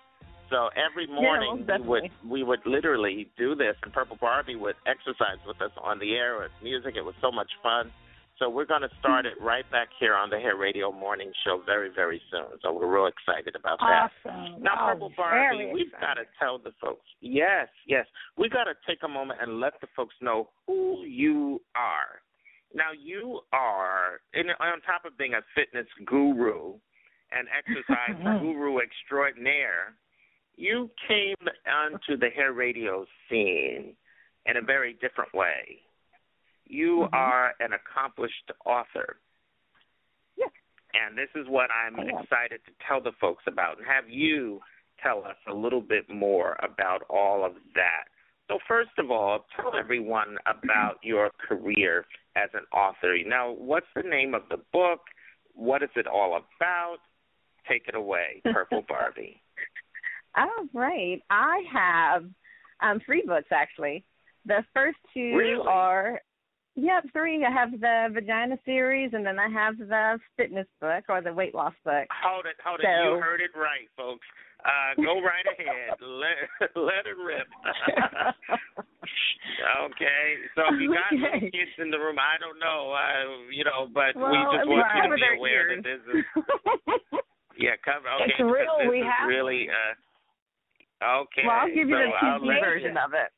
[0.48, 4.74] So every morning most we would we would literally do this, and Purple Barbie would
[4.86, 6.94] exercise with us on the air with music.
[6.96, 7.92] It was so much fun.
[8.40, 11.62] So we're going to start it right back here on the Hair Radio Morning Show
[11.66, 12.58] very very soon.
[12.62, 14.10] So we're real excited about that.
[14.24, 14.62] Awesome.
[14.62, 17.04] Now, oh, Purple Barbie, we've got to tell the folks.
[17.20, 18.06] Yes, yes,
[18.38, 22.22] we got to take a moment and let the folks know who you are.
[22.74, 26.74] Now, you are, in, on top of being a fitness guru
[27.32, 29.94] and exercise guru extraordinaire,
[30.56, 31.36] you came
[31.66, 33.94] onto the hair radio scene
[34.46, 35.80] in a very different way.
[36.70, 39.16] You are an accomplished author.
[40.36, 40.50] Yes.
[40.94, 44.60] And this is what I'm excited to tell the folks about and have you
[45.02, 48.04] tell us a little bit more about all of that.
[48.48, 52.04] So, first of all, tell everyone about your career
[52.36, 53.16] as an author.
[53.26, 55.00] Now, what's the name of the book?
[55.54, 56.98] What is it all about?
[57.68, 59.40] Take it away, Purple Barbie.
[60.36, 61.20] All right.
[61.30, 62.24] I have
[62.82, 64.04] um three books actually.
[64.46, 65.66] The first two Really?
[65.68, 66.20] are
[66.76, 67.44] yeah, three.
[67.44, 71.54] I have the vagina series and then I have the fitness book or the weight
[71.54, 72.06] loss book.
[72.22, 72.86] Hold it, hold it.
[72.86, 74.26] You heard it right, folks.
[74.64, 75.96] Uh, go right ahead.
[76.00, 76.36] let
[76.76, 77.48] let it rip.
[79.88, 80.24] okay.
[80.54, 83.88] So if you got little kids in the room, I don't know, uh, you know,
[83.92, 85.82] but we just want you to be aware ears.
[85.82, 86.24] that this is
[87.58, 88.08] yeah, cover.
[88.20, 88.88] Okay, It's real.
[88.90, 89.94] We have really uh.
[91.24, 91.48] Okay.
[91.48, 93.32] well, I'll give you so the PG version of it.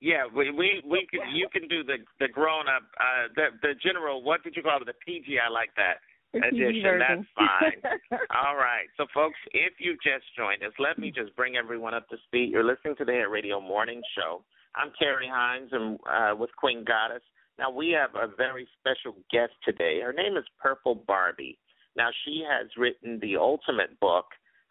[0.00, 1.34] Yeah, we we we can.
[1.34, 2.82] You can do the the grown up.
[2.98, 4.22] Uh, the the general.
[4.22, 4.86] What did you call it?
[4.86, 5.38] The PG.
[5.38, 6.02] I like that
[6.34, 6.98] edition.
[6.98, 8.18] That's fine.
[8.34, 8.86] All right.
[8.96, 12.50] So, folks, if you just joined us, let me just bring everyone up to speed.
[12.50, 14.42] You're listening to the Hair Radio Morning Show.
[14.76, 17.22] I'm Kerry Hines, and uh, with Queen Goddess.
[17.58, 20.00] Now we have a very special guest today.
[20.02, 21.58] Her name is Purple Barbie.
[21.96, 24.26] Now she has written the ultimate book.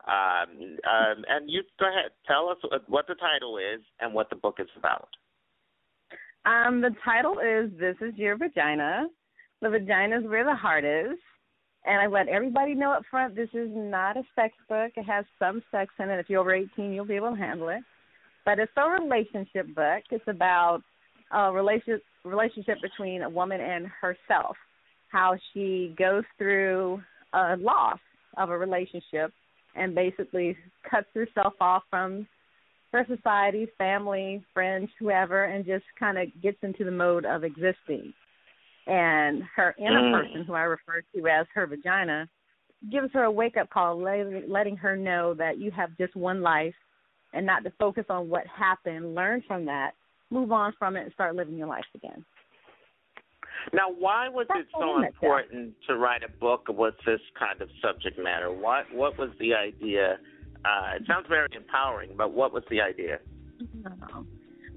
[0.06, 2.58] Um, um, and you go ahead, tell us
[2.88, 5.10] what the title is and what the book is about.
[6.46, 9.08] Um, the title is This Is Your Vagina.
[9.62, 11.18] The vagina is where the heart is.
[11.86, 14.92] And I let everybody know up front this is not a sex book.
[14.96, 16.20] It has some sex in it.
[16.20, 17.82] If you're over 18, you'll be able to handle it.
[18.46, 20.04] But it's a relationship book.
[20.12, 20.82] It's about
[21.32, 24.56] a relationship relationship between a woman and herself.
[25.10, 27.02] How she goes through
[27.34, 28.00] a loss
[28.38, 29.32] of a relationship
[29.76, 30.56] and basically
[30.90, 32.28] cuts herself off from
[32.92, 38.14] her society, family, friends, whoever, and just kind of gets into the mode of existing.
[38.86, 40.12] And her inner Mm.
[40.12, 42.30] person, who I refer to as her vagina,
[42.92, 46.42] gives her a wake up call, letting, letting her know that you have just one
[46.42, 46.76] life
[47.34, 49.96] and not to focus on what happened, learn from that,
[50.30, 52.24] move on from it, and start living your life again.
[53.72, 58.20] Now, why was it so important to write a book with this kind of subject
[58.20, 58.52] matter?
[58.52, 60.18] What what was the idea?
[60.66, 63.20] Uh, it sounds very empowering, but what was the idea?
[63.86, 64.28] Um,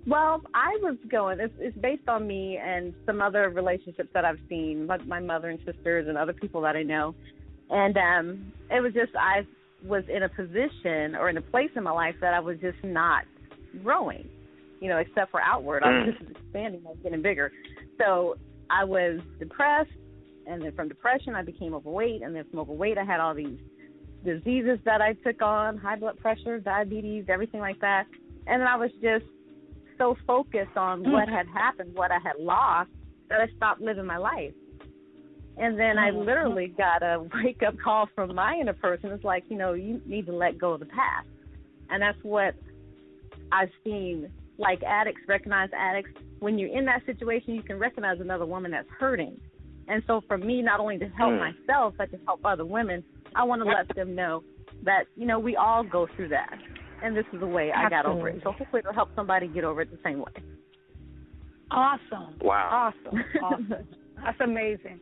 [0.07, 1.41] Well, I was going.
[1.41, 5.49] It's, it's based on me and some other relationships that I've seen, like my mother
[5.51, 7.15] and sisters and other people that I know,
[7.71, 9.47] and um, it was just I
[9.85, 12.79] was in a position or in a place in my life that I was just
[12.83, 13.25] not
[13.83, 14.29] growing,
[14.81, 15.83] you know, except for outward.
[15.83, 16.19] I was Mm.
[16.19, 17.53] just expanding, I was getting bigger.
[17.99, 18.37] So
[18.71, 19.91] I was depressed,
[20.47, 23.59] and then from depression I became overweight, and then from overweight I had all these
[24.25, 28.07] diseases that I took on, high blood pressure, diabetes, everything like that.
[28.47, 29.25] And then I was just
[29.99, 31.13] so focused on mm.
[31.13, 32.91] what had happened, what I had lost,
[33.29, 34.53] that I stopped living my life.
[35.59, 36.27] And then I mm-hmm.
[36.27, 39.11] literally got a wake up call from my inner person.
[39.11, 41.27] It's like, you know, you need to let go of the past.
[41.89, 42.55] And that's what
[43.53, 46.11] I've seen like addicts recognize addicts.
[46.47, 49.36] When you're in that situation you can recognize another woman that's hurting.
[49.89, 51.40] And so for me not only to help Mm.
[51.40, 53.02] myself but to help other women,
[53.35, 54.44] I want to let them know
[54.85, 56.56] that, you know, we all go through that.
[57.02, 58.40] And this is the way I got over it.
[58.44, 60.32] So hopefully it'll help somebody get over it the same way.
[61.73, 62.36] Awesome.
[62.40, 62.93] Wow.
[62.94, 63.24] Awesome.
[63.43, 63.74] Awesome.
[64.24, 65.01] That's amazing.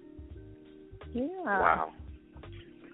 [1.13, 1.27] Yeah.
[1.45, 1.93] Wow.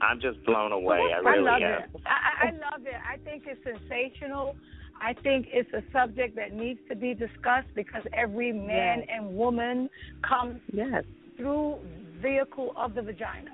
[0.02, 0.98] I'm just blown away.
[1.14, 1.82] I I really love am.
[1.82, 1.90] it.
[2.05, 2.94] I, I I love it.
[3.09, 4.56] I think it's sensational.
[5.01, 9.09] I think it's a subject that needs to be discussed because every man Yes.
[9.10, 9.89] and woman
[10.22, 11.05] comes Yes.
[11.36, 11.78] through
[12.20, 13.51] vehicle of the vagina.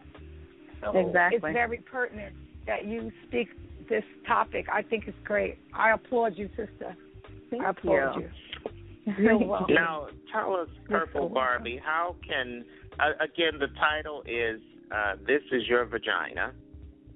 [0.81, 1.37] So Exactly.
[1.37, 2.35] it's very pertinent
[2.67, 3.49] that you speak
[3.89, 4.69] this topic.
[4.69, 5.59] I think it's great.
[5.73, 6.97] I applaud you, sister.
[7.51, 8.23] Thank I applaud you.
[8.23, 8.31] you.
[9.19, 9.75] You're welcome.
[9.75, 12.65] Now, tell us, Purple Barbie, how can,
[12.99, 14.61] uh, again, the title is
[14.91, 16.53] uh, This Is Your Vagina,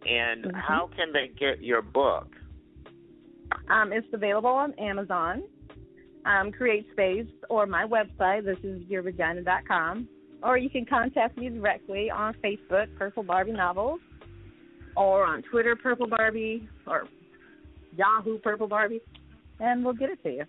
[0.07, 0.55] and Mhm.
[0.55, 2.37] how can they get your book?
[3.71, 5.43] Um, it's available on Amazon,
[6.27, 8.45] um, CreateSpace, or my website.
[8.45, 10.09] This is yourvagina.com.
[10.43, 14.01] Or you can contact me directly on Facebook, Purple Barbie Novels,
[14.97, 17.07] or on Twitter, Purple Barbie, or
[17.97, 19.01] Yahoo, Purple Barbie,
[19.61, 20.45] and we'll get it to you.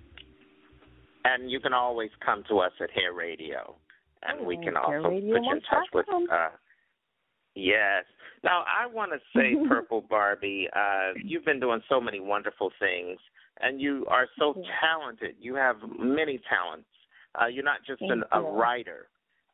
[1.25, 3.75] And you can always come to us at Hair Radio,
[4.23, 6.05] and we can Oh, also put you in touch with.
[6.09, 6.49] Uh,
[7.55, 8.05] yes.
[8.43, 13.19] Now, I want to say, Purple Barbie, uh, you've been doing so many wonderful things,
[13.59, 15.35] and you are so talented.
[15.39, 16.87] You have many talents.
[17.39, 19.07] Uh, you're not just an, a writer.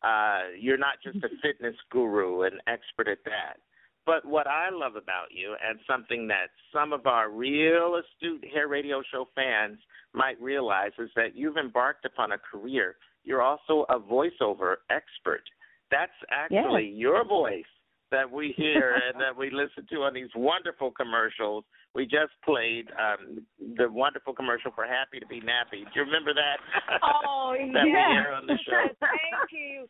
[0.03, 3.57] Uh, you're not just a fitness guru and expert at that.
[4.05, 8.69] But what I love about you, and something that some of our real astute hair
[8.69, 9.79] radio show fans
[10.13, 12.95] might realize, is that you've embarked upon a career.
[13.25, 15.43] You're also a voiceover expert.
[15.91, 17.65] That's actually your voice
[18.11, 21.63] that we hear and that we listen to on these wonderful commercials.
[21.95, 23.45] We just played um,
[23.77, 25.83] the wonderful commercial for Happy to Be Nappy.
[25.93, 26.57] Do you remember that?
[27.01, 28.23] Oh, that we yes.
[28.23, 28.95] hear on the show.
[28.99, 29.87] Thank you.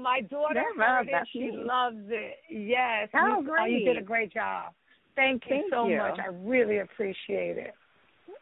[0.00, 1.28] My daughter Yeah, heard it.
[1.32, 1.54] She neat.
[1.54, 2.36] loves it.
[2.50, 3.08] Yes.
[3.14, 3.72] Oh, you, great.
[3.72, 4.72] you did a great job.
[5.16, 5.98] Thank you Thank so you.
[5.98, 6.18] much.
[6.18, 7.74] I really appreciate it.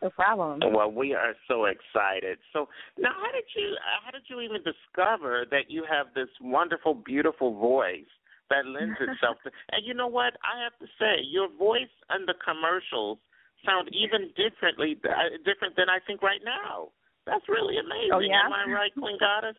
[0.03, 0.61] No problem.
[0.73, 2.39] Well, we are so excited.
[2.53, 2.69] So
[2.99, 6.95] now, how did you uh, how did you even discover that you have this wonderful,
[6.95, 8.09] beautiful voice
[8.51, 9.51] that lends itself to?
[9.73, 10.35] And you know what?
[10.45, 13.19] I have to say, your voice and the commercials
[13.65, 16.93] sound even differently uh, different than I think right now.
[17.27, 18.13] That's really amazing.
[18.13, 18.47] Oh, yeah?
[18.47, 19.57] Am I right, Queen Goddess?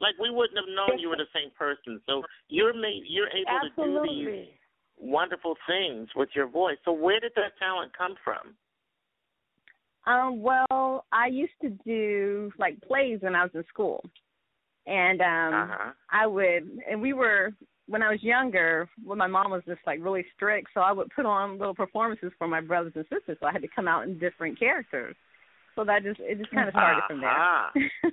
[0.00, 2.00] Like we wouldn't have known you were the same person.
[2.06, 4.48] So you're made, you're able to do these
[4.98, 6.76] wonderful things with your voice.
[6.84, 8.54] So where did that talent come from?
[10.06, 14.04] Um, well, I used to do like plays when I was in school,
[14.86, 15.90] and um, Uh-huh.
[16.10, 17.52] I would, and we were
[17.88, 18.88] when I was younger.
[19.04, 22.32] When my mom was just like really strict, so I would put on little performances
[22.38, 23.36] for my brothers and sisters.
[23.40, 25.14] So I had to come out in different characters.
[25.74, 27.70] So that just it just kind of started from Ah.
[27.74, 28.12] there.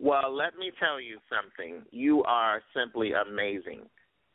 [0.00, 1.82] Well, let me tell you something.
[1.90, 3.82] You are simply amazing.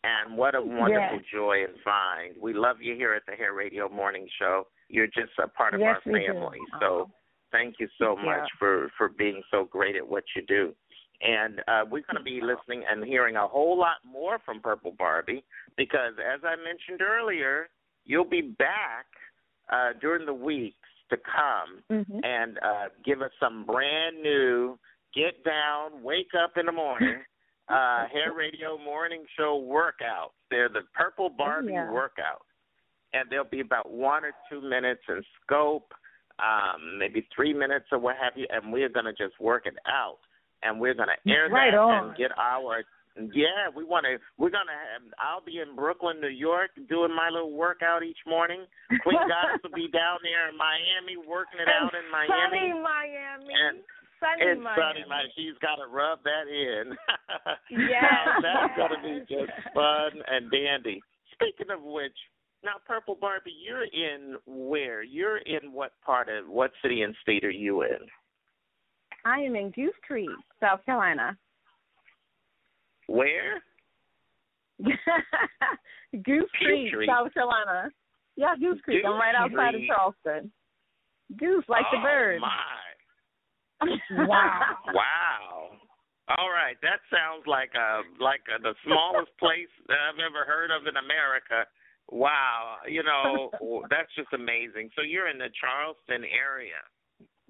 [0.03, 1.25] And what a wonderful Yes.
[1.33, 2.35] joy and find.
[2.37, 4.67] We love you here at the Hair Radio Morning Show.
[4.89, 6.59] You're just a part of Yes, our family.
[6.81, 7.09] So
[7.53, 10.75] thank you so much for, for being so great at what you do.
[11.23, 14.93] And uh, we're going to be listening and hearing a whole lot more from Purple
[14.97, 15.43] Barbie
[15.77, 17.69] because, as I mentioned earlier,
[18.05, 19.05] you'll be back
[19.71, 20.75] uh, during the weeks
[21.09, 22.25] to come Mhm.
[22.25, 24.77] and uh, give us some brand new
[25.13, 27.23] get down, wake up in the morning,
[27.69, 30.33] uh, hair radio morning show workouts.
[30.49, 31.91] They're the Purple Barbie Yeah.
[31.91, 32.45] workout.
[33.13, 35.93] And they'll be about one or two minutes in scope,
[36.39, 39.77] um, maybe three minutes or what have you, and we're going to just work it
[39.85, 40.19] out.
[40.63, 42.07] And we're going to air Right that on.
[42.09, 42.83] and get our
[43.15, 44.17] yeah, we want to.
[44.41, 45.05] We're gonna have.
[45.21, 48.65] I'll be in Brooklyn, New York, doing my little workout each morning.
[49.05, 52.33] Queen Goddess will be down there in Miami, working it out in Miami.
[52.33, 53.53] Sunny Miami.
[53.53, 53.85] And
[54.17, 54.81] sunny it's Miami.
[54.81, 55.25] sunny, man.
[55.37, 56.97] She's got to rub that in.
[57.85, 60.97] yeah, that's going to be just fun and dandy.
[61.37, 62.17] Speaking of which,
[62.63, 65.03] now, Purple Barbie, you're in where?
[65.03, 68.01] You're in what part of, what city and state are you in?
[69.25, 70.29] I am in Goose Creek,
[70.59, 71.37] South Carolina.
[73.07, 73.61] Where?
[74.83, 77.09] Goose Creek, Creek?
[77.09, 77.89] South Carolina.
[78.35, 79.03] Yeah, Goose Creek.
[79.05, 80.51] I'm right Goose outside of Charleston.
[81.37, 82.41] Goose like the oh, bird.
[82.41, 82.49] my.
[84.11, 84.77] Wow.
[84.93, 85.71] Wow.
[86.37, 90.71] All right, that sounds like a like uh, the smallest place that I've ever heard
[90.71, 91.67] of in America.
[92.07, 93.51] Wow, you know
[93.91, 94.87] that's just amazing.
[94.95, 96.79] So you're in the Charleston area.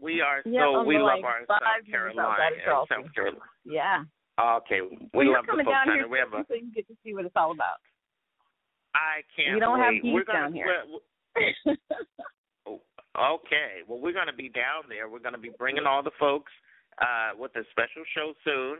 [0.03, 3.03] We are Yeah, so I'm we love our South Carolina, Charleston.
[3.05, 3.39] South Carolina.
[3.63, 4.03] Yeah.
[4.39, 6.43] Okay, Well, we you're love the down here We have a.
[6.47, 7.79] so you get to see what it's all about.
[8.95, 10.65] I can't We don't have We're gonna, down here.
[11.35, 11.77] we're-
[13.15, 13.85] Okay.
[13.87, 15.07] Well, we're going to be down there.
[15.07, 16.51] We're going to be bringing all the folks
[16.99, 18.77] uh, with a special show soon,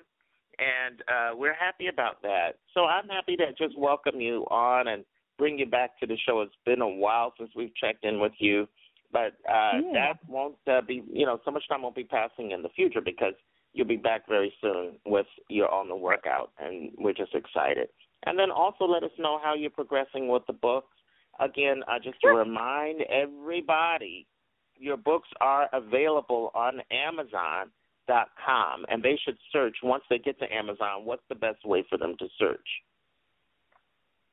[0.58, 2.56] and uh, we're happy about that.
[2.74, 5.06] So I'm happy to just welcome you on and
[5.38, 6.41] bring you back to the show.
[6.41, 8.68] It's been a while since we've checked in with you,
[9.14, 9.94] but uh, Yeah.
[9.94, 12.99] that won't uh, be, you know, so much time won't be passing in the future
[12.99, 13.35] because
[13.73, 17.90] you'll be back very soon with your on the workout, and we're just excited.
[18.26, 20.95] And then also let us know how you're progressing with the books.
[21.40, 24.27] Again, uh, just to remind everybody,
[24.76, 31.06] your books are available on Amazon.com, and they should search once they get to Amazon.
[31.06, 32.68] What's the best way for them to search?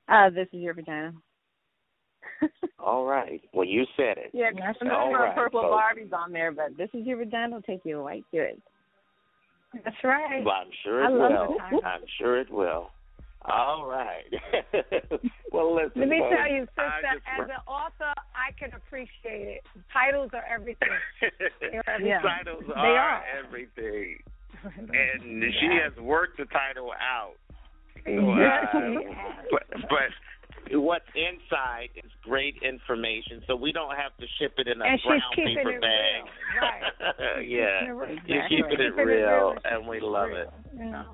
[0.09, 1.13] Uh, this is your vagina.
[2.79, 3.41] All right.
[3.53, 4.31] Well, you said it.
[4.33, 4.51] Yeah,
[4.91, 5.83] All for right, purple folks.
[5.83, 8.61] Barbies on there, but this is your vagina will take you right to it.
[9.85, 10.43] That's right.
[10.45, 11.57] Well, I'm sure it love will.
[11.79, 11.85] it.
[11.85, 12.91] I'm sure it will.
[13.43, 14.25] All right.
[15.53, 15.93] well, listen.
[16.01, 19.63] Let me folks, tell you, I sister, just- as an author, I can appreciate it.
[19.93, 20.89] Titles are everything.
[21.61, 21.83] They're.
[22.21, 23.23] Titles are, are.
[23.39, 24.19] everything,
[24.77, 27.35] and she has worked the title out.
[28.05, 29.47] So, Yes, uh, she has.
[29.51, 30.11] but, but
[30.73, 35.01] what's inside is great information, so we don't have to ship it in a And
[35.05, 36.23] brown paper bag.
[36.25, 36.63] real.
[36.63, 36.83] Right.
[37.49, 38.09] yeah, real.
[38.27, 38.57] you're Exactly.
[38.57, 39.55] keeping it Keeping it real, real.
[39.65, 40.49] and we love it.
[40.77, 41.05] Yeah.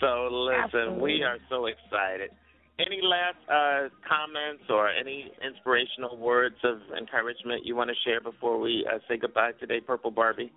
[0.00, 2.30] So listen, we are so excited.
[2.78, 8.58] Any last uh, comments or any inspirational words of encouragement you want to share before
[8.58, 10.50] we uh, say goodbye today, Purple Barbie?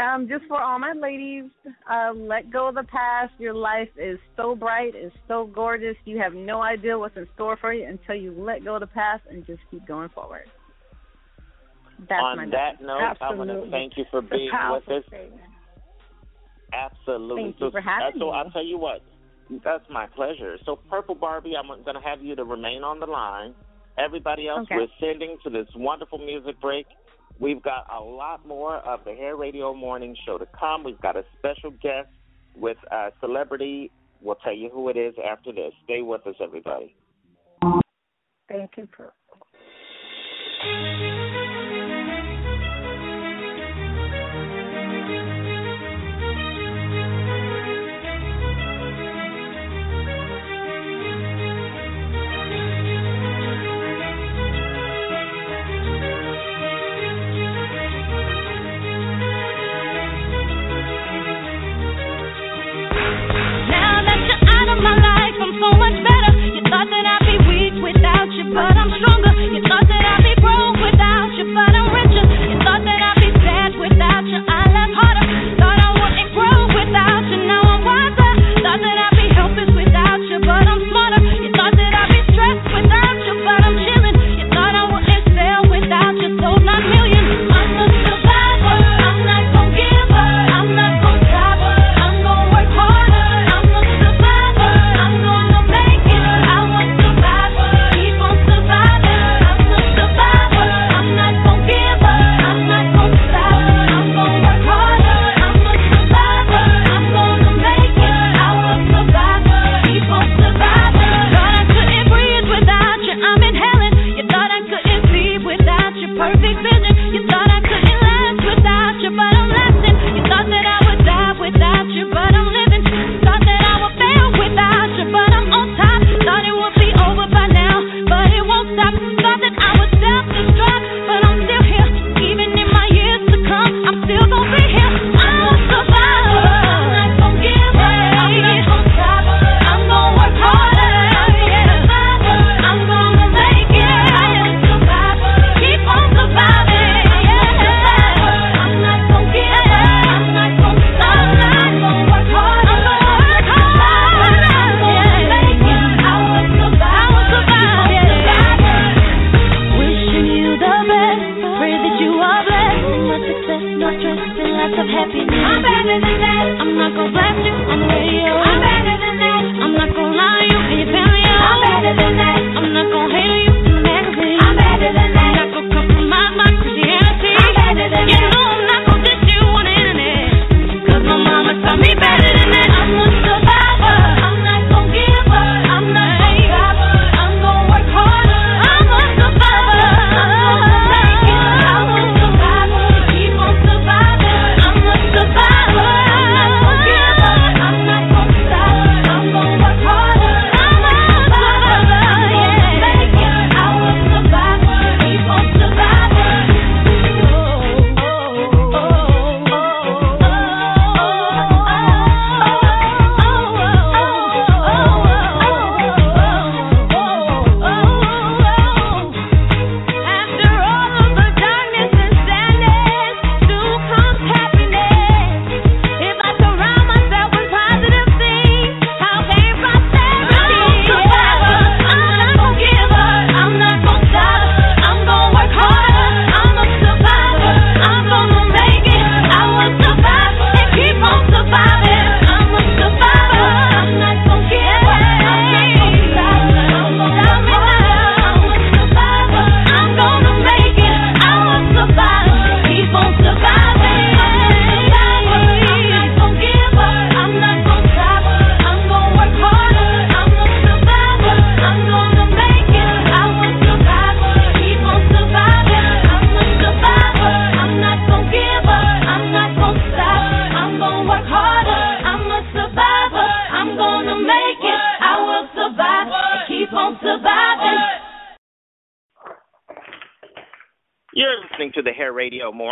[0.00, 1.50] Um, just for all my ladies,
[1.90, 3.32] uh, let go of the past.
[3.38, 5.96] Your life is so bright, is so gorgeous.
[6.04, 8.86] You have no idea what's in store for you until you let go of the
[8.86, 10.44] past and just keep going forward.
[12.08, 15.04] That's On my that note, I want to thank you for being with us.
[16.72, 17.42] Absolutely.
[17.42, 18.32] Thank you for having so me.
[18.32, 19.02] I'll tell you what,
[19.62, 20.56] that's my pleasure.
[20.64, 23.54] So Purple Barbie, I'm going to have you to remain on the line.
[23.98, 24.76] Everybody else, Okay.
[24.76, 26.86] we're sending to this wonderful music break.
[27.40, 30.84] We've got a lot more of the Hair Radio Morning Show to come.
[30.84, 32.08] We've got a special guest
[32.54, 33.90] with a celebrity.
[34.20, 35.72] We'll tell you who it is after this.
[35.84, 36.94] Stay with us, everybody.
[38.46, 39.14] Thank you, Purple.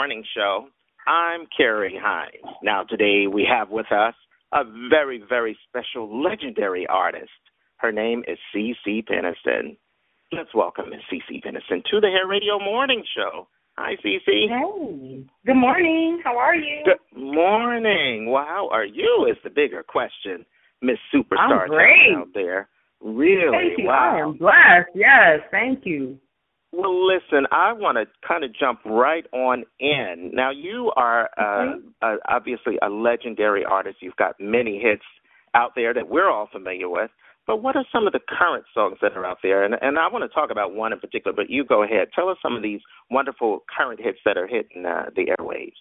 [0.09, 0.69] Morning Show.
[1.07, 2.57] I'm Kerry Hines.
[2.63, 4.15] Now, today we have with us
[4.55, 7.29] a very, very special, legendary artist.
[7.77, 9.77] Her name is CeCe Peniston.
[10.33, 13.49] Let's welcome Miss CeCe Peniston to the Hair Radio Morning Show.
[13.77, 14.49] Hi, CeCe.
[14.49, 15.27] Hey.
[15.45, 16.23] Good morning.
[16.25, 16.87] How are you?
[16.87, 18.31] Good morning.
[18.31, 19.27] Well, how are you?
[19.31, 20.47] Is the bigger question,
[20.81, 22.17] Miss Superstar I'm great.
[22.17, 22.71] out there.
[23.03, 23.53] Really?
[23.53, 23.85] Thank you.
[23.89, 24.17] Wow.
[24.17, 24.89] I am blessed.
[24.95, 26.19] Yes, thank you.
[26.73, 30.31] Well, listen, I want to kind of jump right on in.
[30.35, 33.99] Now, you are uh, uh, obviously a legendary artist.
[34.01, 35.05] You've got many hits
[35.55, 37.11] out there that we're all familiar with.
[37.47, 39.65] But what are some of the current songs that are out there?
[39.65, 42.09] And, and I want to talk about one in particular, but you go ahead.
[42.15, 42.81] Tell us some of these
[43.11, 45.73] wonderful current hits that are hitting uh, the airwaves.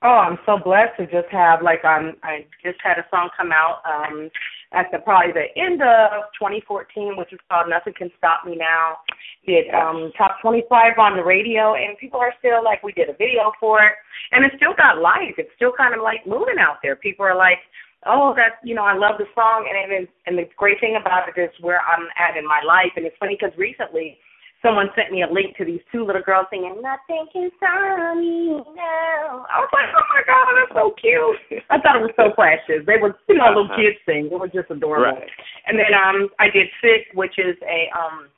[0.00, 3.50] Oh, I'm so blessed to just have like um I just had a song come
[3.50, 4.30] out um
[4.70, 9.02] at the probably the end of 2014, which is called Nothing Can Stop Me Now.
[9.44, 13.18] Did um top 25 on the radio, and people are still like we did a
[13.18, 13.98] video for it,
[14.30, 15.34] and it still got life.
[15.36, 16.94] It's still kind of like moving out there.
[16.94, 17.58] People are like,
[18.06, 21.26] oh, that you know I love the song, and and and the great thing about
[21.26, 24.22] it is where I'm at in my life, and it's funny because recently
[24.62, 28.58] someone sent me a link to these two little girls singing "Nothing Can Stop Me
[28.74, 31.62] Now." I was like, oh my god, that's so cute.
[31.70, 32.82] I thought it was so precious.
[32.86, 34.28] They were, you know, little kids sing.
[34.30, 35.18] It was just adorable.
[35.18, 35.30] Right.
[35.66, 38.28] And then um, I did "Sick," which is a um,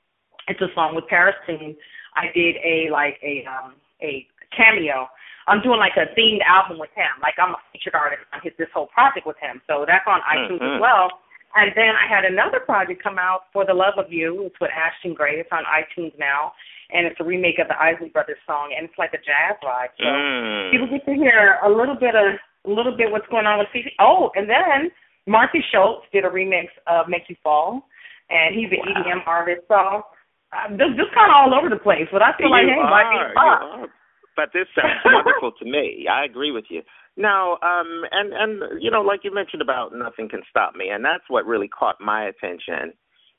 [0.49, 1.77] it's a song with Paris singing.
[2.17, 4.27] I did a like a um a
[4.57, 5.09] cameo.
[5.49, 7.11] I'm doing like a themed album with him.
[7.23, 9.63] Like I'm a featured artist on his this whole project with him.
[9.67, 10.81] So that's on iTunes as Mhm.
[10.81, 11.09] well.
[11.55, 14.47] And then I had another project come out for the love of you.
[14.47, 15.41] It's with Ashton Gray.
[15.43, 16.53] It's on iTunes now,
[16.95, 19.91] and it's a remake of the Isley Brothers song, and it's like a jazz vibe.
[19.99, 20.71] So Mm.
[20.71, 23.69] people get to hear a little bit of a little bit what's going on with
[23.73, 23.91] CeCe.
[23.99, 24.93] Oh, and then
[25.27, 27.83] Marty Schultz did a remix of "Make You Fall,"
[28.29, 29.63] and he's an EDM artist.
[29.67, 30.05] So
[30.53, 32.07] uh, just just kind of all over the place.
[32.13, 33.93] But I feel like you hey, why are, be you fucked?
[34.37, 36.07] But this sounds wonderful to me.
[36.07, 36.83] I agree with you.
[37.17, 41.05] Now, um, and and you know, like you mentioned about nothing can stop me, and
[41.05, 42.93] that's what really caught my attention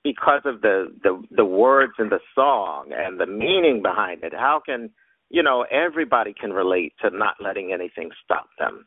[0.04, 4.34] because of the the the words in the song and the meaning behind it.
[4.34, 4.90] How can
[5.30, 8.86] you know everybody can relate to not letting anything stop them?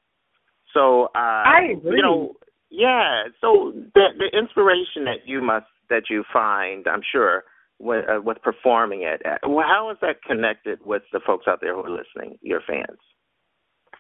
[0.73, 1.97] So uh, I agree.
[1.97, 2.33] You know,
[2.71, 3.25] yeah.
[3.41, 7.45] So the the inspiration that you must that you find, I'm sure,
[7.79, 11.75] with, uh, with performing it, uh, how is that connected with the folks out there
[11.75, 12.99] who are listening, your fans?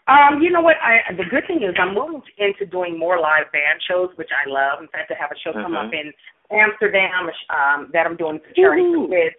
[0.07, 0.77] Um, you know what?
[0.85, 4.45] I the good thing is I'm moving into doing more live band shows, which I
[4.49, 4.81] love.
[4.83, 5.87] In fact, I have a show come Mhm.
[5.89, 6.13] up in
[6.53, 9.37] Amsterdam um, that I'm doing for charity kids.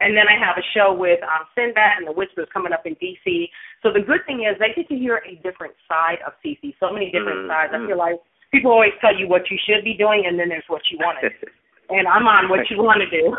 [0.00, 2.96] And then I have a show with um, Sinbad and the Whispers coming up in
[2.96, 3.48] DC.
[3.82, 6.92] So the good thing is they get to hear a different side of CeCe, so
[6.92, 7.48] many different Mhm.
[7.48, 7.72] sides.
[7.74, 8.16] I feel like
[8.52, 11.20] people always tell you what you should be doing, and then there's what you want
[11.20, 11.36] to do.
[11.88, 13.36] And I'm on what you want to do.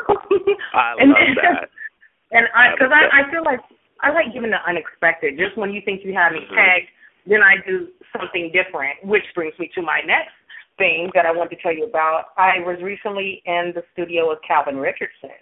[0.73, 1.69] I love then- that.
[2.31, 3.59] And I, because I, I feel like
[4.01, 5.37] I like giving the unexpected.
[5.37, 6.55] Just when you think you have me Mhm.
[6.55, 6.89] tagged,
[7.25, 10.33] then I do something different, which brings me to my next
[10.77, 12.29] thing that I want to tell you about.
[12.37, 15.33] I was recently in the studio with Calvin Richardson,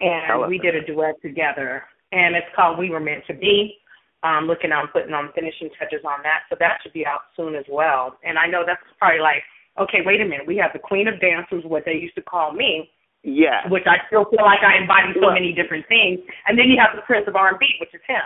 [0.00, 3.80] and we did a duet together, and it's called "We Were Meant to Be."
[4.24, 7.54] Um, looking on putting on finishing touches on that, so that should be out soon
[7.54, 8.18] as well.
[8.24, 9.44] And I know that's probably like,
[9.78, 12.52] okay, wait a minute, we have the Queen of Dancers, what they used to call
[12.52, 12.90] me,
[13.24, 13.66] Yeah.
[13.68, 16.20] which I still feel like I embody so Well- many different things.
[16.46, 18.22] And then you have the Prince of R&B, which is him.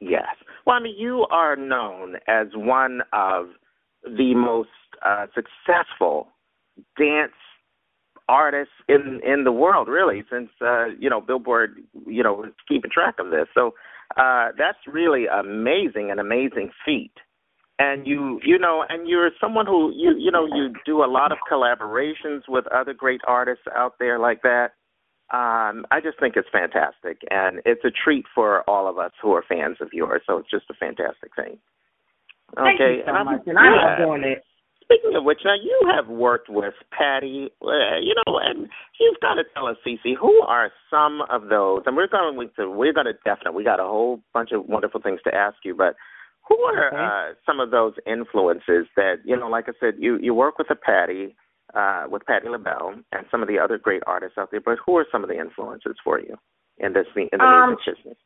[0.00, 0.34] Yes.
[0.66, 3.50] Well, I mean, you are known as one of
[4.04, 4.68] the most
[5.06, 6.28] uh, successful
[6.98, 7.32] dance
[8.28, 11.76] artists in in the world, really, since uh, you know Billboard,
[12.06, 13.46] you know, is keeping track of this.
[13.54, 13.74] So
[14.16, 17.12] uh, that's really amazing, an amazing feat.
[17.82, 21.32] And you, you know, and you're someone who you, you know, you do a lot
[21.32, 24.72] of collaborations with other great artists out there like that.
[25.32, 29.32] Um, I just think it's fantastic, and it's a treat for all of us who
[29.32, 30.22] are fans of yours.
[30.26, 31.58] So it's just a fantastic thing.
[32.54, 33.42] Thank okay, you so and I'm- much.
[33.46, 34.44] And I love doing it.
[34.82, 38.68] Speaking of which, now you have worked with Patti, uh, you know, and
[39.00, 41.82] you've got to tell us, Cece, who are some of those?
[41.86, 45.00] And we're going to we're going to definitely we got a whole bunch of wonderful
[45.00, 45.96] things to ask you, but
[46.48, 49.48] who are uh, some of those influences that you know?
[49.48, 51.34] Like I said, you you work with a Patti,
[51.74, 54.60] uh, with Patti LaBelle, and some of the other great artists out there.
[54.60, 56.36] But who are some of the influences for you
[56.78, 58.18] in this in the Um, music business?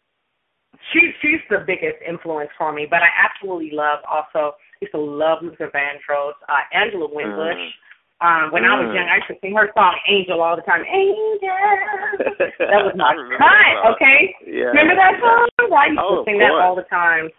[0.93, 5.43] She she's the biggest influence for me, but I absolutely love also used to love
[5.43, 7.73] Luther Vandross, uh, Angela Winbush.
[8.23, 8.95] Um, when I was Mm.
[8.95, 10.85] young, I used to sing her song "Angel" all the time.
[10.89, 11.49] Angel,
[12.59, 13.93] that was my cut.
[13.93, 14.73] Okay, Yeah.
[14.73, 15.49] remember that song?
[15.77, 17.31] I used Oh, to sing that all the time.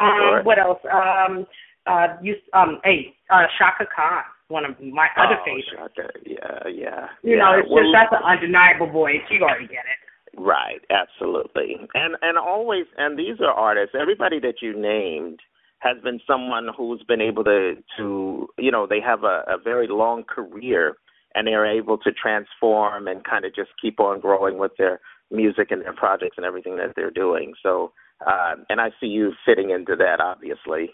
[0.00, 0.44] Um, course.
[0.44, 0.80] what else?
[0.90, 1.46] Um,
[1.86, 5.68] uh, you um, hey, uh, Chaka Khan, one of my other oh, favorites.
[5.74, 6.08] Chaka.
[6.24, 7.06] Yeah, yeah.
[7.22, 7.42] You yeah.
[7.42, 9.22] know, it's well, just that's an undeniable voice.
[9.30, 10.00] You already get it.
[10.36, 11.76] Right, absolutely.
[11.94, 15.40] And and always and these are artists, everybody that you named
[15.80, 19.88] has been someone who's been able to to you know, they have a, a very
[19.88, 20.96] long career
[21.34, 25.00] and they're able to transform and kind of just keep on growing with their
[25.30, 27.54] music and their projects and everything that they're doing.
[27.62, 27.92] So
[28.26, 30.90] uh, and I see you fitting into that obviously,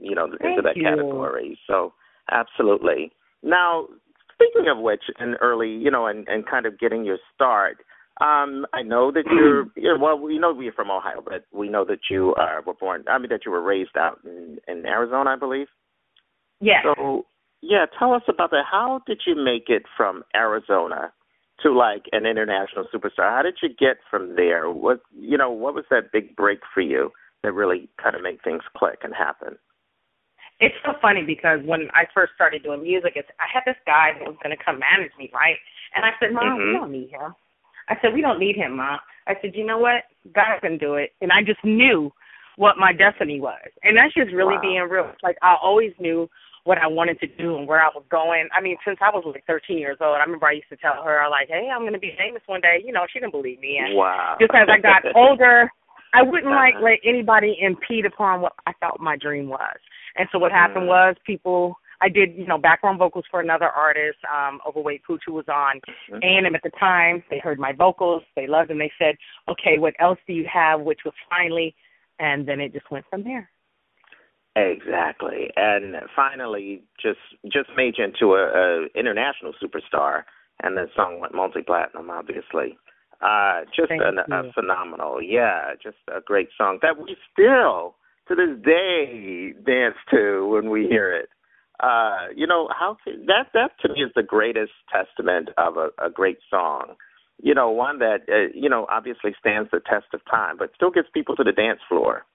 [0.00, 0.84] you know, Thank into that you.
[0.84, 1.58] category.
[1.66, 1.92] So
[2.30, 3.12] absolutely.
[3.42, 3.88] Now,
[4.34, 7.78] speaking of which, and early, you know, and, and kind of getting your start,
[8.20, 10.18] um, I know that you're, you're well.
[10.18, 13.04] We know you're from Ohio, but we know that you uh, were born.
[13.08, 15.68] I mean, that you were raised out in, in Arizona, I believe.
[16.60, 16.84] Yes.
[16.84, 17.26] So,
[17.60, 18.64] yeah, tell us about that.
[18.70, 21.12] How did you make it from Arizona
[21.60, 23.30] to like an international superstar?
[23.30, 24.70] How did you get from there?
[24.70, 25.50] What you know?
[25.50, 27.12] What was that big break for you
[27.42, 29.56] that really kind of made things click and happen?
[30.60, 34.12] It's so funny because when I first started doing music, it's I had this guy
[34.18, 35.56] that was going to come manage me, right?
[35.94, 36.72] And I said, Mom, we Mhm.
[36.72, 37.34] don't need him.
[37.88, 39.00] I said, we don't need him, Mom.
[39.26, 40.04] I said, you know what?
[40.32, 41.14] God can do it.
[41.20, 42.12] And I just knew
[42.56, 43.58] what my destiny was.
[43.82, 44.60] And that's just really Wow.
[44.62, 45.12] being real.
[45.22, 46.30] Like I always knew
[46.64, 48.48] what I wanted to do and where I was going.
[48.56, 51.02] I mean, since I was like 13 years old, I remember I used to tell
[51.02, 52.82] her, like, hey, I'm going to be famous one day.
[52.84, 53.78] You know, she didn't believe me.
[53.82, 54.36] And Wow.
[54.40, 55.70] just as I got older,
[56.14, 56.84] I wouldn't like Uh-huh.
[56.84, 59.76] let anybody impede upon what I thought my dream was.
[60.16, 60.88] And so what happened Mhm.
[60.88, 65.34] was people I did, you know, background vocals for another artist, um, Overweight Pooch, who
[65.34, 65.80] was on
[66.10, 66.18] Mhm.
[66.24, 67.22] A&M at the time.
[67.30, 68.78] They heard my vocals, they loved them.
[68.78, 69.16] They said,
[69.46, 71.76] "Okay, what else do you have?" Which was finally,
[72.18, 73.51] and then it just went from there.
[74.54, 77.20] Exactly, and finally, just
[77.50, 80.24] just made you into a, a international superstar,
[80.62, 82.76] and the song went multi-platinum, obviously.
[83.22, 87.94] Uh, just an, a phenomenal, yeah, just a great song that we still,
[88.28, 91.28] to this day, dance to when we hear it.
[91.80, 95.88] Uh, you know how can, that that to me is the greatest testament of a,
[96.04, 96.94] a great song.
[97.42, 100.90] You know, one that uh, you know obviously stands the test of time, but still
[100.90, 102.26] gets people to the dance floor.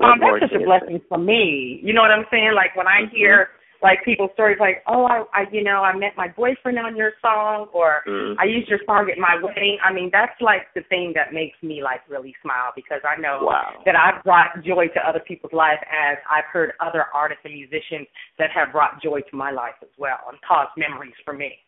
[0.00, 1.80] Um, that's such a blessing for me.
[1.82, 2.52] You know what I'm saying?
[2.54, 3.48] Like when I hear
[3.82, 7.12] like people's stories, like, oh, I, I, you know, I met my boyfriend on your
[7.22, 8.34] song, or Mhm.
[8.38, 9.78] I used your song at my wedding.
[9.84, 13.44] I mean, that's like the thing that makes me like really smile because I know
[13.44, 13.82] Wow.
[13.84, 18.08] that I've brought joy to other people's life as I've heard other artists and musicians
[18.38, 21.58] that have brought joy to my life as well and caused memories for me.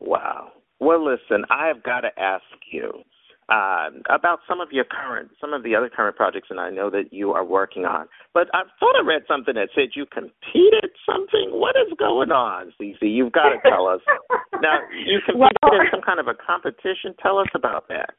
[0.00, 0.52] Wow.
[0.80, 3.04] Well, listen, I have got to ask you
[3.48, 6.90] uh, about some of your current, some of the other current projects, and I know
[6.90, 8.06] that you are working on.
[8.32, 11.50] But I thought I read something that said you competed something.
[11.50, 13.02] What is going on, CeCe?
[13.02, 14.00] You've got to tell us.
[14.62, 17.14] now, you competed Well- in some kind of a competition.
[17.20, 18.14] Tell us about that.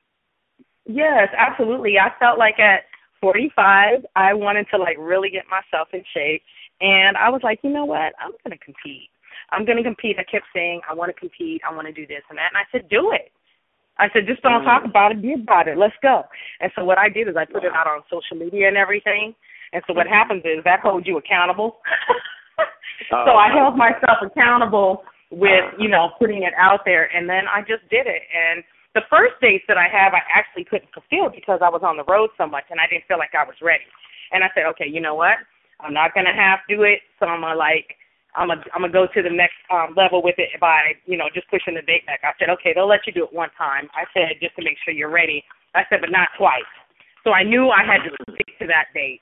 [0.86, 1.96] Yes, absolutely.
[1.98, 2.84] I felt like at
[3.22, 6.44] 45, I wanted to like really get myself in shape,
[6.82, 8.12] and I was like, you know what?
[8.20, 9.10] I'm going to compete.
[9.52, 10.18] I'm going to compete.
[10.20, 11.62] I kept saying, I want to compete.
[11.68, 13.32] I want to do this and that, and I said, do it.
[13.98, 14.66] I said, just don't Mm.
[14.66, 15.78] talk about it, be about it.
[15.78, 16.26] Let's go.
[16.60, 19.36] And so what I did is I put it out on social media and everything.
[19.72, 21.78] And so what happens is that holds you accountable.
[23.10, 27.30] so Oh, I my held myself accountable with, you know, putting it out there and
[27.30, 28.22] then I just did it.
[28.34, 28.64] And
[28.94, 32.04] the first dates that I have I actually couldn't fulfill because I was on the
[32.06, 33.86] road so much and I didn't feel like I was ready.
[34.32, 35.38] And I said, Okay, you know what?
[35.80, 37.98] I'm not gonna half do it, so I'm gonna like
[38.36, 41.30] I'm gonna I'm gonna go to the next um level with it by, you know,
[41.34, 42.22] just pushing the date back.
[42.24, 43.90] I said, Okay, they'll let you do it one time.
[43.94, 45.44] I said, just to make sure you're ready.
[45.76, 46.70] I said, but not twice.
[47.24, 49.22] So I knew I had to stick to that date.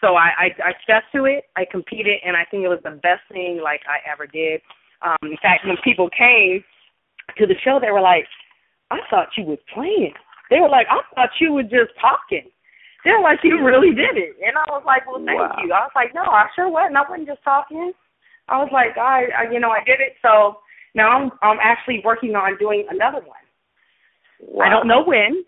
[0.00, 1.44] So I, I I stuck to it.
[1.56, 4.60] I competed, and I think it was the best thing like I ever did.
[5.02, 6.62] Um, in fact, when people came
[7.36, 8.26] to the show, they were like,
[8.90, 10.14] "I thought you was playing."
[10.50, 12.46] They were like, "I thought you were just talking."
[13.04, 15.58] They were like, "You really did it," and I was like, "Well, thank Wow.
[15.62, 16.96] you." I was like, "No, I sure wasn't.
[16.96, 17.92] I wasn't just talking."
[18.48, 20.58] I was like, "I, I you know, I did it." So
[20.94, 23.44] now I'm I'm actually working on doing another one.
[24.40, 24.64] Wow.
[24.66, 25.44] I don't know when,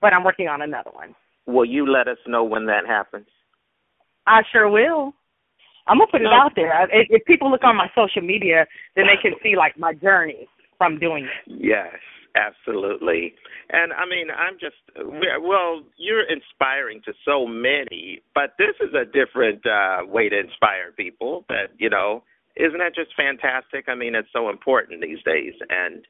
[0.00, 1.14] but I'm working on another one.
[1.46, 3.26] Will you let us know when that happens?
[4.26, 5.12] I sure will.
[5.86, 6.32] I'm gonna put it No.
[6.32, 6.72] out there.
[6.72, 9.92] I- If, if people look on my social media, then they can see like my
[9.94, 10.48] journey
[10.78, 11.30] from doing it.
[11.46, 11.94] Yes,
[12.36, 13.34] absolutely.
[13.70, 14.76] And I mean, I'm just
[15.40, 20.92] well, you're inspiring to so many, but this is a different uh way to inspire
[20.92, 22.22] people that, you know,
[22.60, 23.86] isn't that just fantastic?
[23.88, 26.04] I mean, it's so important these days and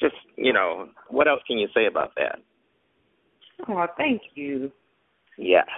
[0.00, 2.38] just, you know, what else can you say about that?
[3.68, 4.70] Oh, thank you.
[5.38, 5.68] Yes.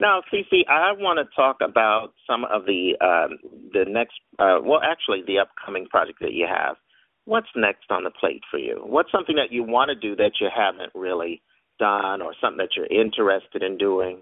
[0.00, 3.38] Now, CeCe, I want to talk about some of the um,
[3.72, 6.76] the next, uh, well, actually, the upcoming project that you have.
[7.24, 8.82] What's next on the plate for you?
[8.84, 11.40] What's something that you want to do that you haven't really
[11.78, 14.20] done, or something that you're interested in doing?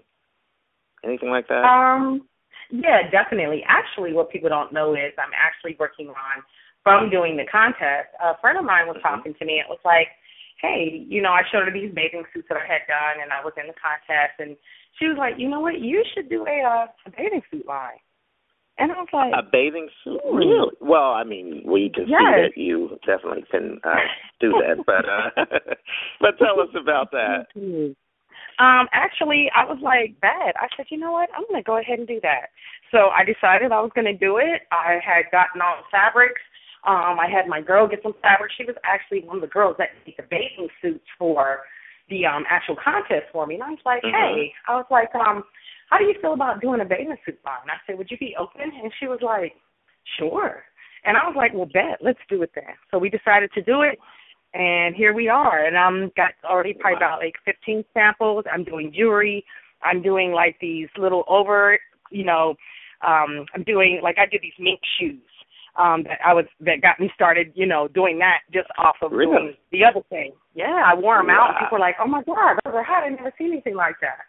[1.03, 1.65] Anything like that?
[1.65, 2.25] Um,
[2.69, 3.63] yeah, definitely.
[3.67, 6.43] Actually, what people don't know is I'm actually working on
[6.83, 8.13] from doing the contest.
[8.21, 9.59] A friend of mine was talking to me.
[9.59, 10.07] It was like,
[10.61, 13.43] hey, you know, I showed her these bathing suits that I had done, and I
[13.43, 14.55] was in the contest, and
[14.99, 17.99] she was like, you know what, you should do a, uh, a bathing suit line.
[18.77, 20.19] And I was like, A bathing suit?
[20.23, 20.35] Hmm.
[20.35, 20.75] Really?
[20.81, 23.95] Well, I mean, we can see that you definitely can uh,
[24.41, 25.45] do that, but uh,
[26.19, 27.47] but tell us about that.
[28.59, 30.55] Um, actually, I was like, bad.
[30.55, 31.29] I said, you know what?
[31.35, 32.55] I'm going to go ahead and do that.
[32.91, 34.63] So I decided I was going to do it.
[34.71, 36.41] I had gotten all the fabrics.
[36.87, 38.51] Um, I had my girl get some fabric.
[38.55, 41.61] She was actually one of the girls that made the bathing suits for
[42.07, 43.55] the um actual contest for me.
[43.55, 44.13] And I was like, Mhm.
[44.13, 45.43] hey, I was like, um,
[45.89, 47.65] how do you feel about doing a bathing suit line?
[47.67, 48.61] I said, would you be open?
[48.61, 49.55] And she was like,
[50.17, 50.63] sure.
[51.03, 52.75] And I was like, well, bet, let's do it then.
[52.91, 53.97] So we decided to do it,
[54.55, 55.65] and here we are.
[55.65, 58.45] And I'm got already probably about like 15 samples.
[58.51, 59.43] I'm doing jewelry.
[59.83, 61.77] I'm doing like these little over,
[62.09, 62.55] you know,
[63.05, 65.19] um, I'm doing like I did these mink shoes.
[65.77, 69.11] Um, that I was that got me started, you know, doing that just off of
[69.11, 69.35] Really?
[69.35, 70.31] doing the other thing.
[70.53, 71.51] Yeah, I wore them out.
[71.51, 71.59] Wow.
[71.59, 73.03] People were like, "Oh my god, those are hot!
[73.03, 74.23] I never seen anything like that."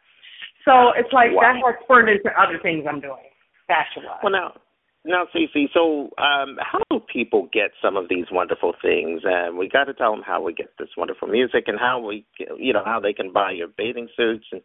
[0.64, 1.42] So it's like Wow.
[1.42, 3.30] that has spurred into other things I'm doing,
[3.68, 4.18] fashion wise.
[4.24, 4.58] Well, now,
[5.06, 5.72] now, CeCe.
[5.72, 9.22] So, um, how do people get some of these wonderful things?
[9.24, 12.26] And we got to tell them how we get this wonderful music and how we,
[12.58, 14.60] you know, how they can buy your bathing suits and,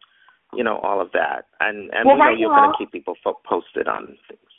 [0.53, 1.45] you know, all of that.
[1.59, 4.49] And and Well, we know you're going to keep people fo- posted on things.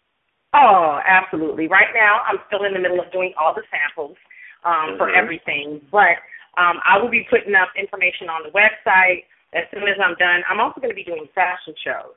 [0.54, 1.66] Oh, absolutely.
[1.66, 4.16] Right now, I'm still in the middle of doing all the samples
[4.64, 5.16] um, for Mhm.
[5.16, 6.20] everything, but
[6.58, 10.44] um, I will be putting up information on the website as soon as I'm done.
[10.48, 12.14] I'm also going to be doing fashion shows,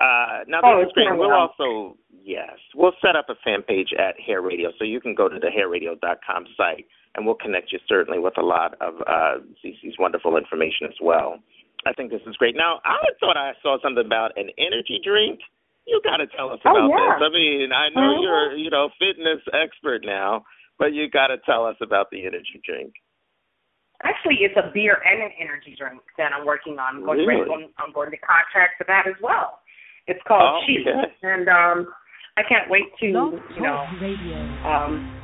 [0.00, 1.08] Uh, now, Oh, is great.
[1.12, 5.14] We'll also, yes, we'll set up a fan page at Hair Radio, so you can
[5.14, 9.42] go to the hairradio.com site, and we'll connect you certainly with a lot of uh,
[9.62, 11.38] CeCe's wonderful information as well.
[11.86, 12.56] I think this is great.
[12.56, 15.40] Now, I thought I saw something about an energy drink.
[15.86, 17.18] You got to tell us about Oh, about yeah.
[17.18, 17.26] this.
[17.26, 18.22] I mean, I know Mhm.
[18.22, 20.44] you're, you know, fitness expert now,
[20.78, 22.94] but you got to tell us about the energy drink.
[24.02, 26.96] Actually, it's a beer and an energy drink that I'm working on.
[26.96, 27.44] I'm going Really?
[27.46, 29.60] to I'm, I'm going to contract for that as well.
[30.06, 31.12] It's called Oh, Chi, okay.
[31.22, 31.92] and um,
[32.36, 34.36] I can't wait to Blog you know Radio.
[34.64, 35.20] um,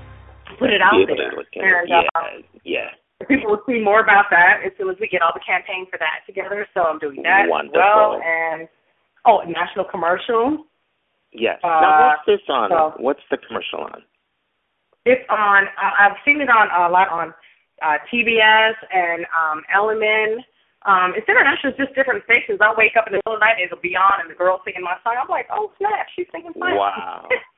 [0.58, 1.30] put it out Be able there.
[1.30, 1.64] to look in.
[1.64, 2.22] And yeah, uh,
[2.64, 2.90] yeah.
[3.24, 5.96] People will see more about that as soon as we get all the campaign for
[5.98, 6.68] that together.
[6.74, 7.80] So I'm doing that as Wonderful.
[7.80, 8.20] well.
[8.20, 8.68] And
[9.24, 10.68] oh, a national commercial.
[11.32, 11.58] Yes.
[11.64, 12.68] Uh, now, what's this on?
[12.70, 14.02] so- what's the commercial on?
[15.06, 15.70] It's on.
[15.78, 17.32] Uh, I've seen it on a lot on
[17.80, 20.42] uh, TBS and um, LMN.
[20.82, 21.72] Um, it's international.
[21.72, 22.58] It's just different stations.
[22.58, 24.34] I wake up in the middle of the night, and it'll be on, and the
[24.34, 25.14] girl singing my song.
[25.14, 26.90] I'm like, oh snap, she's singing my song.
[26.90, 27.28] Wow.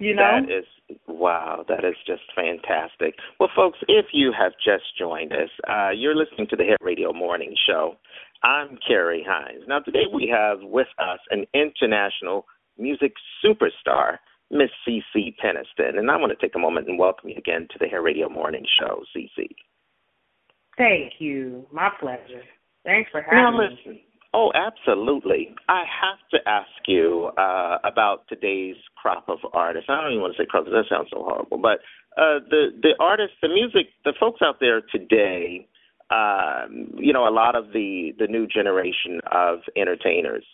[0.00, 0.40] you know.
[0.42, 1.64] That is wow.
[1.68, 3.14] That is just fantastic.
[3.38, 7.12] Well, folks, if you have just joined us, uh, you're listening to the Hair Radio
[7.12, 7.94] Morning Show.
[8.42, 9.64] I'm Kerry Hines.
[9.68, 12.46] Now, today we have with us an international
[12.78, 13.12] music
[13.44, 14.16] superstar,
[14.50, 17.78] Miss CeCe Peniston, and I want to take a moment and welcome you again to
[17.78, 19.54] the Hair Radio Morning Show, CeCe.
[20.78, 21.66] Thank you.
[21.70, 22.42] My pleasure.
[22.84, 24.04] Thanks for Now, having me.
[24.32, 25.54] Oh, absolutely.
[25.68, 29.88] I have to ask you uh, about today's crop of artists.
[29.90, 31.80] I don't even want to say crop because that sounds so horrible, but
[32.16, 35.66] uh, the the artists, the music, the folks out there today.
[36.10, 40.44] Um, you know, a lot of the the new generation of entertainers.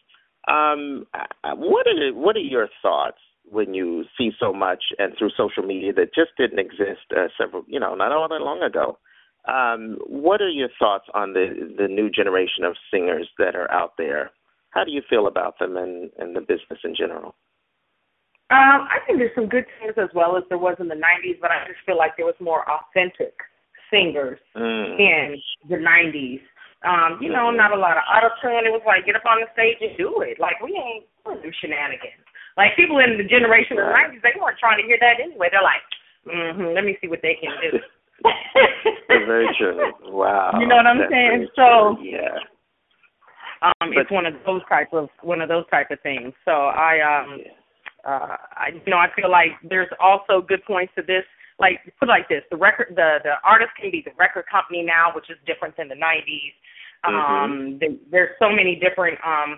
[0.48, 1.06] Um,
[1.42, 5.92] what are what are your thoughts when you see so much and through social media
[5.94, 8.98] that just didn't exist uh, several, you know, not all that long ago?
[9.46, 13.92] Um, what are your thoughts on the the new generation of singers that are out
[13.96, 14.30] there?
[14.70, 17.34] How do you feel about them and, and the business in general?
[18.50, 21.40] Um, I think there's some good singers as well as there was in the '90s,
[21.40, 23.34] but I just feel like there was more authentic
[23.90, 24.98] singers Mm.
[24.98, 26.42] in the '90s.
[26.84, 28.66] Um, you know, not a lot of auto tune.
[28.66, 30.38] It was like get up on the stage and do it.
[30.38, 32.22] Like we ain't gonna do shenanigans.
[32.56, 35.48] Like people in the generation of the '90s, they weren't trying to hear that anyway.
[35.50, 35.82] They're like,
[36.26, 37.78] mm-hmm, let me see what they can do.
[39.08, 39.92] Very true.
[40.04, 40.52] Wow.
[40.60, 41.48] You know what I'm That's saying?
[41.56, 42.10] So- true.
[42.10, 42.38] yeah.
[43.62, 47.00] um it's one of those type of one of those type of things so i
[47.00, 47.40] um
[48.04, 51.24] uh i you know i feel like there's also good points to this
[51.58, 54.82] like put it like this: the record, the the artist can be the record company
[54.84, 56.52] now, which is different than the '90s.
[57.02, 57.80] Um, Mhm.
[57.80, 59.16] the, there's so many different.
[59.24, 59.56] um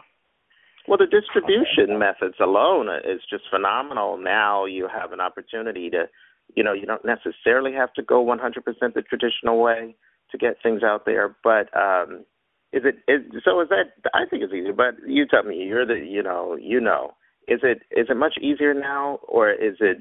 [0.86, 4.16] Well, the distribution methods alone is just phenomenal.
[4.16, 6.09] Now you have an opportunity to,
[6.54, 9.94] you know, you don't necessarily have to go 100% the traditional way
[10.30, 11.36] to get things out there.
[11.42, 12.24] But um,
[12.72, 13.60] is it is so?
[13.60, 14.10] Is that?
[14.14, 14.72] I think it's easier.
[14.72, 15.56] But you tell me.
[15.56, 17.12] You're the, you know, you know.
[17.46, 19.98] Is it is it much easier now, or is it,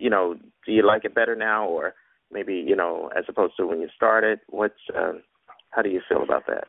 [0.00, 0.34] you know,
[0.66, 1.94] do you like it better now, or
[2.32, 4.40] maybe you know, as opposed to when you started?
[4.48, 5.22] What's um,
[5.70, 6.64] how do you feel about that?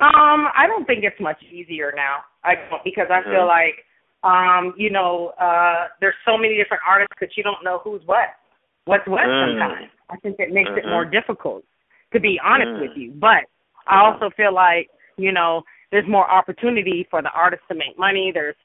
[0.00, 2.18] Um, I don't think it's much easier now.
[2.44, 3.48] I don't because I feel Mhm.
[3.48, 3.84] like
[4.22, 8.28] um, you know, uh there's so many different artists that you don't know who's what.
[8.84, 9.58] What's what Mm.
[9.58, 9.90] sometimes.
[10.10, 10.90] I think it makes it Mhm.
[10.90, 11.64] more difficult,
[12.12, 12.80] to be honest Mm.
[12.80, 13.12] with you.
[13.12, 13.44] But
[13.86, 18.32] I also feel like, you know, there's more opportunity for the artists to make money.
[18.32, 18.56] There's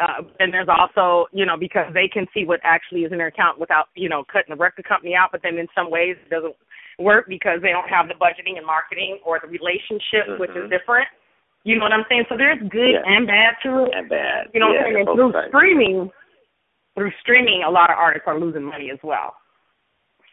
[0.00, 3.26] uh and there's also, you know, because they can see what actually is in their
[3.26, 6.30] account without, you know, cutting the record company out, but then in some ways it
[6.30, 6.56] doesn't
[6.98, 10.70] work because they don't have the budgeting and marketing or the relationship, which is Mhm.
[10.70, 11.08] different.
[11.64, 12.24] You know what I'm saying?
[12.28, 13.02] So there's good Yeah.
[13.06, 13.94] and bad to it.
[13.94, 14.48] And bad.
[14.52, 15.06] You know what yeah, I'm saying?
[15.08, 15.48] And through sides.
[15.48, 16.10] streaming,
[16.94, 19.36] through streaming, a lot of artists are losing money as well.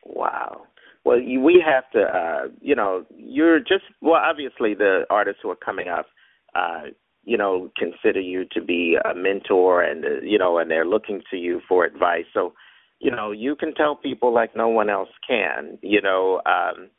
[0.06, 0.64] Wow.
[1.06, 5.50] Well, you, we have to, uh, you know, you're just, well, obviously the artists who
[5.50, 6.08] are coming up,
[6.56, 6.88] uh,
[7.24, 11.22] you know, consider you to be a mentor and, uh, you know, and they're looking
[11.30, 12.26] to you for advice.
[12.34, 12.54] So,
[13.00, 16.90] you know, you can tell people like no one else can, you know, um,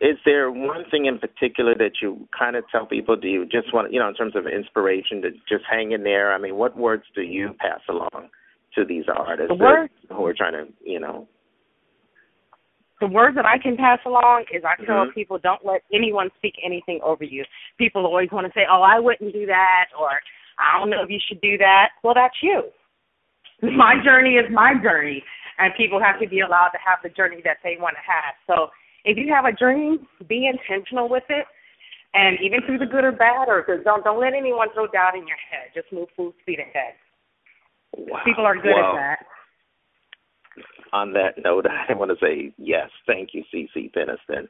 [0.00, 3.16] is there one thing in particular that you kind of tell people?
[3.16, 6.32] Do you just want, you know, in terms of inspiration, to just hang in there?
[6.32, 8.30] I mean, what words do you pass along
[8.74, 11.28] to these artists The word- that- who are trying to, you know,
[13.00, 15.14] the words that I can pass along is I tell Mhm.
[15.14, 17.44] people don't let anyone speak anything over you.
[17.76, 20.20] People always want to say, "Oh, I wouldn't do that," or
[20.58, 22.72] "I don't know if you should do that." Well, that's you.
[23.60, 25.22] My journey is my journey,
[25.58, 28.34] and people have to be allowed to have the journey that they want to have.
[28.46, 28.70] So,
[29.04, 31.46] if you have a dream, be intentional with it,
[32.14, 35.26] and even through the good or bad, or don't don't let anyone throw doubt in
[35.26, 35.70] your head.
[35.74, 36.94] Just move full speed ahead.
[37.96, 38.20] wow.
[38.24, 39.18] People are good at that.
[40.92, 44.48] on that note, I want to say yes, thank you, CeCe Peniston.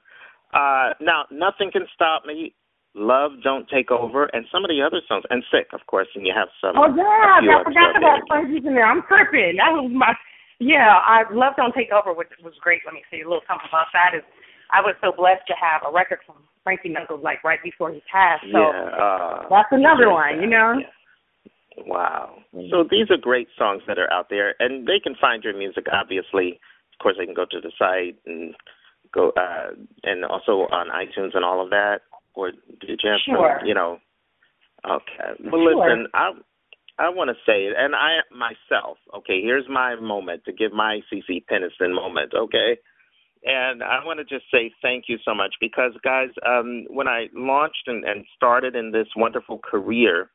[0.54, 2.54] Uh, now, nothing can stop me.
[2.94, 6.24] Love, don't take over, and some of the other songs, and sick, of course, and
[6.24, 6.78] you have some.
[6.78, 8.86] Oh yeah, I forgot about Frankie in there.
[8.86, 9.58] I'm tripping.
[9.58, 10.14] That was my
[10.60, 11.02] yeah.
[11.02, 12.86] I love Don't Take Over, which was great.
[12.86, 14.14] Let me say a little something about that.
[14.14, 14.22] Is
[14.72, 18.02] I was so blessed to have a record from Frankie Knuckles like right before he
[18.10, 18.44] passed.
[18.52, 20.78] So yeah, uh, that's another great one, you know.
[20.80, 20.86] yeah.
[21.86, 22.38] Wow.
[22.70, 25.86] So these are great songs that are out there, and they can find your music.
[25.92, 26.60] Obviously,
[26.92, 28.54] of course, they can go to the site and
[29.12, 29.74] go, uh,
[30.04, 32.02] and also on iTunes and all of that.
[32.34, 33.56] Or did you have Sure.
[33.58, 33.98] some, you know?
[34.88, 35.34] Okay.
[35.50, 35.74] Well, Sure.
[35.74, 36.32] listen, I
[36.96, 38.98] I want to say it, and I myself.
[39.12, 42.32] Okay, here's my moment to give my CeCe Peniston moment.
[42.34, 42.78] Okay.
[43.44, 47.28] And I want to just say thank you so much because, guys, um, when I
[47.34, 50.30] launched and, and started in this wonderful career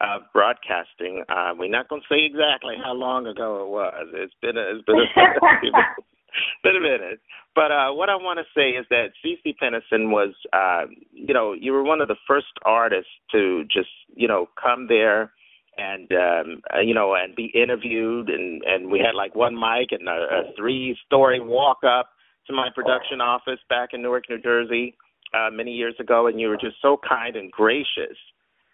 [0.00, 4.06] of broadcasting, uh, we're not going to say exactly how long ago it was.
[4.14, 5.04] It's been a, it's been a,
[6.62, 7.20] been a minute.
[7.54, 11.52] But uh, what I want to say is that CeCe Peniston was, uh, you know,
[11.52, 15.32] you were one of the first artists to just, you know, come there
[15.76, 19.90] and um uh, you know and be interviewed and and we had like one mic
[19.90, 22.10] and a, a three story walk up
[22.46, 24.96] to my production office back in Newark, New Jersey,
[25.34, 28.16] uh, many years ago, and you were just so kind and gracious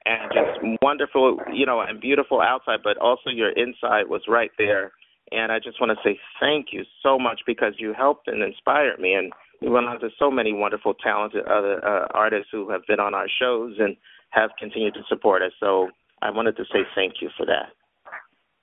[0.05, 4.92] and just wonderful, you know, and beautiful outside, but also your inside was right there.
[5.32, 8.98] And I just want to say thank you so much because you helped and inspired
[8.98, 9.14] me.
[9.14, 12.98] And we went on to so many wonderful, talented other uh, artists who have been
[12.98, 13.97] on our shows and
[14.30, 15.52] have continued to support us.
[15.60, 15.90] So
[16.22, 17.68] I wanted to say thank you for that.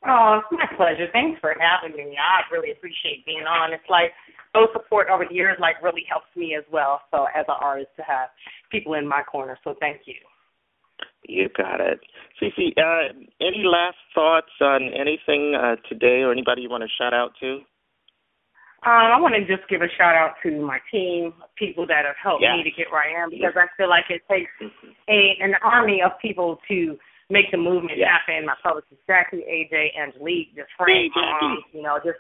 [0.06, 1.07] Oh, it's my pleasure.
[1.11, 2.18] Thanks for having me.
[2.18, 3.74] I really appreciate being on.
[3.74, 4.14] It's like
[4.53, 7.02] those support over the years like really helps me as well.
[7.11, 8.30] So as an artist to have
[8.72, 9.57] people in my corner.
[9.64, 10.15] So thank you.
[11.28, 11.99] You got it.
[12.41, 17.14] CeCe, uh, any last thoughts on anything uh, today or anybody you want to shout
[17.14, 17.61] out to?
[18.86, 22.15] Um, I want to just give a shout out to my team, people that have
[22.22, 22.56] helped Yeah.
[22.56, 24.52] me to get where I am, because I feel like it takes
[25.10, 26.98] a an army of people to
[27.30, 28.12] make the movement Yeah.
[28.18, 28.45] happen.
[28.45, 32.20] My publicist Jackie, AJ, Angelique, just Frank, um, you know, just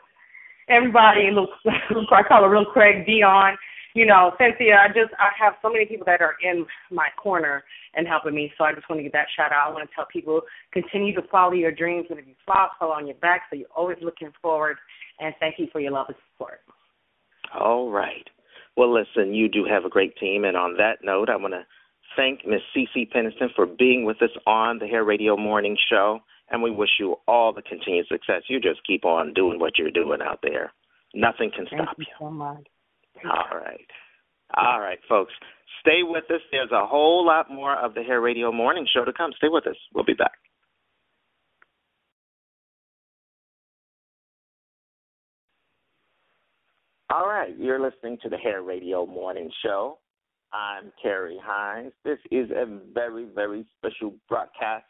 [0.67, 1.31] everybody.
[1.31, 1.49] Look,
[2.11, 3.57] I call her real Craig Dion.
[3.93, 4.77] You know, Cynthia.
[4.77, 7.63] I just I have so many people that are in my corner
[7.95, 8.53] and helping me.
[8.55, 9.69] So I just want to give that shout out.
[9.69, 12.91] I want to tell people continue to follow your dreams, and if you fall, fall
[12.91, 13.43] on your back.
[13.49, 14.77] So you're always looking forward.
[15.19, 16.59] And thank you for your love and support.
[17.59, 18.27] All right.
[18.75, 20.43] Well, listen, you do have a great team.
[20.43, 21.65] And on that note, I want to
[22.17, 26.19] thank Miss CeCe Peniston for being with us on the Hair Radio Morning Show.
[26.49, 28.43] And we wish you all the continued success.
[28.49, 30.71] You just keep on doing what you're doing out there.
[31.13, 32.13] Nothing can Thank stop you you.
[32.19, 32.67] so much.
[33.25, 33.87] All right.
[34.55, 35.33] All right, folks.
[35.81, 36.41] Stay with us.
[36.51, 39.31] There's a whole lot more of the Hair Radio Morning Show to come.
[39.37, 39.75] Stay with us.
[39.93, 40.31] We'll be back.
[47.09, 47.57] All right.
[47.57, 49.99] You're listening to the Hair Radio Morning Show.
[50.57, 51.91] I'm Kerry Hines.
[52.03, 54.85] This is a very, very special broadcast.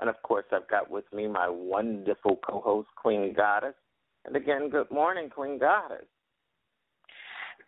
[0.00, 3.74] And of course, I've got with me my wonderful co host, Queen Goddess.
[4.24, 6.06] And again, good morning, Queen Goddess.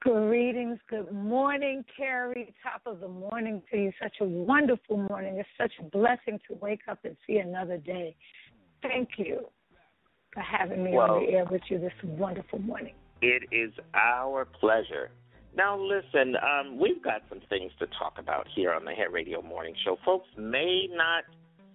[0.00, 0.78] Greetings.
[0.90, 2.52] Good morning, Kerry.
[2.60, 3.92] Top of the morning to you.
[4.02, 5.36] Such a wonderful morning.
[5.36, 8.16] It's such a blessing to wake up and see another day.
[8.82, 9.46] Thank you
[10.32, 12.94] for having me Well- on the air with you this wonderful morning.
[13.22, 15.12] It is our pleasure.
[15.56, 19.40] Now, listen, um, we've got some things to talk about here on the Hair Radio
[19.40, 19.96] Morning Show.
[20.04, 21.22] Folks may not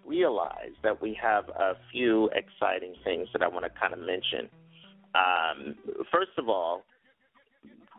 [0.06, 4.50] realize that we have a few exciting things that I want to kind of mention.
[5.16, 5.76] Um,
[6.12, 6.84] first of all,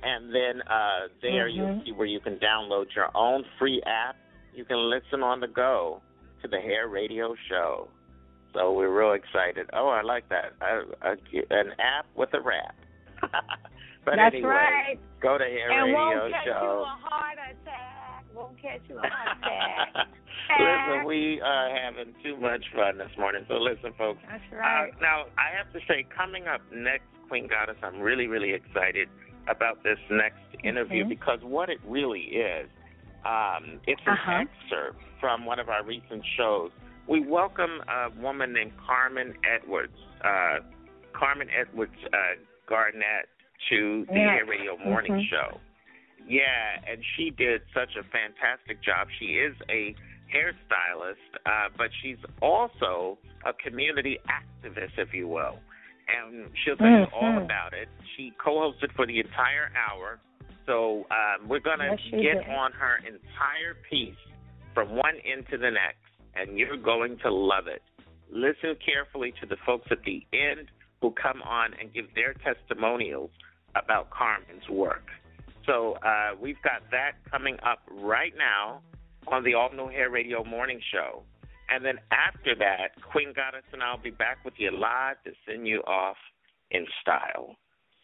[0.02, 1.85] And then uh, there you'll Mhm.
[1.85, 4.16] see where you can download your own free app.
[4.55, 6.01] You can listen on the go
[6.43, 7.89] to the Hair Radio Show.
[8.55, 9.68] So we're real excited.
[9.72, 10.55] Oh, I like that.
[10.60, 11.10] I, I,
[11.51, 12.74] an app with a rap.
[13.20, 14.98] but That's anyway, right.
[15.20, 16.51] go to Hair and Radio won't catch Show.
[16.51, 18.24] you a heart attack.
[18.35, 20.09] Won't catch you a heart attack.
[20.59, 23.44] listen, we are having too much fun this morning.
[23.48, 24.18] So listen, folks.
[24.28, 24.93] That's Uh, right.
[25.01, 29.09] now, I have to say, coming up next, Queen Goddess, I'm really, really excited
[29.48, 31.08] about this next interview Mhm.
[31.08, 32.68] because what it really is,
[33.24, 34.44] um, it's an Uh-huh.
[34.46, 36.70] excerpt from one of our recent shows.
[37.06, 40.60] We welcome a woman named Carmen Edwards, uh,
[41.12, 42.34] Carmen Edwards uh,
[42.66, 43.28] Garnett,
[43.68, 44.14] to the.
[44.14, 45.28] Hair Radio Morning Mhm.
[45.28, 45.60] Show.
[46.26, 49.08] Yeah, and she did such a fantastic job.
[49.18, 49.94] She is a
[50.32, 55.58] hairstylist, uh, but she's also a community activist, if you will.
[56.16, 57.44] And she'll tell you all Mhm.
[57.44, 57.88] about it.
[58.16, 60.18] She co-hosted for the entire hour,
[60.66, 62.48] so um, we're gonna Yes, get did.
[62.48, 64.16] on her entire piece
[64.74, 65.98] from one end to the next,
[66.34, 67.82] and you're going to love it.
[68.30, 70.70] Listen carefully to the folks at the end
[71.00, 73.30] who come on and give their testimonials
[73.74, 75.10] about Carmen's work.
[75.66, 78.82] So uh, we've got that coming up right now
[79.28, 81.22] on the All New Hair Radio Morning Show.
[81.72, 85.66] And then after that, Queen Goddess and I'll be back with you live to send
[85.66, 86.16] you off
[86.70, 87.56] in style.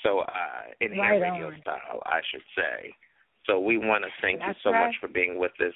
[0.02, 1.58] So uh, in Right radio on.
[1.62, 2.94] style, I should say.
[3.46, 4.86] So we want to thank That's you so right.
[4.86, 5.74] much for being with us.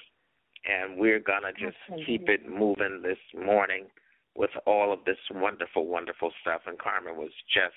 [0.63, 3.87] And we're going to just keep it moving this morning
[4.35, 6.61] with all of this wonderful, wonderful stuff.
[6.67, 7.73] And Carmen was just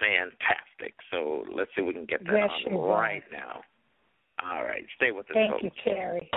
[0.00, 0.94] fantastic.
[1.10, 2.98] So let's see if we can get that Yes, on she was.
[2.98, 3.60] right now.
[4.42, 5.64] All right, stay with us, Thank folks.
[5.64, 6.30] you, Kerry.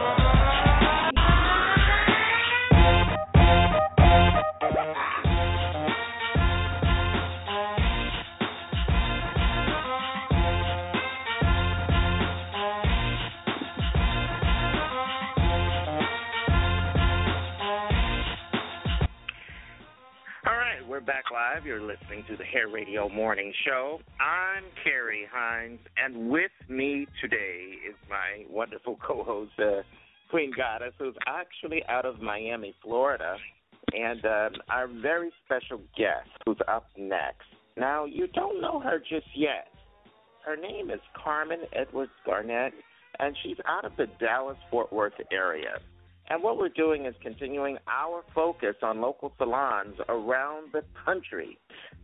[21.01, 21.65] We're back live.
[21.65, 24.01] You're listening to the Hair Radio Morning Show.
[24.19, 29.81] I'm Kerry Hines, and with me today is my wonderful co-host, uh,
[30.29, 33.35] Queen Goddess, who's actually out of Miami, Florida,
[33.93, 37.47] and um, our very special guest who's up next.
[37.77, 39.69] Now, you don't know her just yet.
[40.45, 42.73] Her name is Carmen Edwards Garnett,
[43.17, 45.79] and she's out of the Dallas Fort Worth area.
[46.29, 51.57] And what we're doing is continuing our focus on local salons around the country.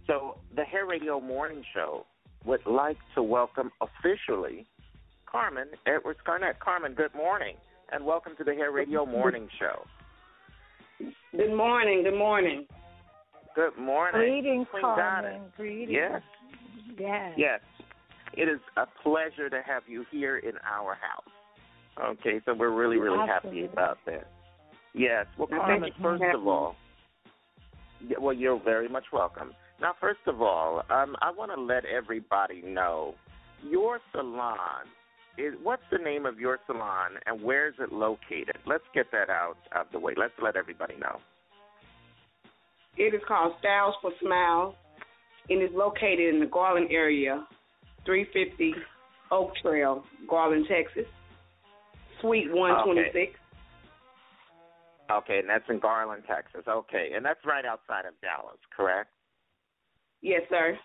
[0.06, 2.06] So, the Hair Radio Morning Show
[2.46, 4.66] would like to welcome officially
[5.26, 6.60] Carmen Edwards Garnett.
[6.60, 7.56] Carmen, good morning,
[7.92, 9.86] and welcome to the Hair Radio Morning Show.
[11.36, 12.04] Good morning.
[12.04, 12.66] Good morning.
[13.56, 14.22] Good morning.
[14.22, 15.32] Greetings, Queen Carmen.
[15.32, 15.52] Goddess.
[15.58, 15.92] Greetings.
[15.92, 16.22] Yes.
[16.98, 17.34] Yes.
[17.38, 17.60] Yes.
[18.34, 21.34] It is a pleasure to have you here in our house.
[22.02, 23.62] Okay, so we're really, really Absolutely.
[23.62, 24.28] happy about that.
[24.94, 25.26] Yes.
[25.38, 26.76] Well, thank you first having of all,
[28.08, 29.54] yeah, well, you're very much welcome.
[29.82, 33.16] Now, first of all, um, I want to let everybody know
[33.64, 34.86] your salon
[35.38, 38.58] is what's the name of your salon and where is it located?
[38.66, 40.14] Let's get that out of the way.
[40.18, 41.20] Let's let everybody know.
[42.98, 44.74] It is called Styles for Smiles,
[45.50, 47.46] and it's located in the Garland area,
[48.06, 48.74] 350
[49.30, 51.06] Oak Trail, Garland, Texas,
[52.22, 53.40] Suite 126.
[55.10, 56.68] Okay, and that's in Garland, Texas.
[56.68, 59.10] Okay, and that's right outside of Dallas, correct?
[60.22, 60.78] Yes, sir.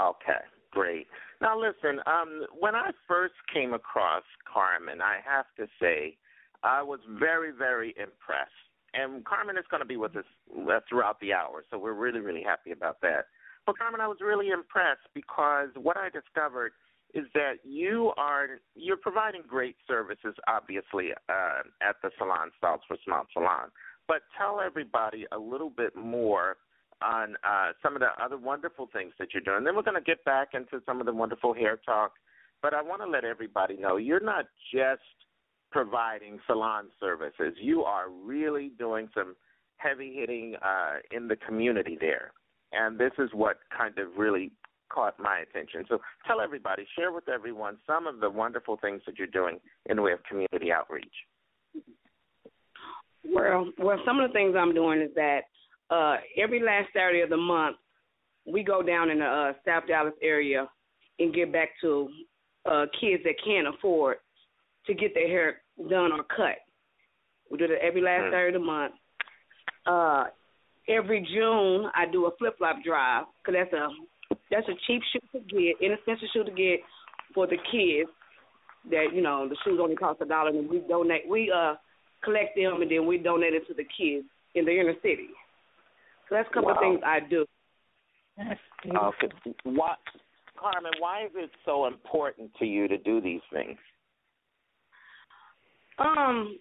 [0.00, 1.06] Okay, great.
[1.40, 4.22] Now listen, um, when I first came across
[4.52, 6.16] Carmen, I have to say
[6.62, 8.52] I was very, very impressed.
[8.94, 10.24] And Carmen is going to be with us
[10.56, 13.26] uh, throughout the hour, so we're really, really happy about that.
[13.66, 16.72] But Carmen, I was really impressed because what I discovered
[17.14, 22.96] is that you are you're providing great services, obviously, uh, at the Salon Styles for
[23.04, 23.70] Smile Salon.
[24.06, 26.56] But tell everybody a little bit more
[27.02, 29.64] on uh, some of the other wonderful things that you're doing.
[29.64, 32.12] Then we're going to get back into some of the wonderful hair talk.
[32.60, 35.02] But I want to let everybody know you're not just
[35.70, 37.54] providing salon services.
[37.60, 39.36] You are really doing some
[39.76, 42.32] heavy hitting uh, in the community there.
[42.72, 44.50] And this is what kind of really
[44.88, 45.84] caught my attention.
[45.88, 49.96] So tell everybody, share with everyone some of the wonderful things that you're doing in
[49.96, 51.06] the way of community outreach.
[53.30, 55.40] Well, well, some of the things I'm doing is that
[55.90, 57.76] uh, every last Saturday of the month,
[58.46, 60.68] we go down in the uh, South Dallas area
[61.18, 62.08] and give back to
[62.70, 64.16] uh, kids that can't afford
[64.86, 65.56] to get their hair
[65.90, 66.56] done or cut.
[67.50, 68.30] We do that every last Mm.
[68.30, 68.94] Saturday of the month.
[69.86, 70.24] Uh,
[70.88, 73.88] every June, I do a flip flop drive because that's a
[74.50, 76.80] that's a cheap shoe to get, inexpensive shoe to get
[77.34, 78.10] for the kids.
[78.90, 81.28] That you know the shoes only cost a dollar, and we donate.
[81.28, 81.74] We uh
[82.22, 85.28] collect them and then we donate it to the kids in the inner city.
[86.28, 87.46] So that's a couple of things I do.
[88.40, 89.28] Okay.
[89.64, 89.94] Why,
[90.58, 93.78] Carmen, why is it so important to you to do these things?
[95.98, 96.58] Um,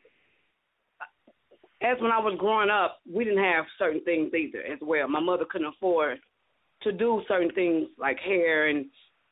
[1.82, 5.08] as when I was growing up, we didn't have certain things either as well.
[5.08, 6.18] My mother couldn't afford
[6.84, 8.86] to do certain things like hair and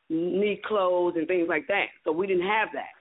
[0.09, 1.87] neat clothes and things like that.
[2.03, 2.93] So we didn't have that.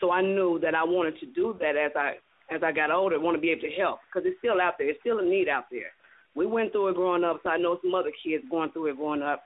[0.00, 2.14] So I knew that I wanted to do that as I
[2.54, 3.18] as I got older.
[3.18, 4.90] Want to be able to help because it's still out there.
[4.90, 5.90] It's still a need out there.
[6.34, 8.96] We went through it growing up, so I know some other kids going through it
[8.96, 9.42] growing up.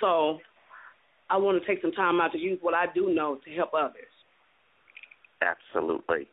[0.00, 0.38] So
[1.28, 3.74] I want to take some time out to use what I do know to help
[3.74, 4.06] others.
[5.42, 6.28] Absolutely.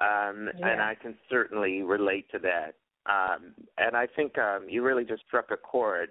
[0.00, 2.74] Um, And I can certainly relate to that.
[3.06, 6.10] Um, and I think um, you really just struck a chord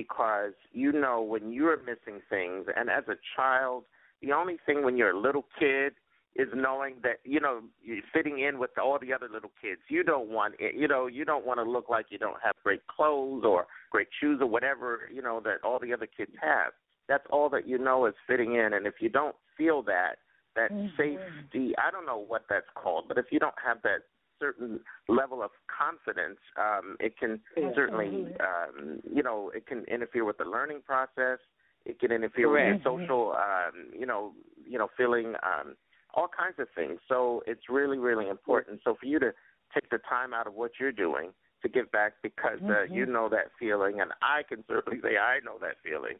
[0.00, 3.84] because you know when you're missing things, and as a child,
[4.22, 5.92] the only thing when you're a little kid
[6.36, 9.80] is knowing that you know you're fitting in with all the other little kids.
[9.88, 12.54] You don't want it, you know you don't want to look like you don't have
[12.64, 16.72] great clothes or great shoes or whatever you know that all the other kids have.
[17.08, 20.16] That's all that you know is fitting in, and if you don't feel that
[20.56, 20.88] that mm-hmm.
[20.96, 24.00] safety, I don't know what that's called, but if you don't have that
[24.40, 27.40] certain level of confidence, um, it can
[27.74, 31.38] certainly, um, you know, it can interfere with the learning process.
[31.84, 32.76] It can interfere Correct.
[32.76, 34.32] with your social, um, you know,
[34.68, 35.76] you know, feeling, um,
[36.14, 36.98] all kinds of things.
[37.08, 38.80] So it's really, really important.
[38.84, 39.32] So for you to
[39.74, 41.30] take the time out of what you're doing
[41.62, 45.40] to give back because uh, you know that feeling, and I can certainly say I
[45.44, 46.16] know that feeling.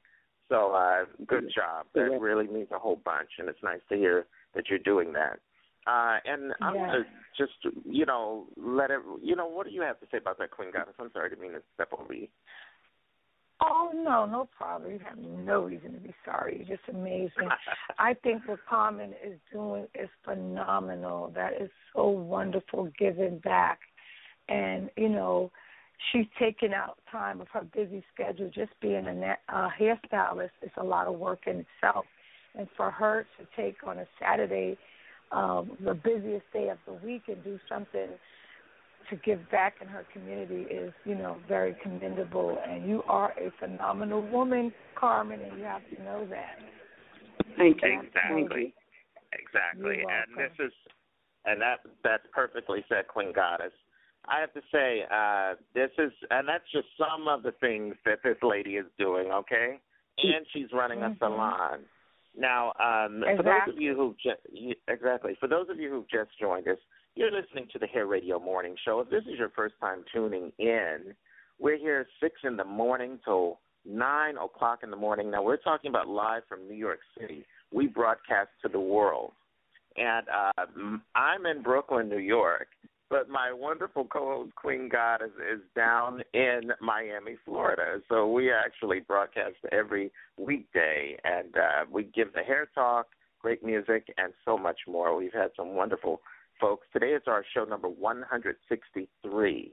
[0.48, 1.86] So uh, good job.
[1.94, 5.38] That really means a whole bunch, and it's nice to hear that you're doing that.
[5.90, 6.86] Uh, and I'm Yeah.
[6.86, 9.00] gonna just, you know, let it.
[9.22, 10.94] You know, what do you have to say about that, Queen Goddess?
[10.98, 12.28] I'm sorry, I didn't mean to step over you.
[13.60, 14.92] Oh no, no problem.
[14.92, 16.58] You have no reason to be sorry.
[16.58, 17.50] You're just amazing.
[17.98, 21.32] I think what Carmen is doing is phenomenal.
[21.34, 23.80] That is so wonderful giving back.
[24.48, 25.50] And, you know,
[26.10, 28.48] she's taking out time of her busy schedule.
[28.48, 32.06] Just being a na- uh, hairstylist is a lot of work in itself.
[32.54, 34.78] And for her to take on a Saturday
[35.32, 38.08] um, the busiest day of the week and do something
[39.08, 42.58] to give back in her community is, you know, very commendable.
[42.66, 46.58] And you are a phenomenal woman, Carmen, and you have to know that.
[47.56, 48.00] Thank you.
[48.02, 48.74] Exactly.
[49.32, 49.96] Exactly.
[49.98, 50.56] You're And welcome.
[50.58, 50.72] this is
[51.46, 53.72] and that that's perfectly said, Queen Goddess.
[54.28, 58.18] I have to say, uh, this is and that's just some of the things that
[58.22, 59.80] this lady is doing, okay?
[60.18, 61.18] And she's running a Mhm.
[61.18, 61.84] salon.
[62.36, 66.30] Now, um, for those of you who ju- exactly for those of you who've just
[66.40, 66.78] joined us,
[67.16, 69.00] you're listening to the Hair Radio Morning Show.
[69.00, 71.14] If this is your first time tuning in,
[71.58, 75.30] we're here six in the morning till nine o'clock in the morning.
[75.30, 77.44] Now we're talking about live from New York City.
[77.72, 79.32] We broadcast to the world,
[79.96, 80.66] and uh,
[81.14, 82.68] I'm in Brooklyn, New York.
[83.10, 88.00] But my wonderful co-host Queen Goddess, is down in Miami, Florida.
[88.08, 93.08] So we actually broadcast every weekday, and uh, we give the hair talk,
[93.42, 95.16] great music, and so much more.
[95.16, 96.20] We've had some wonderful
[96.60, 96.86] folks.
[96.92, 99.72] Today is our show number 163.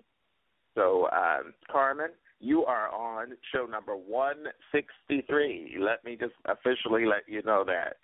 [0.73, 2.09] So, um, Carmen,
[2.39, 5.77] you are on show number 163.
[5.79, 7.97] Let me just officially let you know that.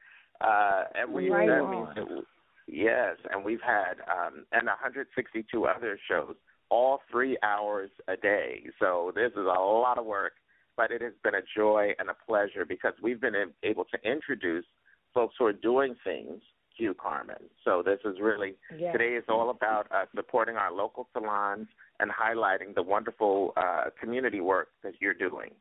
[0.46, 1.72] Uh, and we Right that on.
[1.72, 2.24] means that
[2.68, 6.36] yes, and we've had um, and 162 other shows,
[6.70, 8.64] all three hours a day.
[8.80, 10.34] So this is a lot of work,
[10.76, 14.66] but it has been a joy and a pleasure because we've been able to introduce
[15.14, 16.42] folks who are doing things
[16.80, 17.36] to Carmen.
[17.64, 18.56] So this is really
[18.92, 21.68] today is all about uh, supporting our local salons
[22.00, 25.52] and highlighting the wonderful uh, community work that you're doing.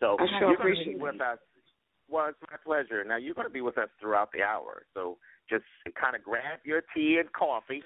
[0.00, 1.38] So I sure you're going to appreciate be with us.
[2.08, 3.04] Well, it's my pleasure.
[3.04, 4.84] Now you're going to be with us throughout the hour.
[4.94, 5.64] So just
[6.00, 7.82] kind of grab your tea and coffee,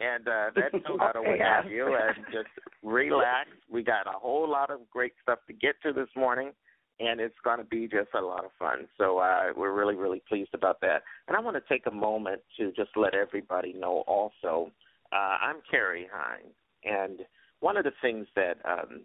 [0.00, 1.42] and uh, that soda will Okay.
[1.42, 2.48] have you, and just
[2.82, 3.50] relax.
[3.70, 6.52] We got a whole lot of great stuff to get to this morning,
[7.00, 8.88] and it's going to be just a lot of fun.
[8.98, 11.02] So uh, we're really, really pleased about that.
[11.28, 14.70] And I want to take a moment to just let everybody know also.
[15.12, 16.54] Uh, I'm Kerry Hines,
[16.84, 17.20] and
[17.60, 19.02] one of the things that um,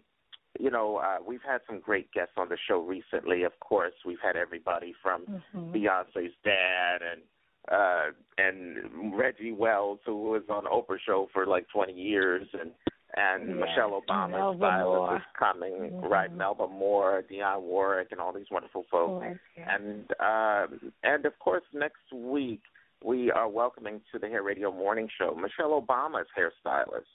[0.58, 3.44] you know, uh, we've had some great guests on the show recently.
[3.44, 5.72] Of course, we've had everybody from Mhm.
[5.72, 7.22] Beyonce's dad and
[7.70, 12.70] uh and Reggie Wells, who was on the Oprah show for like 20 years, and
[13.16, 13.54] and Yeah.
[13.64, 16.08] Michelle Obama's stylist is coming, Mhm.
[16.10, 16.30] right?
[16.30, 19.24] Melba Moore, Dionne Warwick, and all these wonderful folks.
[19.24, 19.74] Course, yeah.
[19.74, 22.60] And um, and of course, next week
[23.02, 27.06] we are welcoming to the Hair Radio Morning Show Michelle Obama's hairstylist.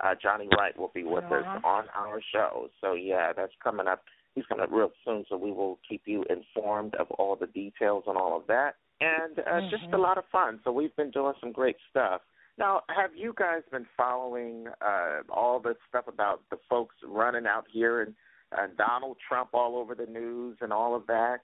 [0.00, 1.36] Uh, Johnny Wright will be with Uh-huh.
[1.58, 2.68] us on our show.
[2.80, 4.02] So yeah, that's coming up.
[4.34, 8.04] He's coming up real soon, so we will keep you informed of all the details
[8.08, 8.74] and all of that.
[9.00, 9.98] And uh, just a Mhm.
[9.98, 10.60] lot of fun.
[10.64, 12.22] So we've been doing some great stuff.
[12.56, 17.66] Now, have you guys been following uh, all the stuff about the folks running out
[17.68, 18.14] here and
[18.56, 21.40] uh, Donald Trump all over the news and all of that?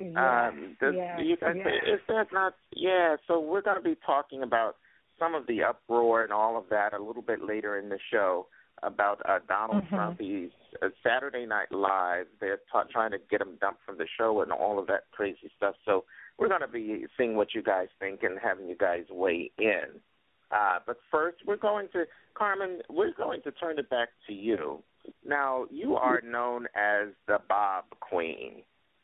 [0.00, 1.56] Yes, Um, does, yes, you guys.
[1.86, 2.54] Is that not?
[2.72, 3.16] Yeah.
[3.26, 4.76] So we're going to be talking about
[5.18, 8.46] some of the uproar and all of that a little bit later in the show
[8.82, 9.88] about uh, Donald Mhm.
[9.88, 10.20] Trump.
[10.20, 10.50] He's
[10.82, 12.26] uh, Saturday Night Live.
[12.40, 15.50] They're ta trying to get him dumped from the show and all of that crazy
[15.56, 15.74] stuff.
[15.84, 16.04] So
[16.38, 20.00] we're going to be seeing what you guys think and having you guys weigh in.
[20.50, 22.04] Uh, but first, we're going to
[22.34, 22.78] Carmen.
[22.88, 24.82] We're going to turn it back to you.
[25.26, 28.62] Now, you are known as the Bob Queen.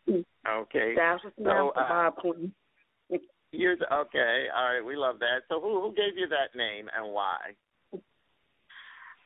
[0.09, 0.95] Okay.
[0.97, 2.53] That's So, uh, Bob Queen.
[3.53, 4.47] You're okay.
[4.57, 5.43] All right, we love that.
[5.49, 7.39] So, who who gave you that name and why?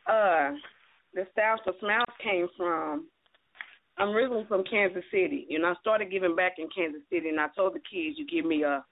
[0.06, 0.54] Uh,
[1.14, 3.06] the Styles for Smiles came from.
[3.98, 7.48] I'm originally from Kansas City, and I started giving back in Kansas City, and I
[7.56, 8.84] told the kids, "You give me a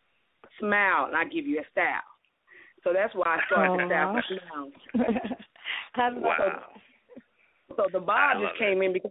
[0.59, 2.03] smile, and I give you a style."
[2.83, 4.73] So that's why I started the Style for Smiles.
[5.95, 6.63] I love Wow.
[7.77, 9.11] So the bob just came in because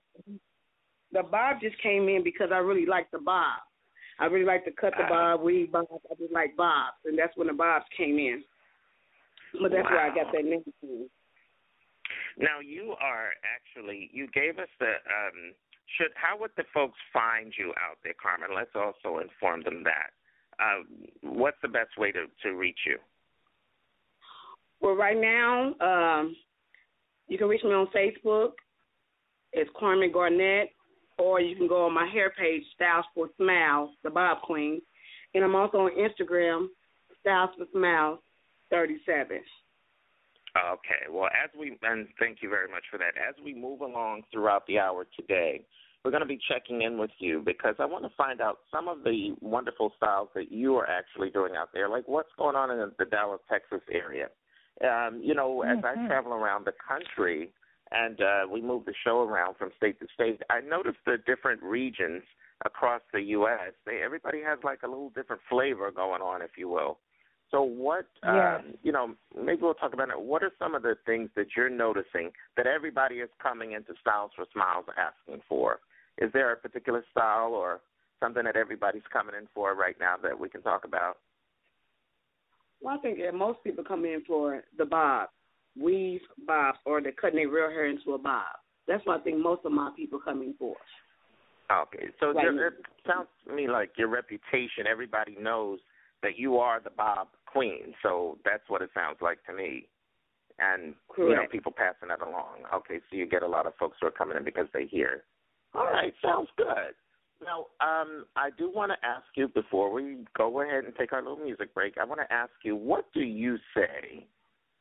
[1.12, 3.60] the bob just came in because I really like the bob.
[4.18, 5.86] I really like to cut the bob, weave bob.
[5.92, 8.44] I just like bobs, and that's when the bobs came in.
[9.62, 11.10] But that's where I got that name from.
[12.38, 15.54] Now, you are actually you gave us the um.
[15.98, 18.50] Should how would the folks find you out there, Carmen?
[18.56, 20.12] Let's also inform them that.
[20.58, 20.84] Uh,
[21.22, 22.98] what's the best way to to reach you?
[24.82, 26.36] Well, right now, um,
[27.28, 28.52] you can reach me on Facebook.
[29.54, 30.70] It's Carmen Garnett,
[31.18, 34.82] or you can go on my hair page, Styles for Smiles, the Bob Queen,
[35.34, 36.68] and I'm also on Instagram,
[37.22, 38.20] Styles for Smiles,
[38.70, 39.40] thirty-seven.
[40.56, 41.12] Okay.
[41.12, 43.14] Well, as we and thank you very much for that.
[43.18, 45.66] As we move along throughout the hour today,
[46.04, 48.88] we're going to be checking in with you because I want to find out some
[48.88, 51.90] of the wonderful styles that you are actually doing out there.
[51.90, 54.28] Like what's going on in the Dallas, Texas area.
[54.84, 56.08] Um, you know, as I Mhm.
[56.08, 57.52] travel around the country
[57.92, 61.62] and uh, we move the show around from state to state, I notice the different
[61.64, 62.24] regions
[62.66, 63.74] across the U.S.
[63.86, 67.00] They everybody has like a little different flavor going on, if you will.
[67.52, 68.62] So what, Yes.
[68.66, 70.20] um, you know, maybe we'll talk about it.
[70.20, 74.32] What are some of the things that you're noticing that everybody is coming into Styles
[74.36, 75.80] for Smiles asking for?
[76.18, 77.82] Is there a particular style or
[78.20, 81.18] something that everybody's coming in for right now that we can talk about?
[82.82, 85.30] Well, I think that most people come in for the bob,
[85.80, 88.46] weave bobs, or they're cutting their real hair into a bob.
[88.88, 90.76] That's what I think most of my people come in for.
[91.72, 92.48] Okay, so Right.
[92.48, 94.86] it sounds to me like your reputation.
[94.88, 95.80] Everybody knows
[96.26, 99.88] that you are the Bob Queen, so that's what it sounds like to me.
[100.58, 102.64] And you know, people passing that along.
[102.74, 105.24] Okay, so you get a lot of folks who are coming in because they hear.
[105.76, 106.96] All right, sounds good.
[107.44, 111.22] Now, um, I do want to ask you before we go ahead and take our
[111.22, 111.96] little music break.
[112.02, 114.26] I want to ask you, what do you say,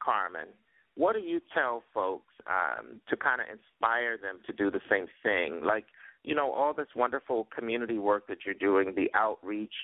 [0.03, 0.49] Carmen?
[0.97, 5.07] What do you tell folks um, to kind of inspire them to do the same
[5.23, 5.61] thing?
[5.65, 5.87] Like,
[6.23, 9.75] you know, all this wonderful community work that you're doing, the outreach,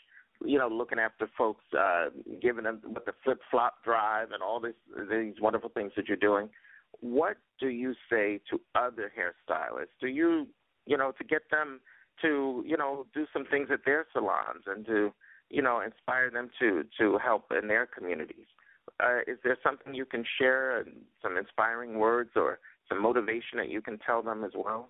[0.45, 2.07] you know, looking after folks, uh,
[2.41, 4.75] giving them with the flip flop drive and all this
[5.11, 6.49] these wonderful things that you're doing.
[7.01, 9.97] What do you say to other hairstylists?
[10.01, 10.49] Do you,
[10.87, 11.81] you know, to get them
[12.23, 15.13] to, you know, do some things at their salons and to,
[15.51, 18.47] you know, inspire them to to help in their communities?
[18.99, 20.85] Uh, is there something you can share,
[21.23, 22.59] some inspiring words or
[22.89, 24.89] some motivation that you can tell them as well?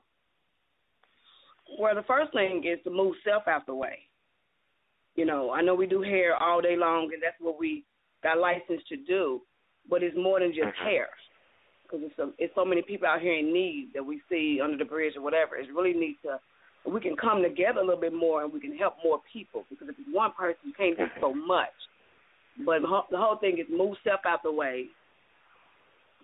[1.78, 4.10] Well, the first thing is to move self out the way.
[5.16, 7.85] You know, I know we do hair all day long, and that's what we
[8.23, 9.41] got licensed to do,
[9.89, 10.85] but it's more than just Mhm.
[10.85, 11.09] hair.
[11.82, 14.77] Because it's, so it's so many people out here in need that we see under
[14.77, 15.57] the bridge or whatever.
[15.57, 16.41] It's really neat to
[16.87, 19.65] we can come together a little bit more and we can help more people.
[19.69, 21.69] Because if it's one person, you can't do so much.
[22.65, 24.87] But the whole, thing is move self out the way.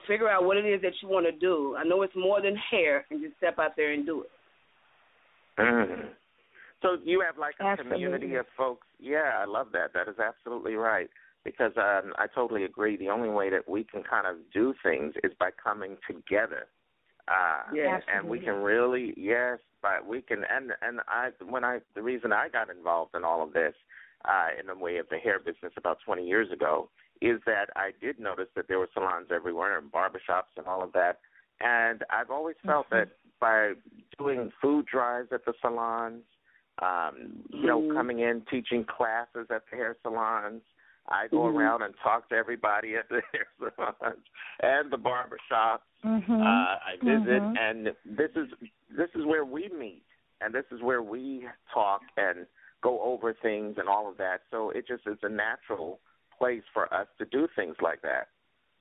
[0.07, 1.77] Figure out what it is that you want to do.
[1.77, 4.31] I know it's more than hair, and just step out there and do it.
[5.59, 6.09] Mm.
[6.83, 8.05] So you have like a Absolutely.
[8.05, 8.87] community of folks.
[8.99, 9.93] Yeah, I love that.
[9.95, 11.09] That is absolutely right.
[11.45, 12.97] Because um, I totally agree.
[12.97, 16.67] The only way that we can kind of do things is by coming together.
[17.29, 21.81] Uh, Yeah, and we can really yes, but we can and and I when I
[21.95, 23.75] the reason I got involved in all of this
[24.25, 26.89] uh, in the way of the hair business about 20 years ago
[27.21, 30.93] is that I did notice that there were salons everywhere and barbershops and all of
[30.93, 31.19] that,
[31.61, 33.09] and I've always felt that
[33.41, 33.73] by
[34.19, 36.23] doing food drives at the salons,
[36.83, 37.95] um, you know, Mhm.
[37.95, 40.63] coming in teaching classes at the hair salons.
[41.09, 41.57] I go Mhm.
[41.57, 44.25] around and talk to everybody at the hair salons
[44.61, 45.87] and the barber shops.
[46.05, 46.43] Mm-hmm.
[46.43, 47.59] Uh, I visit, Mhm.
[47.59, 48.53] and this is
[48.91, 50.05] this is where we meet,
[50.41, 52.47] and this is where we talk and
[52.83, 54.43] go over things and all of that.
[54.51, 56.01] So it just is a natural
[56.37, 58.29] place for us to do things like that.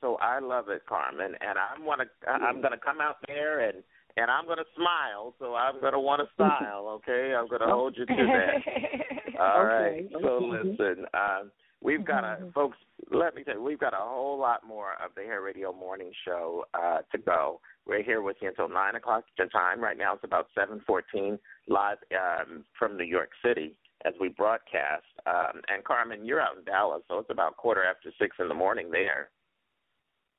[0.01, 3.83] So I love it, Carmen, and I'm wanna I'm gonna come out there and
[4.17, 5.33] and I'm gonna smile.
[5.39, 9.39] So I'm gonna want to smile, Okay, I'm gonna hold you to that.
[9.39, 10.05] All right.
[10.05, 10.15] Okay.
[10.21, 11.51] So listen, um,
[11.81, 12.77] we've got a folks.
[13.11, 16.11] Let me tell you, we've got a whole lot more of the Hair Radio Morning
[16.25, 17.59] Show uh, to go.
[17.85, 19.81] We're here with you until nine o'clock Eastern time.
[19.81, 21.37] Right now, it's about seven fourteen
[21.67, 23.75] live um, from New York City
[24.05, 25.03] as we broadcast.
[25.25, 28.53] Um, and Carmen, you're out in Dallas, so it's about quarter after six in the
[28.53, 29.29] morning there.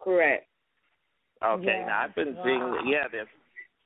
[0.01, 0.47] Correct.
[1.45, 1.87] Okay, Yeah.
[1.87, 2.43] now I've been Wow.
[2.45, 3.29] seeing yeah, there's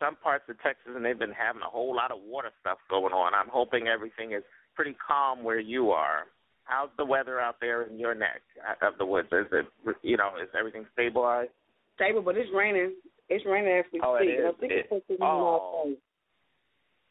[0.01, 3.13] some parts of Texas and they've been having a whole lot of water stuff going
[3.13, 3.35] on.
[3.35, 4.43] I'm hoping everything is
[4.75, 6.25] pretty calm where you are.
[6.65, 8.41] How's the weather out there in your neck
[8.83, 9.29] of the woods?
[9.33, 9.67] Is it
[10.03, 11.51] you know, is everything stabilized?
[11.97, 12.95] Stable, but it's raining.
[13.29, 14.39] It's raining as we Oh, speak.
[14.39, 15.27] and I think It- it's supposed to rain oh.
[15.27, 15.97] all day.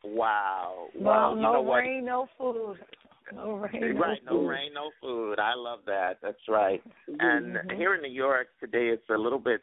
[0.04, 0.88] Wow.
[0.96, 1.30] No, wow.
[1.36, 1.76] you no know what?
[1.78, 2.80] rain, no food.
[3.34, 4.48] No rain, no right, no food.
[4.48, 5.40] rain, no food.
[5.40, 6.18] I love that.
[6.22, 6.82] That's right.
[7.20, 7.76] And Mhm.
[7.76, 9.62] here in New York today, it's a little bit,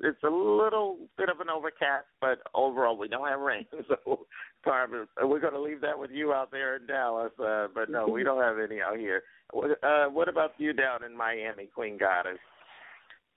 [0.00, 3.66] it's a little bit of an overcast, but overall we don't have rain.
[3.88, 4.26] So,
[4.64, 7.32] Carmen, we're going to leave that with you out there in Dallas.
[7.38, 9.22] Uh, but no, we don't have any out here.
[9.52, 12.38] What, uh, what about you down in Miami, Queen Goddess?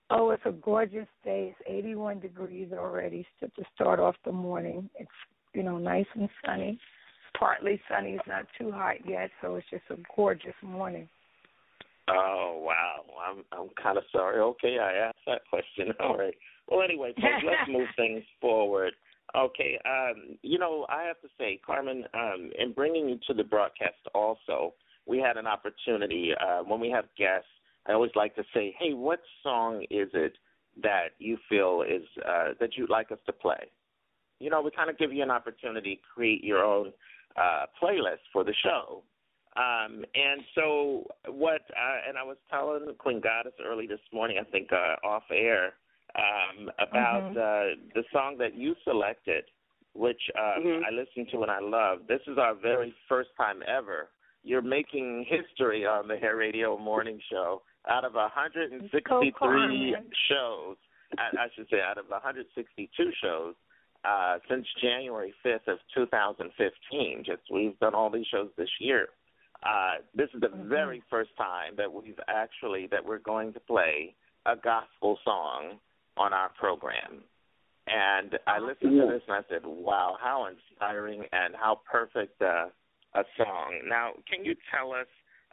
[0.08, 1.52] Oh, it's a gorgeous day.
[1.58, 4.88] It's 81 degrees already to, to start off the morning.
[4.94, 5.10] It's
[5.52, 6.78] you know nice and sunny,
[7.36, 8.12] partly sunny.
[8.12, 11.08] It's not too hot yet, so it's just a gorgeous morning.
[12.08, 14.40] Oh wow, I'm I'm kind of sorry.
[14.40, 15.92] Okay, I asked that question.
[16.00, 16.34] All right.
[16.68, 18.92] Well, anyway, folks, let's move things forward.
[19.36, 23.42] Okay, um, you know, I have to say, Carmen, um, in bringing you to the
[23.42, 24.74] broadcast, also,
[25.04, 27.48] we had an opportunity uh, when we have guests.
[27.86, 30.34] I always like to say, hey, what song is it
[30.82, 33.70] that you feel is uh, that you'd like us to play?
[34.38, 36.92] You know, we kind of give you an opportunity to create your own
[37.36, 39.02] uh, playlist for the show.
[39.56, 44.44] Um, and so what, uh, and I was telling Queen Goddess early this morning, I
[44.50, 45.74] think uh, off air,
[46.14, 47.36] um, about Mhm.
[47.36, 49.44] uh, the song that you selected,
[49.94, 50.84] which um, Mhm.
[50.86, 52.06] I listened to and I love.
[52.06, 54.10] This is our very first time ever.
[54.44, 57.62] You're making history on the Hair Radio Morning Show.
[57.88, 60.10] out of 163 Carmen.
[60.28, 60.76] shows,
[61.18, 63.54] I, I should say, out of 162 shows
[64.04, 67.22] uh, since January 5th of 2015.
[67.24, 69.08] Just we've done all these shows this year.
[69.62, 74.14] Uh, this is the very first time that we've actually that we're going to play
[74.44, 75.78] a gospel song
[76.16, 77.22] on our program.
[77.86, 82.66] And I listened to this and I said, "Wow, how inspiring and how perfect uh,
[83.14, 85.06] a song." Now, can you tell us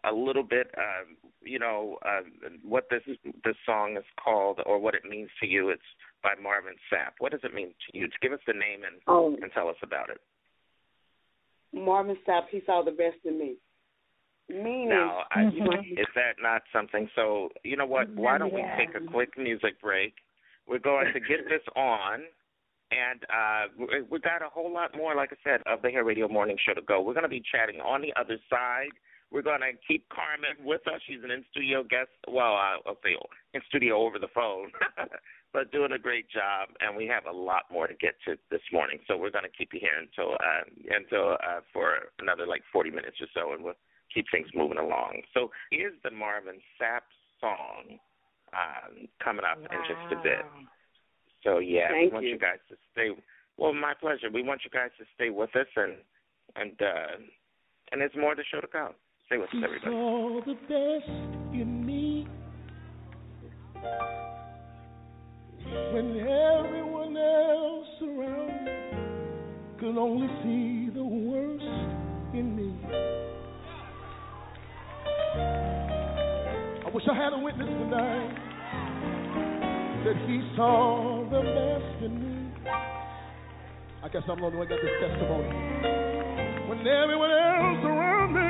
[0.03, 1.05] a little bit, uh,
[1.43, 2.21] you know, uh,
[2.63, 3.03] what this
[3.45, 5.69] this song is called or what it means to you?
[5.69, 5.81] It's
[6.23, 7.13] by Marvin Sapp.
[7.19, 8.09] What does it mean to you?
[8.21, 9.37] Give us the name and Oh.
[9.41, 10.19] and tell us about it.
[11.71, 13.55] Marvin Sapp, he saw the best in me.
[14.49, 15.97] Meaning, Now, I, Mhm.
[15.97, 17.09] is that not something?
[17.15, 18.09] So, you know what?
[18.09, 20.15] Why don't we take a quick music break?
[20.67, 22.25] We're going to get this on,
[22.91, 26.03] and uh, we- we got a whole lot more, like I said, of the Hair
[26.03, 27.01] Radio Morning Show to go.
[27.01, 28.91] We're going to be chatting on the other side.
[29.31, 31.01] We're going to keep Carmen with us.
[31.07, 32.11] She's an in studio guest.
[32.27, 33.15] Well, uh, I'll say
[33.53, 34.71] in studio over the phone,
[35.53, 36.69] but doing a great job.
[36.81, 39.49] And we have a lot more to get to this morning, so we're going to
[39.57, 40.63] keep you here until uh,
[40.95, 43.73] until uh, for another like 40 minutes or so, and we'll
[44.13, 45.21] keep things moving along.
[45.33, 47.01] So here's the Marvin Sapp
[47.39, 47.99] song
[48.53, 50.45] um, coming up in just a bit.
[51.43, 52.31] So yeah, Thank we want you.
[52.33, 52.39] you.
[52.39, 53.09] guys to stay.
[53.57, 54.29] Well, my pleasure.
[54.33, 55.93] We want you guys to stay with us, and
[56.55, 57.17] and uh,
[57.91, 58.93] and there's more of the show to come.
[59.27, 59.91] Stay with us, everybody.
[59.91, 61.09] saw the best
[61.53, 62.27] in me
[65.91, 71.63] when everyone else around me could only see the worst
[72.33, 73.22] in me.
[76.93, 78.35] Wish I had a witness tonight
[80.05, 82.53] that he saw the best in me.
[84.03, 85.49] I guess I'm the only one that got this testimony.
[86.69, 88.45] When everyone else around me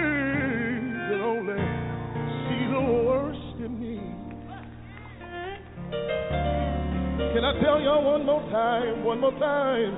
[1.08, 1.56] could only
[2.44, 3.96] see the worst in me.
[7.32, 9.96] Can I tell y'all one more time, one more time?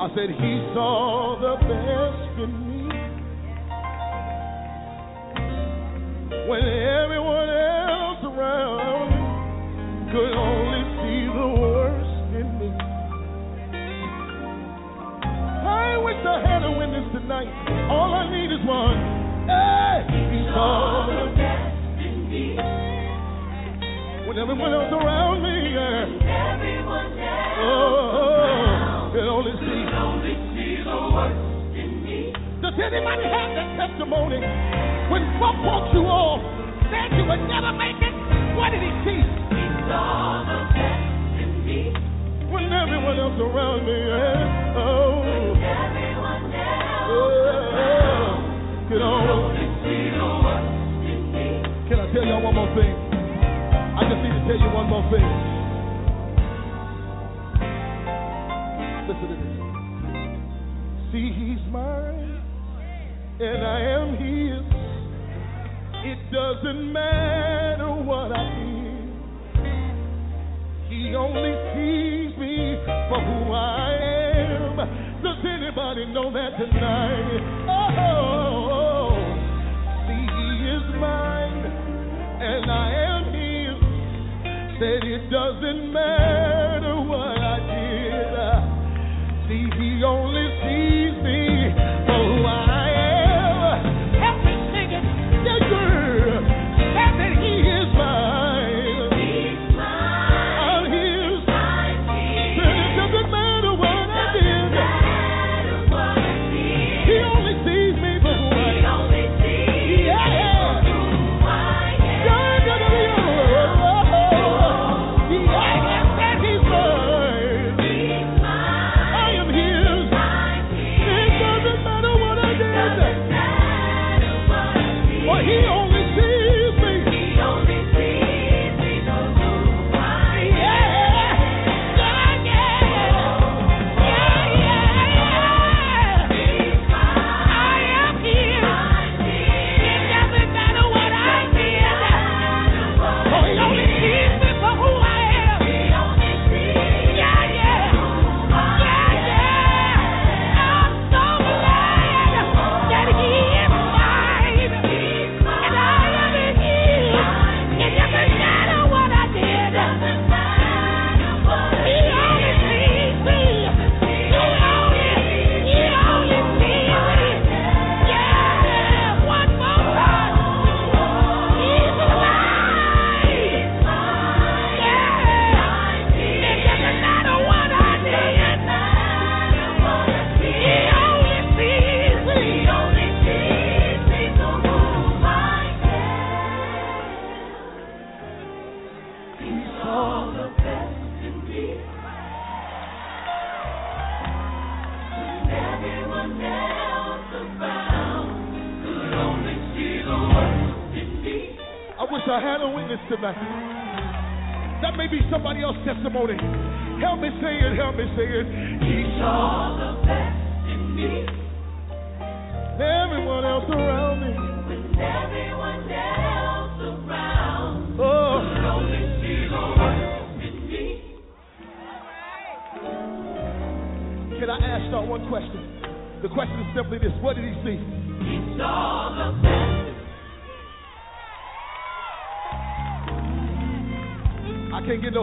[0.00, 2.68] I said he saw the best in me.
[6.48, 7.27] When everyone
[16.38, 17.50] I had a witness tonight.
[17.90, 18.94] All I need is one.
[19.50, 22.54] Hey, he saw the best in me.
[24.22, 26.06] When everyone else around me, yeah.
[26.54, 29.82] Everyone else oh, could only see.
[29.90, 32.30] only see the worst in me.
[32.62, 34.38] Does anybody have that testimony?
[35.10, 36.38] When folk walked you off,
[36.86, 38.14] said you would never make it,
[38.54, 39.18] what did he see?
[39.26, 41.90] He saw the best in me.
[42.46, 44.78] When everyone else around me, yeah.
[44.78, 46.07] Oh.
[51.88, 52.94] Can I tell y'all one more thing?
[53.96, 55.24] I just need to tell you one more thing.
[59.08, 59.56] Listen to this.
[61.12, 62.42] See, he's mine,
[63.40, 64.64] and I am his.
[66.04, 68.44] It doesn't matter what I.
[70.90, 72.76] He only sees me
[73.08, 74.17] for who I am.
[75.22, 77.42] Does anybody know that tonight?
[77.68, 79.18] Oh,
[80.06, 81.66] see, he is mine,
[82.40, 83.76] and I am his.
[84.78, 88.30] Said it doesn't matter what I did.
[89.48, 90.47] See, he only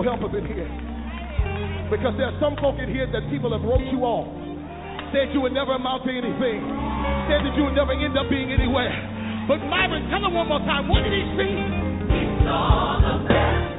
[0.06, 0.70] I can't get no help up in here.
[1.90, 4.30] Because there are some folk in here that people have wrote you off.
[5.14, 6.62] Said you would never amount to anything.
[7.30, 8.94] Said that you would never end up being anywhere.
[9.48, 11.54] But Myron, tell him one more time, what did he see?
[12.10, 13.74] He saw the best.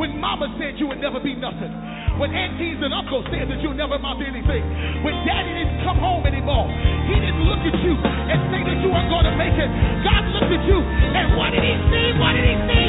[0.00, 1.72] When mama said you would never be nothing.
[2.20, 4.62] When aunties and uncles said that you'll never amount to anything.
[5.02, 6.68] When daddy didn't come home anymore.
[7.08, 9.70] He didn't look at you and say that you weren't going to make it.
[10.04, 12.06] God looked at you and what did he see?
[12.20, 12.88] What did he see?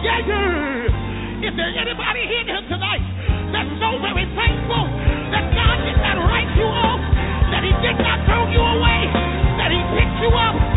[0.00, 1.44] Yeah, yeah.
[1.44, 3.04] Is there anybody here tonight
[3.52, 4.84] that's so very thankful
[5.32, 7.00] that God did not write you off,
[7.52, 9.00] that He did not throw you away,
[9.60, 10.69] that He picked you up?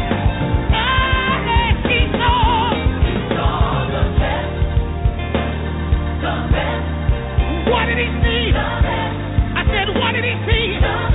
[7.73, 8.53] What did He see?
[8.53, 11.12] I said, what did He see?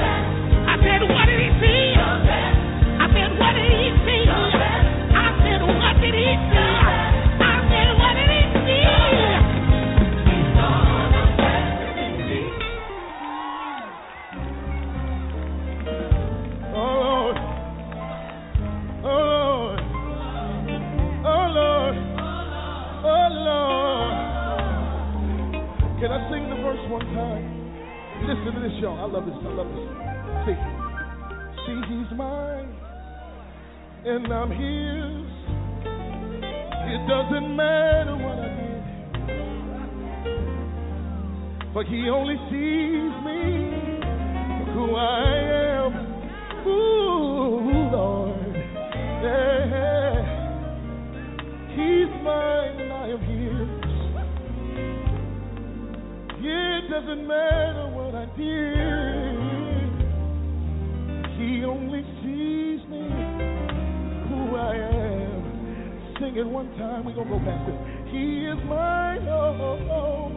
[28.28, 28.98] Listen to this, y'all.
[29.00, 29.34] I love this.
[29.40, 29.88] I love this.
[30.44, 30.52] See,
[31.64, 32.70] see, He's mine,
[34.04, 35.28] and I'm His.
[36.92, 38.84] It doesn't matter what I did,
[41.72, 43.40] for He only sees me
[44.58, 45.24] for who I
[45.86, 45.92] am.
[46.68, 47.64] Ooh,
[47.96, 48.54] Lord,
[49.24, 50.20] yeah.
[51.70, 53.68] He's mine, and I am His.
[56.40, 58.07] It doesn't matter what
[58.38, 59.98] I did.
[61.38, 63.08] He only sees me
[64.28, 66.14] who I am.
[66.20, 67.04] Sing it one time.
[67.04, 67.74] We're going to go past it.
[68.12, 69.26] He is mine.
[69.28, 70.32] Oh, oh, oh.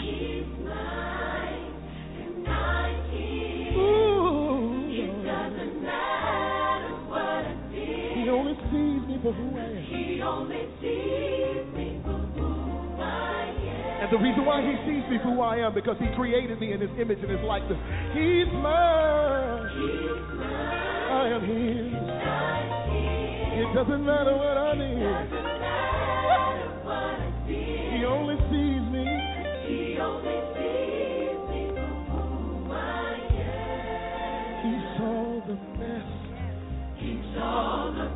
[0.00, 1.74] He's mine.
[2.22, 3.76] And I'm his.
[3.76, 4.86] Ooh.
[4.90, 8.16] It doesn't matter what I did.
[8.16, 9.82] He only sees me for who I am.
[9.82, 11.66] He only sees
[14.04, 16.74] And the reason why he sees me for who I am because he created me
[16.74, 17.78] in his image and his likeness.
[18.12, 19.64] He's mine.
[19.80, 21.08] He's mine.
[21.08, 21.88] I am his.
[23.64, 25.08] It doesn't matter what I did.
[27.96, 29.08] He only sees me.
[29.72, 34.68] He only sees me for who I am.
[34.68, 36.20] He saw the best.
[37.00, 38.08] He saw the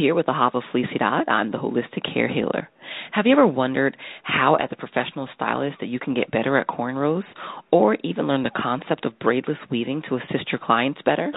[0.00, 1.28] here with the Hava Felicidad.
[1.28, 2.70] I'm the holistic hair healer.
[3.12, 6.68] Have you ever wondered how, as a professional stylist, that you can get better at
[6.68, 7.24] cornrows
[7.70, 11.30] or even learn the concept of braidless weaving to assist your clients better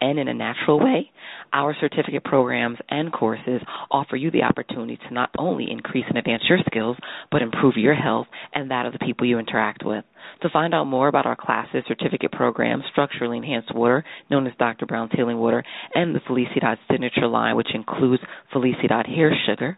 [0.00, 1.10] and in a natural way?
[1.52, 6.42] Our certificate programs and courses offer you the opportunity to not only increase and advance
[6.48, 6.96] your skills,
[7.30, 10.04] but improve your health and that of the people you interact with.
[10.42, 14.86] To find out more about our classes, certificate programs, structurally enhanced water, known as Dr.
[14.86, 18.22] Brown's Healing Water, and the Felicidad Signature line, which includes
[18.54, 19.76] Felicidad Hair Sugar,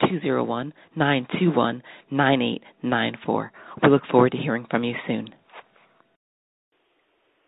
[0.96, 3.50] 201-921-9894.
[3.82, 5.34] We look forward to hearing from you soon.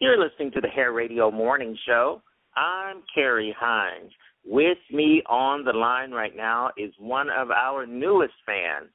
[0.01, 2.21] You're listening to the Hair Radio Morning Show.
[2.57, 4.11] I'm Kerry Hines.
[4.47, 8.91] With me on the line right now is one of our newest fans.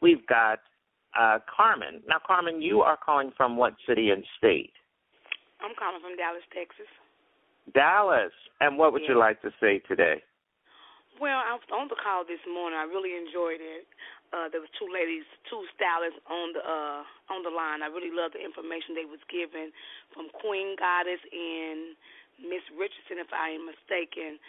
[0.00, 0.60] We've got
[1.18, 2.02] uh, Carmen.
[2.06, 4.72] Now, Carmen, you are calling from what city and state?
[5.58, 6.86] I'm calling from Dallas, Texas.
[7.74, 8.32] Dallas.
[8.60, 10.22] And what would you like to say today?
[11.18, 12.78] Well, I was on the call this morning.
[12.78, 13.86] I really enjoyed it.
[14.34, 17.86] Uh, there were two ladies, two stylists on the uh, on the line.
[17.86, 19.70] I really loved the information they was given
[20.10, 21.94] from Queen Goddess and
[22.42, 24.42] Miss Richardson, if I am mistaken.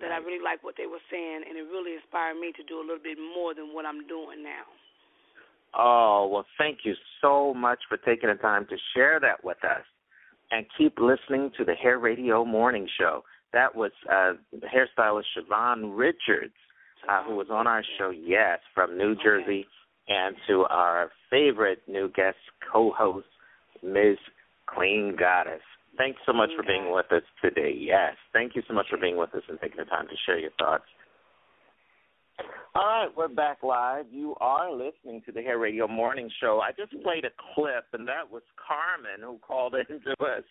[0.00, 2.78] That I really like what they were saying, and it really inspired me to do
[2.78, 4.68] a little bit more than what I'm doing now.
[5.74, 9.84] Oh, well, thank you so much for taking the time to share that with us.
[10.50, 13.24] And keep listening to the Hair Radio Morning Show.
[13.52, 16.54] That was uh, hairstylist Siobhan Richards,
[17.08, 19.66] uh, who was on our show, yes, from New Jersey,
[20.08, 22.36] and to our favorite new guest
[22.72, 23.26] co host,
[23.82, 24.18] Ms.
[24.66, 25.62] Queen Goddess.
[25.96, 27.74] Thanks so much for being with us today.
[27.76, 30.38] Yes, thank you so much for being with us and taking the time to share
[30.38, 30.84] your thoughts.
[32.74, 34.04] All right, we're back live.
[34.10, 36.60] You are listening to the Hair Radio Morning Show.
[36.62, 40.44] I just played a clip, and that was Carmen who called into us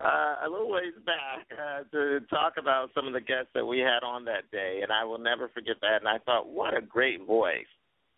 [0.00, 3.80] uh, a little ways back uh, to talk about some of the guests that we
[3.80, 5.98] had on that day, and I will never forget that.
[5.98, 7.66] And I thought, what a great voice.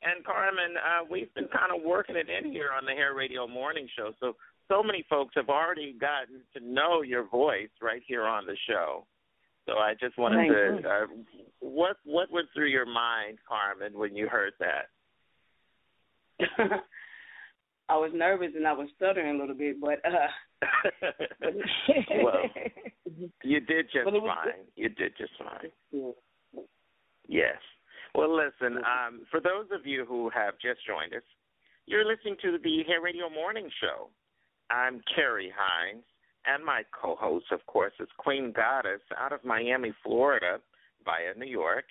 [0.02, 3.48] And Carmen, uh, we've been kind of working it in here on the Hair Radio
[3.48, 4.36] Morning Show, so
[4.68, 9.06] so many folks have already gotten to know your voice right here on the show.
[9.66, 11.06] So I just wanted Thank to uh,
[11.60, 14.90] what what went through your mind, Carmen, when you heard that?
[17.88, 20.28] I was nervous and I was stuttering a little bit, but uh
[22.22, 22.42] well,
[23.42, 24.64] you did just But it was- fine.
[24.76, 26.12] You did just fine.
[27.28, 27.56] Yes.
[28.14, 31.22] Well, listen, um, for those of you who have just joined us,
[31.86, 34.08] you're listening to the Hair Radio Morning Show.
[34.70, 36.04] I'm Kerry Hines,
[36.46, 40.60] and my co host, of course, is Queen Goddess out of Miami, Florida,
[41.04, 41.84] via New York.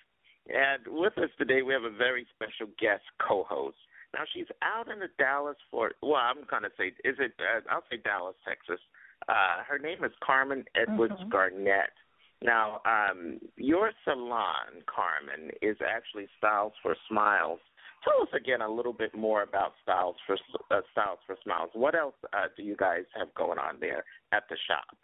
[0.48, 3.78] And with us today, we have a very special guest co host.
[4.14, 5.96] Now, she's out in the Dallas, Florida.
[6.02, 8.80] Well, I'm going to say, is it, uh, I'll say Dallas, Texas.
[9.28, 11.30] Uh, her name is Carmen Edwards Mhm.
[11.30, 11.94] Garnett.
[12.42, 17.62] Now, um, your salon, Carmen, is actually Styles for Smiles.
[18.04, 20.36] Tell us again a little bit more about Styles for
[20.72, 21.70] uh, Styles for Smiles.
[21.74, 24.98] What else uh, do you guys have going on there at the shop?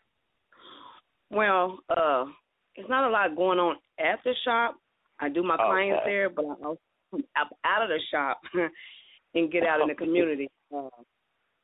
[1.32, 2.26] well, uh
[2.76, 4.76] it's not a lot going on at the shop.
[5.20, 6.80] I do my clients there, but I also
[7.12, 7.24] come
[7.66, 8.40] out of the shop
[9.36, 10.50] and get out in the community.
[10.76, 10.88] Uh,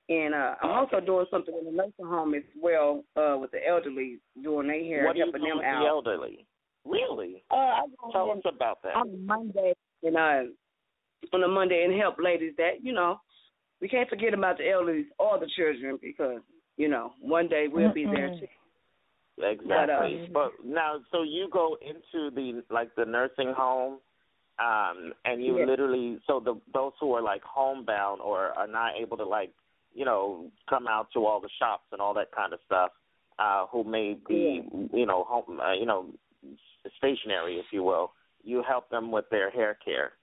[0.10, 3.60] and uh I'm also doing something in the nursing home as well, uh, with the
[3.68, 5.82] elderly, doing their hair, what helping them out.
[5.82, 6.46] the elderly?
[6.86, 7.44] Really?
[7.50, 7.82] Uh, I
[8.12, 8.96] Tell us about that.
[8.96, 9.74] on Monday
[10.04, 10.52] and uh
[11.34, 13.20] on a Monday and help ladies that, you know,
[13.82, 16.42] we can't forget about the elderly or the children because,
[16.78, 18.48] you know, one day we'll be there too.
[19.38, 20.30] Exactly.
[20.32, 24.00] But, uh, but now, so you go into the like the nursing home,
[24.60, 25.68] um, and you Yes.
[25.68, 29.52] literally so the those who are like homebound or are not able to like
[29.94, 32.92] you know come out to all the shops and all that kind of stuff,
[33.38, 34.64] uh, who may be
[34.94, 36.08] you know home uh, you know
[36.98, 38.14] stationary if you will.
[38.42, 40.14] You help them with their hair care.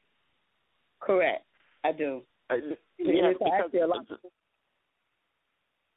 [1.03, 1.45] Correct.
[1.85, 2.23] I do.
[2.51, 4.07] Uh, And yes, it's actually a lot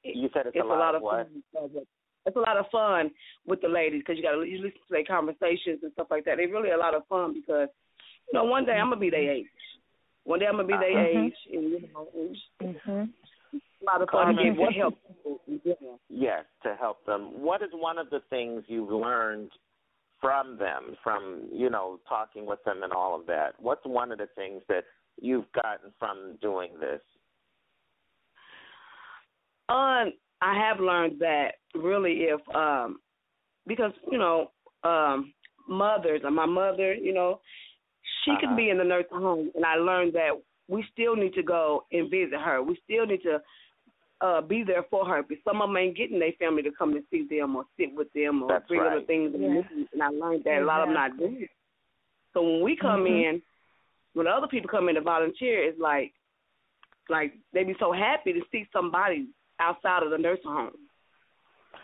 [0.03, 1.27] you said it's, it's a lot, of what?
[1.27, 1.71] fun.
[2.25, 3.09] It's a lot of fun
[3.45, 6.25] with the ladies because you got to you listen to their conversations and stuff like
[6.25, 6.37] that.
[6.37, 7.69] They're really a lot of fun because
[8.31, 9.47] you know one day I'm gonna be their age.
[10.23, 11.21] One day I'm gonna be their Uh-huh.
[11.25, 13.13] age, and you know, and Mhm.
[13.53, 15.99] a lot of fun to Carmen, get what- to help people in.
[16.09, 17.41] Yes, to help them.
[17.41, 19.51] What is one of the things you've learned
[20.25, 23.53] from them, from you know talking with them and all of that?
[23.59, 24.85] What's one of the things that
[25.21, 27.01] you've gotten from doing this?
[29.69, 32.99] Um, I have learned that really if um
[33.67, 34.51] because, you know,
[34.83, 35.33] um
[35.67, 37.39] mothers and my mother, you know,
[38.23, 38.39] she Uh-huh.
[38.41, 40.31] could be in the nursing home and I learned that
[40.67, 42.63] we still need to go and visit her.
[42.63, 43.41] We still need to
[44.21, 45.23] uh be there for her.
[45.23, 47.93] But some of them ain't getting their family to come to see them or sit
[47.93, 48.97] with them or That's bring right.
[48.97, 49.33] other things.
[49.37, 49.47] Yeah.
[49.47, 51.41] And, and I learned that a lot of them not doing.
[51.43, 51.49] it.
[52.33, 53.35] So when we come Mhm.
[53.35, 53.41] in,
[54.13, 56.13] when other people come in to volunteer, it's like,
[57.09, 59.27] like they be so happy to see somebody
[59.59, 60.71] outside of the nursing home.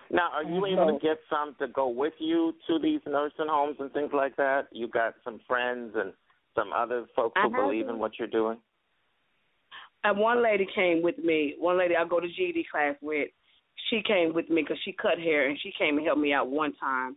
[0.09, 3.77] Now, are you able to get some to go with you to these nursing homes
[3.79, 4.67] and things like that?
[4.71, 6.11] You got some friends and
[6.53, 8.57] some other folks I who believe in what you're doing.
[10.03, 11.55] And one lady came with me.
[11.59, 13.29] One lady I go to GED class with.
[13.89, 16.49] She came with me because she cut hair and she came and helped me out
[16.49, 17.15] one time.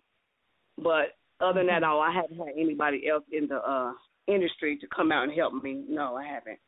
[0.76, 3.92] But other than that, all I haven't had anybody else in the uh
[4.26, 5.84] industry to come out and help me.
[5.88, 6.58] No, I haven't.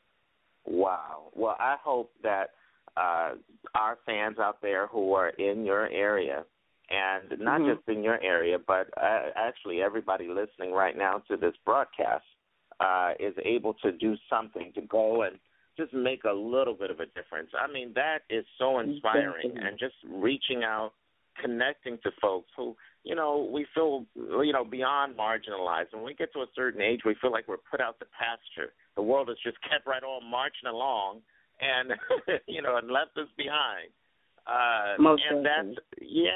[0.66, 1.28] Wow.
[1.34, 2.50] Well, I hope that
[2.96, 3.34] uh,
[3.74, 6.44] our fans out there who are in your area,
[6.90, 7.76] and not Mhm.
[7.76, 12.26] just in your area, but uh, actually everybody listening right now to this broadcast,
[12.80, 15.38] uh, is able to do something to go and
[15.76, 17.50] just make a little bit of a difference.
[17.58, 20.92] I mean, that is so inspiring, and just reaching out,
[21.40, 25.92] connecting to folks who, you know, we feel, you know, beyond marginalized.
[25.92, 28.72] When we get to a certain age, we feel like we're put out to pasture.
[28.96, 31.20] The world has just kept right on marching along,
[31.60, 31.92] and
[32.46, 33.90] you know, and left us behind.
[34.46, 36.30] Uh, Most and that's yeah,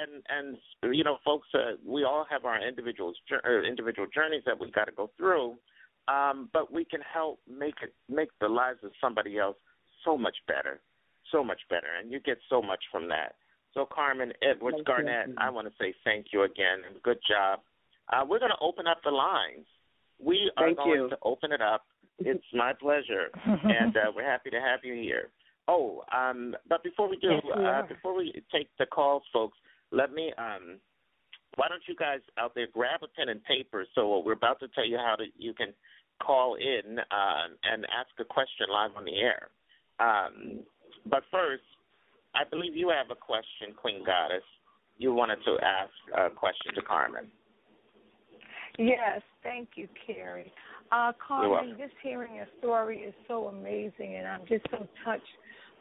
[0.00, 3.12] and and you know, folks, uh, we all have our individual
[3.44, 5.56] or individual journeys that we got to go through,
[6.08, 9.56] um, but we can help make it make the lives of somebody else
[10.04, 10.80] so much better,
[11.30, 13.34] so much better, and you get so much from that.
[13.74, 15.34] So, Carmen Edwards Most Garnett, definitely.
[15.38, 17.60] I want to say thank you again and good job.
[18.10, 19.66] Uh, we're going to open up the lines.
[20.18, 21.08] We are Thank going you.
[21.10, 21.82] to open it up.
[22.18, 25.28] It's my pleasure, and uh, we're happy to have you here.
[25.68, 29.56] Oh, um, but before we do, Yes, we uh, before we take the calls, folks,
[29.92, 30.32] let me.
[30.38, 30.78] Um,
[31.56, 33.84] why don't you guys out there grab a pen and paper?
[33.94, 35.74] So we're about to tell you how to you can
[36.22, 39.48] call in uh, and ask a question live on the air.
[40.00, 40.60] Um,
[41.08, 41.62] but first,
[42.34, 44.44] I believe you have a question, Queen Goddess.
[44.98, 47.26] You wanted to ask a question to Carmen.
[48.78, 50.52] Yes, thank you, Kerry.
[50.92, 55.22] Uh, Carmen, just hearing your story is so amazing, and I'm just so touched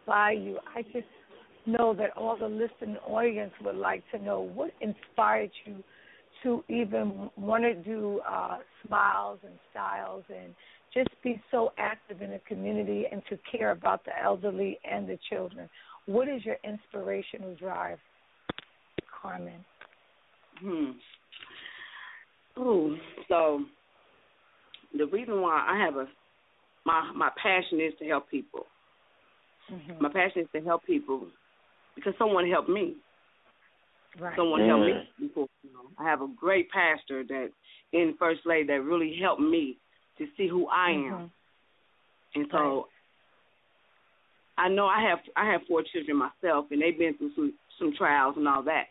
[0.05, 0.59] by you.
[0.75, 1.07] I just
[1.65, 5.83] know that all the listening audience would like to know what inspired you
[6.43, 10.53] to even want to do uh, smiles and styles and
[10.93, 15.17] just be so active in the community and to care about the elderly and the
[15.29, 15.69] children.
[16.05, 17.99] What is your inspirational drive,
[19.21, 19.65] Carmen?
[20.59, 20.91] Hmm.
[22.59, 23.63] Ooh, so
[24.97, 26.07] the reason why I have a
[26.85, 28.65] my my passion is to help people.
[29.71, 30.01] Mm-hmm.
[30.01, 31.27] My passion is to help people
[31.95, 32.95] because someone helped me.
[34.19, 34.35] Right.
[34.35, 35.47] Someone helped me before.
[35.63, 35.89] You know.
[35.97, 37.49] I have a great pastor that
[37.93, 39.77] in First Lady that really helped me
[40.17, 40.95] to see who I am.
[40.95, 41.31] Mhm.
[42.35, 42.89] And so
[44.57, 47.93] I know I have I have four children myself and they've been through some some
[47.93, 48.87] trials and all that.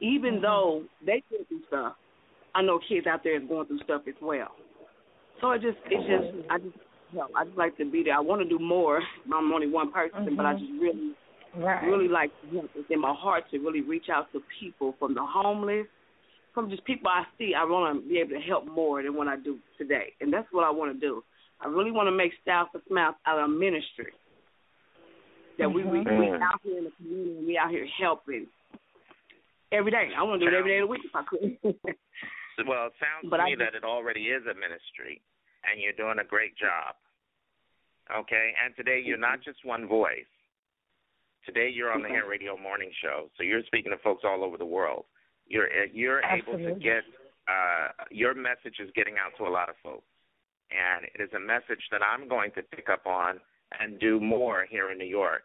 [0.00, 0.42] Even Mhm.
[0.42, 1.96] though they go through stuff,
[2.54, 4.56] I know kids out there is going through stuff as well.
[5.40, 6.76] So it just it's just I just
[7.12, 8.14] you know, I just like to be there.
[8.14, 9.02] I want to do more.
[9.32, 10.58] I'm only one person, but I Mhm.
[10.58, 11.14] just really
[11.56, 11.84] Right.
[11.84, 12.30] really like.
[12.52, 15.86] It's in my heart to really reach out to people from the homeless,
[16.54, 17.54] from just people I see.
[17.58, 20.46] I want to be able to help more than what I do today, and that's
[20.52, 21.22] what I want to do.
[21.60, 24.12] I really want to make Styles for Smiles out of ministry.
[25.58, 26.40] That we, we we Mhm.
[26.40, 28.46] out here in the community, we out here helping
[29.72, 30.08] every day.
[30.16, 31.58] I want to do it every day of the week if I could.
[32.66, 35.22] Well, it sounds But to I me just- that it already is a ministry,
[35.64, 36.94] and you're doing a great job.
[38.12, 40.28] Okay, and today you're not just one voice.
[41.46, 42.14] Today you're on the Okay.
[42.14, 45.04] Hair Radio Morning Show, so you're speaking to folks all over the world.
[45.46, 47.02] You're you're able to get
[47.48, 50.06] uh, your message is getting out to a lot of folks,
[50.70, 53.40] and it is a message that I'm going to pick up on
[53.78, 55.42] and do more here in New York.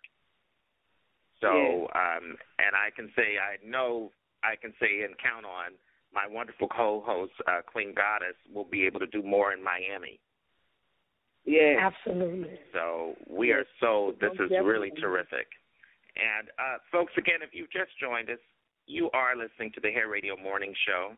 [1.42, 1.48] So,
[1.96, 4.12] um, and I can say I know
[4.44, 5.74] I can say and count on
[6.14, 10.20] my wonderful co-host uh, Queen Goddess will be able to do more in Miami.
[11.46, 12.58] yeah, Absolutely.
[12.74, 15.48] So we are so this is really terrific.
[16.16, 18.40] And uh, folks, again, if you've just joined us,
[18.88, 21.14] you are listening to the Hair Radio Morning Show.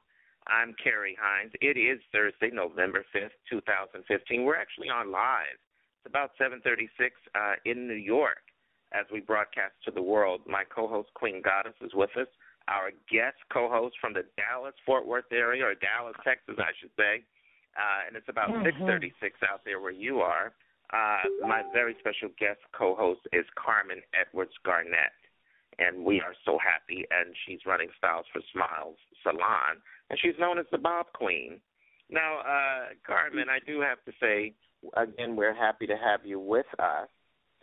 [0.48, 1.52] I'm Kerry Hines.
[1.62, 4.44] It is Thursday, November fifth, two thousand fifteen.
[4.44, 5.60] We're actually on live.
[6.00, 8.42] It's about seven thirty-six uh, in New York
[8.94, 10.42] as we broadcast to the world.
[10.48, 12.32] My co-host Queen Goddess is with us.
[12.70, 17.24] Our guest co-host from the Dallas Fort Worth area, or Dallas, Texas, I should say,
[17.76, 18.64] uh, and it's about Mhm.
[18.64, 20.54] six thirty-six out there where you are.
[20.94, 25.12] Uh, my very special guest co-host is Carmen Edwards Garnett,
[25.80, 27.06] and we are so happy.
[27.12, 31.60] And she's running Styles for Smiles Salon, and she's known as the Bob Queen.
[32.10, 34.54] Now, uh, Carmen, I do have to say
[34.96, 37.10] again, we're happy to have you with us.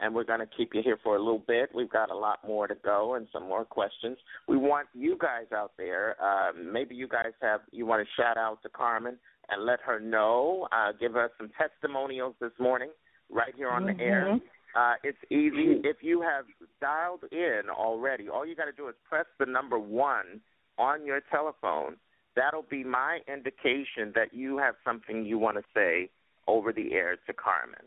[0.01, 1.71] and we're going to keep you here for a little bit.
[1.75, 4.19] We've got a lot more to go and some more questions.
[4.49, 6.17] We want you guys out there.
[6.23, 9.17] Uh, maybe you guys have you want to shout out to Carmen
[9.51, 10.67] and let her know.
[10.73, 12.91] Uh, give us some testimonials this morning
[13.35, 14.39] right here on the air.
[14.77, 15.81] Uh, it's easy.
[15.85, 16.47] If you have
[16.81, 20.41] dialed in already, all you got to do is press the number one
[20.79, 21.97] on your telephone.
[22.35, 26.11] That'll be my indication that you have something you want to say
[26.49, 27.87] over the air to Carmen.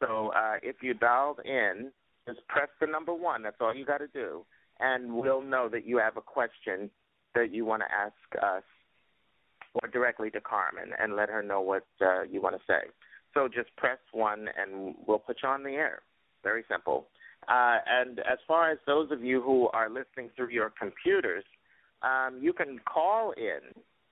[0.00, 1.90] So uh, if you dialed in,
[2.26, 3.42] just press the number one.
[3.42, 4.44] That's all you got to do,
[4.80, 6.90] and we'll know that you have a question
[7.34, 8.62] that you want to ask us
[9.74, 12.88] or directly to Carmen, and let her know what uh, you want to say.
[13.34, 16.02] So just press one, and we'll put you on the air.
[16.42, 17.08] Very simple.
[17.46, 21.44] Uh, and as far as those of you who are listening through your computers,
[22.02, 23.60] um, you can call in,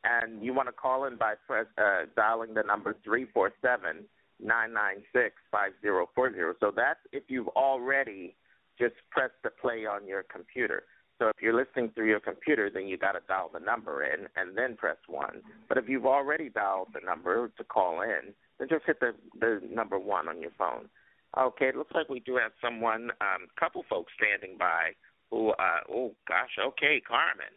[0.04, 4.04] and you want to call in by press, uh, dialing the number three four seven
[4.42, 6.54] nine nine six five zero four zero.
[6.60, 8.34] So that's if you've already
[8.78, 10.84] just pressed the play on your computer.
[11.18, 14.26] So if you're listening through your computer, then you got to dial the number in
[14.36, 15.40] and then press one.
[15.68, 19.60] But if you've already dialed the number to call in, then just hit the the
[19.70, 20.88] number one on your phone.
[21.36, 24.96] Okay, it looks like we do have someone, um, a couple folks standing by
[25.30, 27.52] who, uh, oh gosh, okay, Carmen,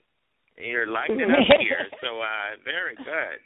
[0.58, 3.40] you're lighting it up here, so uh, very good.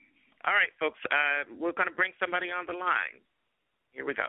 [0.46, 3.22] All right, folks, uh, we're going to bring somebody on the line.
[3.92, 4.26] Here we go.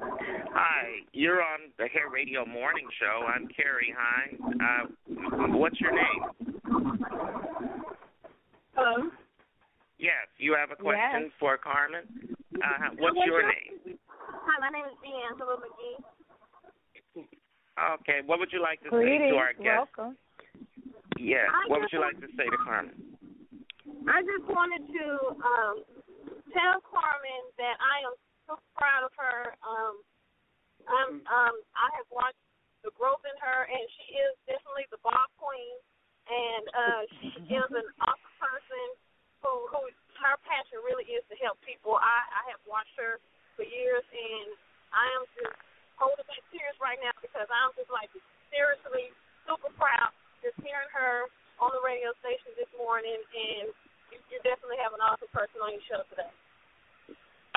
[0.00, 3.26] Hi, you're on the Hair Radio Morning Show.
[3.26, 4.40] I'm Kerry Hines.
[4.60, 7.04] Uh, what's your name?
[8.74, 9.10] Hello.
[9.98, 12.06] Yes, you have a question for Carmen.
[12.54, 13.98] Uh, what's your name?
[14.30, 15.98] Hi, my name is D'Angela McGee.
[17.98, 19.90] Okay, what would you like to say to our guest?
[19.98, 20.14] Welcome.
[21.18, 22.94] Yes, I what would you like to say to Carmen?
[24.06, 25.76] I just wanted to um,
[26.54, 28.14] tell Carmen that I am
[28.46, 29.58] so proud of her.
[29.66, 29.94] Um,
[30.86, 32.38] I'm, um, I have watched
[32.86, 35.74] the growth in her, and she is definitely the boss queen.
[36.28, 38.86] And uh, she is an awesome person
[39.42, 39.80] who, who
[40.18, 41.94] her passion really is to help people.
[41.94, 43.22] I, I have watched her
[43.54, 44.48] for years, and
[44.90, 45.54] I am just
[45.98, 48.10] holding back tears right now because I'm just like
[48.50, 49.14] seriously
[49.46, 51.26] super proud just hearing her
[51.58, 53.70] on the radio station this morning, and
[54.14, 56.30] you, you definitely have an awesome person on your show today.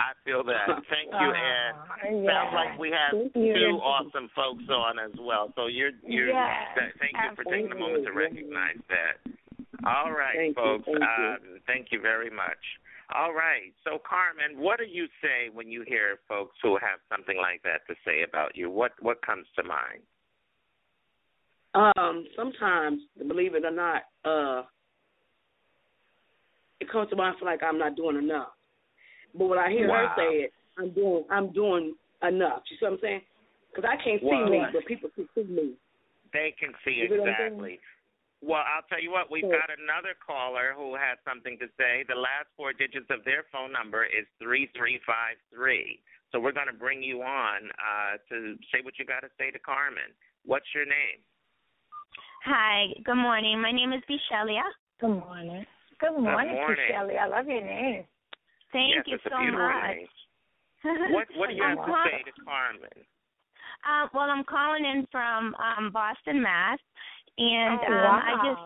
[0.02, 0.66] I feel that.
[0.90, 2.26] Thank you, Ann.
[2.26, 5.54] Sounds like we have two awesome folks on as well.
[5.54, 9.22] So you're you're Yes, th- thank you for taking a moment to recognize that.
[9.86, 10.86] All right, Thank you, folks.
[10.86, 11.04] thank you.
[11.04, 12.60] um, thank you very much.
[13.14, 13.74] All right.
[13.84, 17.86] So Carmen, what do you say when you hear folks who have something like that
[17.88, 18.70] to say about you?
[18.70, 20.02] What what comes to mind?
[21.74, 24.64] Um, sometimes, believe it or not, uh,
[26.80, 28.50] it comes to mind I feel like I'm not doing enough.
[29.34, 30.08] But when I hear Wow.
[30.08, 32.64] her say it, I'm doing I'm doing enough.
[32.70, 33.22] You see what I'm saying?
[33.74, 34.50] Because I can't see Wow.
[34.50, 35.74] me, but people can see me.
[36.34, 37.80] They can see You see what I'm exactly.
[38.42, 42.02] Well, I'll tell you what, we've got another caller who has something to say.
[42.10, 46.02] The last four digits of their phone number is 3353.
[46.34, 49.54] So we're going to bring you on uh, to say what you got to say
[49.54, 50.10] to Carmen.
[50.42, 51.22] What's your name?
[52.50, 53.62] Hi, good morning.
[53.62, 54.66] My name is Bishelia.
[55.00, 55.62] Good morning.
[56.02, 56.86] Good morning, morning.
[56.90, 57.14] Shelley.
[57.22, 58.06] I love your name.
[58.74, 60.10] Thank yes, you so much.
[61.14, 63.06] What What do you I'm have to say to Carmen?
[63.86, 66.80] Uh, well, I'm calling in from um, Boston, Mass,
[67.38, 68.62] and Oh, um, I just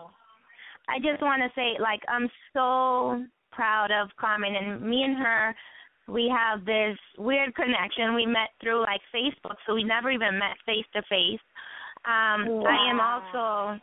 [0.88, 5.54] I just want to say, like, I'm so proud of Carmen and me and her.
[6.08, 8.14] We have this weird connection.
[8.14, 11.42] We met through like Facebook, so we never even met face to face.
[12.06, 13.80] Um, I am also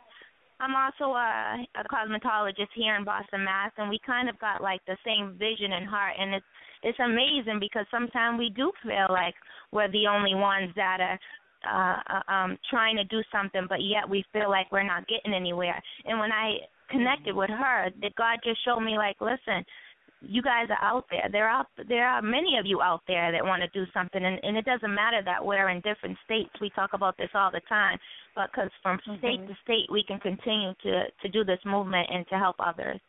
[0.60, 4.80] I'm also a, a cosmetologist here in Boston, Mass, and we kind of got like
[4.86, 6.46] the same vision and heart, and it's
[6.82, 9.34] it's amazing because sometimes we do feel like
[9.72, 11.18] we're the only ones that are
[11.66, 15.34] uh, uh, um trying to do something, but yet we feel like we're not getting
[15.34, 15.80] anywhere.
[16.04, 16.58] And when I
[16.90, 19.64] connected with her, that God just showed me like, listen,
[20.20, 21.28] you guys are out there.
[21.30, 24.38] There are there are many of you out there that want to do something, and,
[24.42, 26.50] and it doesn't matter that we're in different states.
[26.60, 27.98] We talk about this all the time,
[28.34, 29.48] but because from state Mhm.
[29.48, 33.00] to state, we can continue to to do this movement and to help others.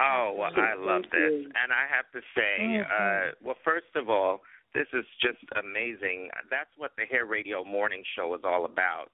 [0.00, 1.44] Oh, well, I love this.
[1.44, 2.86] And I have to say, Mhm.
[2.90, 4.42] uh, well, first of all,
[4.74, 6.28] this is just amazing.
[6.50, 9.06] That's what the Hair Radio Morning Show is all about.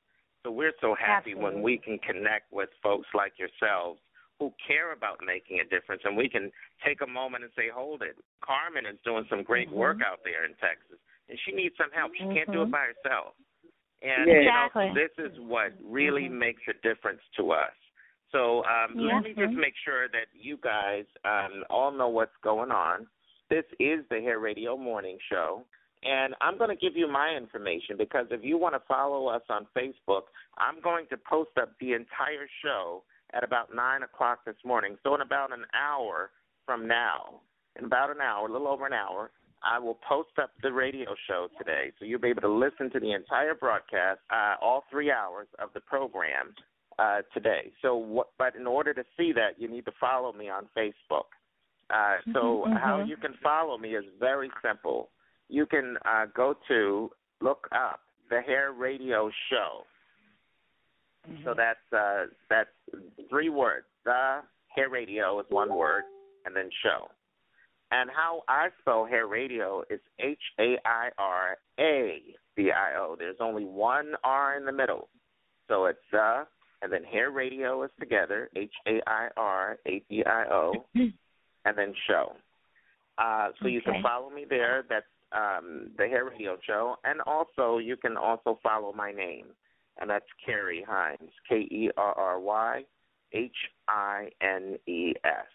[0.44, 4.00] So we're so happy when we can connect with folks like yourselves
[4.38, 6.52] who care about making a difference, and we can
[6.86, 8.16] take a moment and say, hold it.
[8.40, 9.72] Carmen is doing some great Mhm.
[9.72, 12.14] work out there in Texas, and she needs some help.
[12.14, 12.70] She can't do it Mhm.
[12.70, 13.34] by herself.
[14.00, 14.40] And Yeah.
[14.40, 17.74] you know, this is what really makes a difference to us.
[18.30, 22.70] So um, let me just make sure that you guys um, all know what's going
[22.70, 23.08] on.
[23.50, 25.62] This is the Hair Radio Morning Show,
[26.04, 29.40] And I'm going to give you my information because if you want to follow us
[29.48, 30.24] on Facebook,
[30.58, 34.98] I'm going to post up the entire show at about 9 o'clock this morning.
[35.02, 36.30] So, in about an hour
[36.66, 37.40] from now,
[37.78, 39.30] in about an hour, a little over an hour,
[39.64, 41.92] I will post up the radio show today.
[41.98, 45.70] So, you'll be able to listen to the entire broadcast, uh, all three hours of
[45.72, 46.52] the program
[46.98, 47.72] uh, today.
[47.80, 51.32] So, what, but in order to see that, you need to follow me on Facebook.
[51.90, 53.08] Uh, so, Mhm, how mhm.
[53.08, 55.10] you can follow me is very simple.
[55.48, 57.10] You can uh, go to
[57.40, 59.86] look up the Hair Radio Show.
[61.44, 62.70] So that's uh, that's
[63.28, 63.86] three words.
[64.04, 66.04] The Hair Radio is one word,
[66.46, 67.10] and then show.
[67.90, 72.22] And how I spell Hair Radio is H A I R A
[72.56, 73.16] D I O.
[73.18, 75.08] There's only one R in the middle,
[75.68, 76.46] so it's the
[76.80, 80.72] and then Hair Radio is together H A I R A D I O,
[81.68, 82.32] and then show.
[83.18, 84.84] Uh, so you can follow me there.
[84.88, 89.46] That's um, the Hair Radio Show, and also you can also follow my name,
[90.00, 92.84] and that's Kerry Hines, K E R R Y
[93.32, 93.56] H
[93.88, 95.46] I N E S.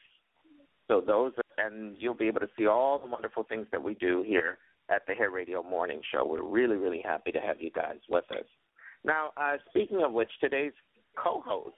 [0.87, 4.23] So those, and you'll be able to see all the wonderful things that we do
[4.27, 4.59] here
[4.89, 6.25] at the Hair Radio Morning Show.
[6.25, 8.45] We're really, really happy to have you guys with us.
[9.05, 10.73] Now, uh, speaking of which, today's
[11.17, 11.75] co-host,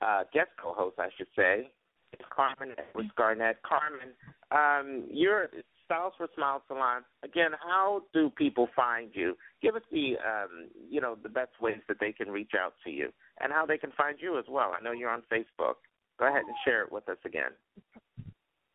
[0.00, 1.70] uh, guest co-host, I should say,
[2.12, 3.58] is Carmen Edwards Garnett.
[3.62, 4.10] Carmen,
[4.50, 5.48] um, you're
[5.86, 7.02] Styles for Smile Salon.
[7.24, 9.36] Again, how do people find you?
[9.62, 12.90] Give us the, um, you know, the best ways that they can reach out to
[12.90, 13.10] you,
[13.40, 14.74] and how they can find you as well.
[14.78, 15.76] I know you're on Facebook.
[16.18, 17.52] Go ahead and share it with us again.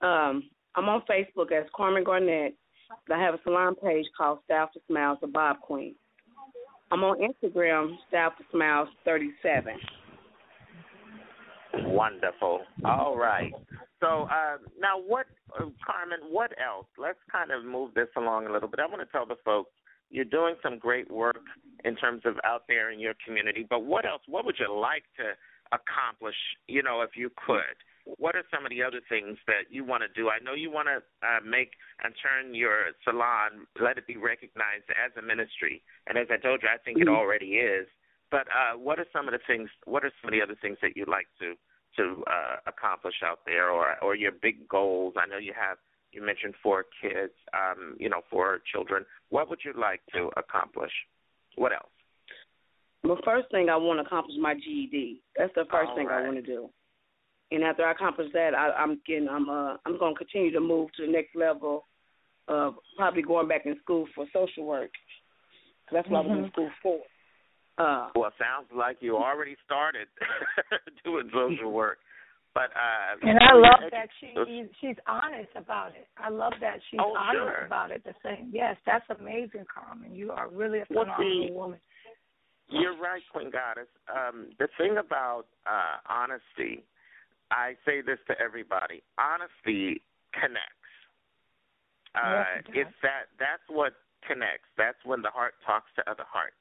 [0.02, 2.56] Um, I'm on Facebook as Carmen Garnett.
[3.12, 5.96] I have a salon page called Style for Smiles, the Bob Queen.
[6.92, 9.76] I'm on Instagram, Style for Smiles 37.
[11.74, 12.62] Wonderful.
[12.86, 13.54] All right.
[14.00, 16.20] So uh, now, what, uh, Carmen?
[16.30, 16.88] What else?
[16.98, 18.80] Let's kind of move this along a little bit.
[18.80, 19.72] I want to tell the folks
[20.10, 21.42] you're doing some great work
[21.86, 23.66] in terms of out there in your community.
[23.68, 24.22] But what else?
[24.28, 25.34] What would you like to
[25.72, 26.36] accomplish?
[26.68, 27.78] You know, if you could.
[28.18, 30.30] What are some of the other things that you want to do?
[30.30, 34.90] I know you want to uh, make and turn your salon, let it be recognized
[34.90, 35.84] as a ministry.
[36.08, 37.88] And as I told you, I think it already is.
[38.32, 39.70] But uh, what are some of the things?
[39.86, 41.54] What are some of the other things that you'd like to
[41.98, 45.14] to uh, accomplish out there, or or your big goals?
[45.18, 45.78] I know you have.
[46.14, 47.34] You mentioned four kids.
[47.54, 49.06] Um, you know, four children.
[49.30, 50.92] What would you like to accomplish?
[51.56, 51.92] What else?
[53.04, 55.22] The first thing I want to accomplish my GED.
[55.38, 56.70] That's the first All thing I want to do.
[57.52, 59.28] And after I accomplish that, I, I'm getting.
[59.28, 59.50] I'm.
[59.50, 61.88] Uh, I'm going to continue to move to the next level
[62.48, 64.92] of probably going back in school for social work.
[65.86, 66.52] 'Cause that's what I was in Mhm.
[66.54, 67.02] school for.
[67.82, 70.08] Uh, Well, it sounds like you already started
[71.04, 71.98] doing social work.
[72.54, 76.08] But uh, And I love that she she's honest about it.
[76.18, 77.66] I love that she's Oh, honest sure.
[77.66, 78.04] about it.
[78.04, 78.50] The same.
[78.52, 80.14] Yes, that's amazing, Carmen.
[80.14, 81.80] You are really a Well, see, woman.
[82.68, 83.88] You're right, Queen Goddess.
[84.12, 86.84] Um, the thing about uh, honesty,
[87.52, 90.02] I say this to everybody: honesty
[90.34, 90.92] connects.
[92.16, 93.94] Uh, Yes, it it's that that's what
[94.28, 94.68] connects.
[94.78, 96.56] That's when the heart talks to other hearts.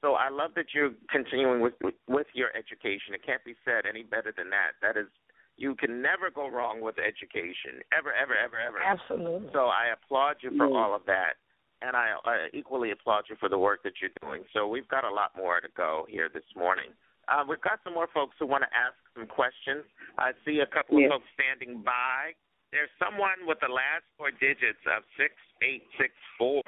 [0.00, 1.74] So I love that you're continuing with
[2.08, 3.14] with, your education.
[3.14, 4.78] It can't be said any better than that.
[4.80, 5.08] That is,
[5.56, 8.78] you can never go wrong with education, ever, ever, ever, ever.
[8.78, 9.50] Absolutely.
[9.52, 10.76] So I applaud you for Yeah.
[10.78, 11.34] all of that,
[11.82, 14.44] and I uh, equally applaud you for the work that you're doing.
[14.54, 16.94] So we've got a lot more to go here this morning.
[17.26, 19.84] Uh, we've got some more folks who want to ask some questions.
[20.16, 21.10] I see a couple Yes.
[21.12, 22.32] of folks standing by.
[22.70, 26.62] There's someone with the last four digits of six eight six four.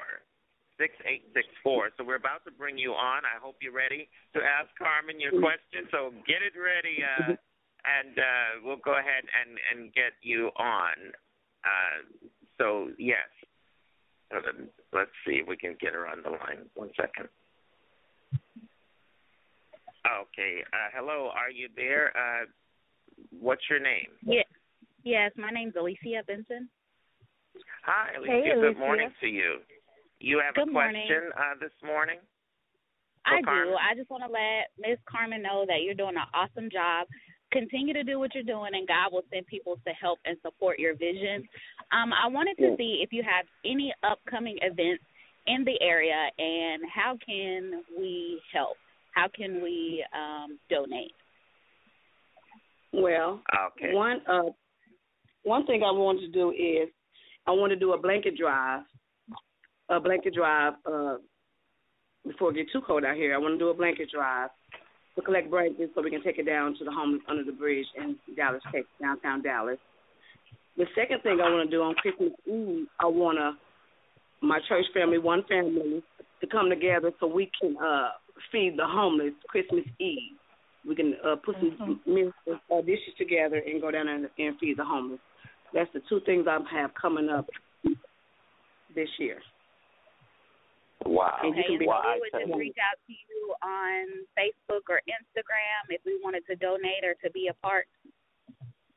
[0.81, 1.93] Six eight six four.
[1.95, 3.21] So we're about to bring you on.
[3.21, 5.85] I hope you're ready to ask Carmen your question.
[5.93, 7.37] So get it ready, uh,
[7.85, 10.97] and uh, we'll go ahead and and get you on.
[11.61, 11.97] Uh,
[12.57, 13.29] so yes,
[14.33, 14.39] Uh,
[14.93, 16.65] let's see if we can get her on the line.
[16.73, 17.27] One second.
[20.01, 20.63] Okay.
[20.73, 21.29] Uh, hello.
[21.35, 22.11] Are you there?
[22.17, 22.45] Uh,
[23.39, 24.07] what's your name?
[24.23, 24.41] Yeah.
[25.03, 26.69] Yes, my name's Alicia Benson.
[27.85, 28.31] Hi, Alicia.
[28.31, 28.79] Hey, Good Alicia.
[28.79, 29.59] morning to you.
[30.21, 31.03] You have Good a morning.
[31.07, 32.19] question uh, this morning?
[33.25, 33.73] I Carmen?
[33.73, 33.75] do.
[33.75, 37.07] I just want to let Miss Carmen know that you're doing an awesome job.
[37.51, 40.79] Continue to do what you're doing, and God will send people to help and support
[40.79, 41.43] your vision.
[41.91, 45.03] Um, I wanted to see if you have any upcoming events
[45.47, 48.77] in the area, and how can we help?
[49.13, 51.13] How can we um, donate?
[52.93, 53.41] Well,
[53.75, 53.93] okay.
[53.93, 54.51] one uh,
[55.43, 56.89] one thing I wanted to do is
[57.47, 58.83] I want to do a blanket drive,
[59.91, 60.73] a blanket drive.
[60.85, 61.17] Uh,
[62.25, 64.49] before it get too cold out here, I want to do a blanket drive
[65.15, 67.85] to collect blankets so we can take it down to the homeless under the bridge
[67.97, 69.77] in Dallas, Texas, downtown Dallas.
[70.77, 73.53] The second thing I want to do on Christmas Eve, I want to
[74.45, 76.01] my church family, one family,
[76.41, 78.09] to come together so we can uh
[78.51, 80.37] feed the homeless Christmas Eve.
[80.87, 82.13] We can uh put some Mm-hmm.
[82.13, 85.19] meals, uh, dishes together and go down and, and feed the homeless.
[85.73, 87.47] That's the two things I have coming up
[88.95, 89.39] this year.
[91.05, 91.39] Wow.
[91.43, 93.53] And you Okay, can be so Well, I we would just reach out to you
[93.63, 94.05] on
[94.37, 97.87] Facebook or Instagram if we wanted to donate or to be a part.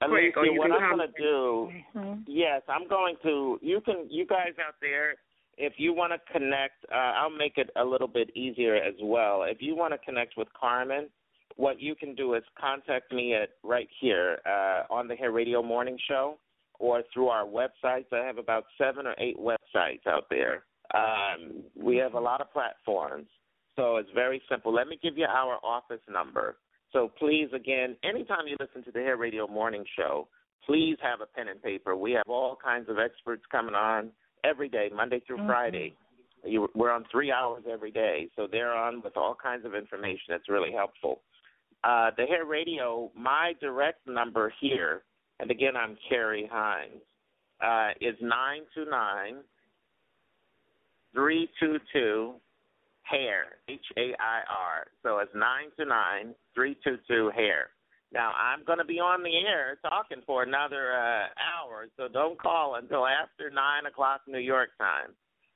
[0.03, 2.21] Correct, or Alicia, you what I'm going to do, Mm-hmm.
[2.27, 3.59] yes, I'm going to.
[3.63, 5.15] You can, you guys out there,
[5.57, 9.45] if you want to connect, uh, I'll make it a little bit easier as well.
[9.45, 11.09] If you want to connect with Carmen,
[11.57, 15.63] what you can do is contact me at right here uh, on the Hair Radio
[15.63, 16.39] Morning Show,
[16.81, 18.13] or through our websites.
[18.13, 20.65] I have about seven or eight websites out there.
[20.93, 23.27] Um, we have a lot of platforms,
[23.77, 24.73] so it's very simple.
[24.73, 26.57] Let me give you our office number.
[26.93, 30.29] So please, again, anytime you listen to the Hair Radio Morning Show,
[30.67, 31.97] please have a pen and paper.
[31.97, 34.11] We have all kinds of experts coming on
[34.45, 35.47] every day, Monday through Mhm.
[35.47, 35.95] Friday.
[36.45, 40.27] You, we're on three hours every day, so they're on with all kinds of information
[40.29, 41.23] that's really helpful.
[41.83, 45.03] Uh, the Hair Radio, my direct number here,
[45.41, 47.03] and again, I'm Kerry Hines,
[47.61, 49.43] uh, is nine two nine
[51.15, 52.35] three two two
[53.03, 54.87] hair H A I R.
[55.03, 57.71] So it's nine two nine three two two hair.
[58.13, 62.41] Now I'm going to be on the air talking for another uh, hour, so don't
[62.41, 65.11] call until after nine o'clock New York time,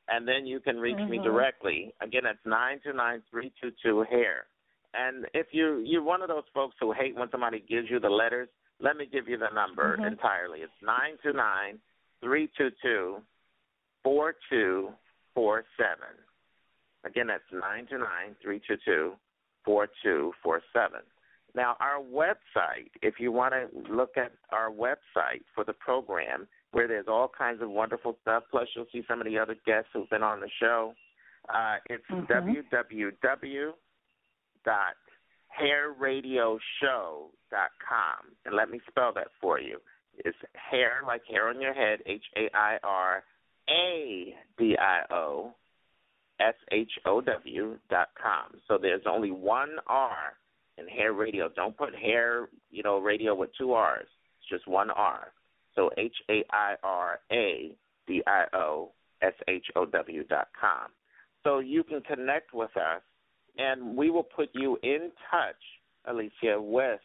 [0.09, 1.25] and then you can reach me Mhm.
[1.25, 1.95] directly.
[2.01, 4.47] Again, it's nine two nine three two two hair.
[4.95, 8.11] And if you you're one of those folks who hate when somebody gives you the
[8.11, 8.49] letters,
[8.81, 10.07] let me give you the number Mhm.
[10.07, 10.63] entirely.
[10.63, 11.81] It's nine two nine
[12.21, 13.23] three two two
[14.03, 14.93] four two
[15.39, 16.17] four seven.
[17.05, 19.13] Again, that's nine two nine three two two
[19.65, 21.01] four two four seven.
[21.55, 26.87] Now, our website, if you want to look at our website for the program, where
[26.89, 30.11] there's all kinds of wonderful stuff, plus you'll see some of the other guests who've
[30.11, 30.95] been on the show.
[31.49, 32.27] Uh, it's Mhm.
[32.27, 33.75] www
[34.65, 34.97] dot
[35.59, 38.37] hairradioshow.com.
[38.45, 39.81] And let me spell that for you.
[40.25, 43.25] It's hair, like hair on your head, H A I R
[43.69, 45.55] A D I O
[46.41, 48.61] S H O W dot com.
[48.69, 50.35] So there's only one R
[50.79, 51.49] in hair radio.
[51.55, 54.07] Don't put hair, you know, radio with two R's.
[54.41, 55.33] It's just one R.
[55.75, 57.75] So H A I R A
[58.07, 60.91] D I O S H O W dot com.
[61.45, 63.03] So you can connect with us
[63.59, 65.57] and we will put you in touch,
[66.07, 67.01] Alicia, with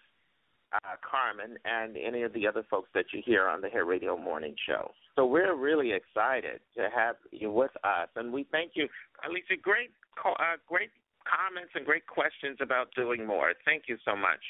[0.73, 4.17] uh, Carmen and any of the other folks that you hear on the Hair Radio
[4.17, 4.91] Morning Show.
[5.15, 8.87] So we're really excited to have you with us, and we thank you,
[9.27, 9.61] Alicia.
[9.61, 9.91] Great,
[10.25, 10.89] uh, great
[11.23, 13.53] comments and great questions about doing more.
[13.63, 14.41] Thank you so much.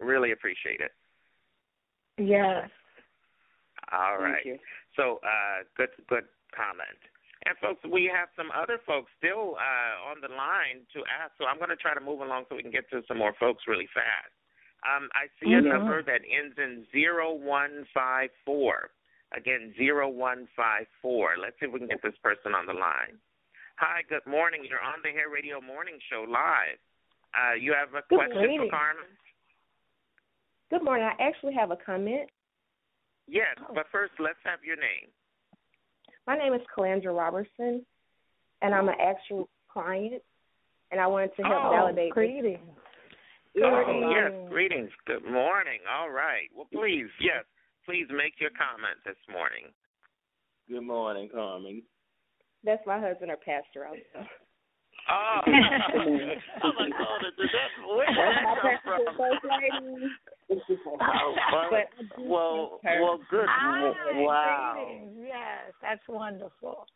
[0.00, 0.90] Really appreciate it.
[2.18, 2.68] Yes.
[3.92, 4.60] All right.
[4.96, 6.24] So uh, good, good
[6.54, 6.98] comment.
[7.46, 11.32] And folks, we have some other folks still uh, on the line to ask.
[11.38, 13.34] So I'm going to try to move along so we can get to some more
[13.38, 14.32] folks really fast.
[14.84, 15.68] Um, I see a Mhm.
[15.68, 18.90] number that ends in zero one five four.
[19.36, 21.30] Again, zero one five four.
[21.40, 23.18] Let's see if we can get this person on the line.
[23.76, 24.62] Hi, good morning.
[24.68, 26.78] You're on the Hair Radio Morning Show live.
[27.34, 28.70] Uh, you have a Good question morning.
[28.70, 29.10] for Carmen?
[30.70, 31.06] Good morning.
[31.10, 32.30] I actually have a comment.
[33.26, 35.10] Yes, but first let's have your name.
[36.26, 37.84] My name is Calandra Robertson,
[38.62, 40.22] and I'm an actual client,
[40.92, 42.12] and I wanted to help Oh, validate.
[42.12, 42.58] greetings.
[43.62, 44.90] Oh, yes, greetings.
[45.06, 45.80] Good morning.
[45.90, 46.48] All right.
[46.54, 47.44] Well, please, yes,
[47.84, 49.72] please make your comment this morning.
[50.68, 51.82] Good morning, Carmen.
[52.64, 54.26] That's my husband or pastor also.
[55.10, 59.60] Oh, oh my God, did that, where did that my come from?
[59.60, 60.08] lady.
[60.50, 63.46] Oh, well, But well, well, good.
[63.48, 64.86] Hi, Wow.
[65.18, 66.86] Yes, that's wonderful.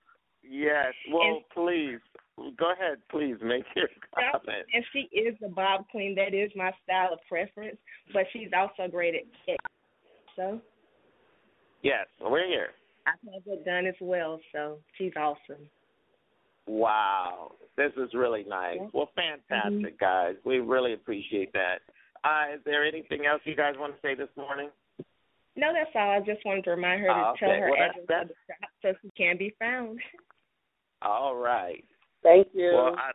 [0.43, 0.95] Yes.
[1.13, 1.99] Well, please,
[2.59, 2.99] go ahead.
[3.11, 4.65] Please make your comment.
[4.73, 6.15] And she is the bob queen.
[6.15, 7.77] That is my style of preference,
[8.15, 9.61] but she's also great at it.
[10.35, 10.61] So
[11.83, 12.69] Yes, we're here.
[13.07, 14.41] I've had that done as well.
[14.53, 15.63] So she's awesome.
[16.67, 18.79] Wow, this is really nice.
[18.93, 20.35] Well, fantastic, guys.
[20.45, 21.79] We really appreciate that.
[22.25, 24.69] Uh, is there anything else you guys want to say this morning?
[25.57, 26.11] No, that's all.
[26.11, 27.61] I just wanted to remind her to Oh, tell okay.
[27.61, 29.99] her Well, address that's- of the shop so she can be found.
[31.01, 31.85] All right.
[32.23, 32.73] Thank you.
[32.75, 33.13] Well, I,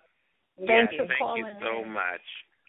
[0.65, 2.21] Thanks yes, for thank you so much.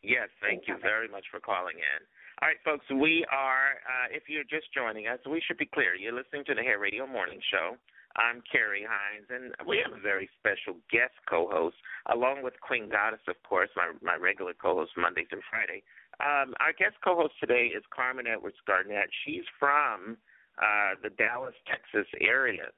[0.03, 2.01] Yes, thank you very much for calling in.
[2.45, 5.97] All right, folks, we are, uh, if you're just joining us, we should be clear.
[5.97, 7.81] You're listening to the Hair Radio Morning Show.
[8.21, 11.81] I'm Kerry Hines, and we have a very special guest co-host,
[12.13, 15.81] along with Queen Goddess, of course, my, my regular co-host Monday through Friday.
[16.21, 19.09] Um, our guest co-host today is Carmen Edwards Garnett.
[19.25, 20.21] She's from
[20.61, 22.69] uh, the Dallas, Texas area,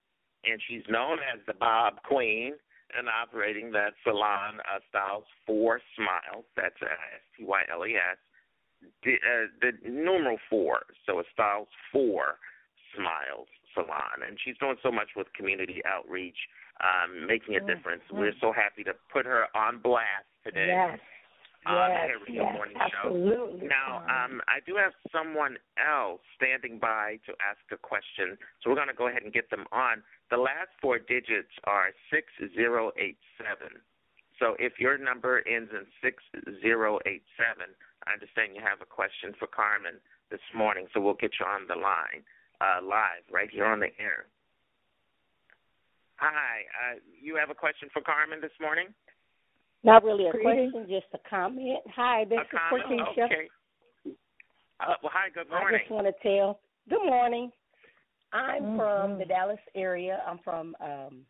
[0.46, 2.54] and she's known as the Bob Queen
[2.96, 6.46] and operating that salon, uh, Styles Four Smiles.
[6.54, 8.14] That's uh, S T Y L E S.
[9.04, 12.38] The, uh, the numeral four, so it's Styles Four
[12.94, 16.36] Smiles Salon, and she's doing so much with community outreach,
[16.80, 18.02] um, making a difference.
[18.10, 20.72] We're so happy to put her on blast today.
[20.72, 20.98] Yes.
[21.66, 23.60] on yes, the yes, Morning absolutely.
[23.60, 23.66] Show.
[23.68, 28.80] Now, um, I do have someone else standing by to ask a question, so we're
[28.80, 30.02] going to go ahead and get them on.
[30.30, 33.16] The last four digits are 6087.
[34.38, 36.52] So if your number ends in 6087,
[38.06, 39.96] I understand you have a question for Carmen
[40.30, 42.20] this morning, so we'll get you on the line
[42.60, 44.26] uh, live right here on the air.
[46.16, 48.88] Hi, uh, you have a question for Carmen this morning?
[49.84, 50.72] Not really a Greetings.
[50.72, 51.80] question, just a comment.
[51.94, 53.00] Hi, this a is comment?
[53.00, 53.24] Portisha.
[53.24, 53.48] Okay.
[54.80, 55.76] Uh, well, hi, good morning.
[55.76, 56.60] I just want to tell.
[56.88, 57.50] Good morning.
[58.32, 58.76] I'm Mhm.
[58.76, 60.22] from the Dallas area.
[60.26, 61.26] I'm from um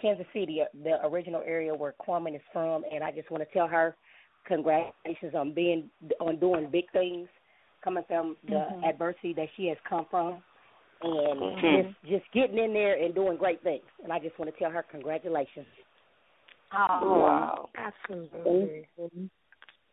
[0.00, 3.52] Kansas City, uh, the original area where Carmen is from, and I just want to
[3.52, 3.96] tell her
[4.46, 7.28] congratulations on being on doing big things,
[7.82, 8.84] coming from the Mhm.
[8.84, 10.42] adversity that she has come from,
[11.02, 11.84] and Mhm.
[11.84, 13.84] just just getting in there and doing great things.
[14.02, 15.66] And I just want to tell her congratulations.
[16.72, 17.68] Oh, Wow.
[17.74, 18.86] Absolutely.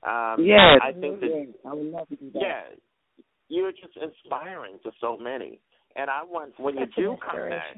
[0.06, 0.80] Um, yes.
[0.82, 1.54] I think that.
[1.66, 2.40] I would love to do that.
[2.40, 5.60] yeah, you're just inspiring to so many.
[5.96, 7.76] And I want when you do come back,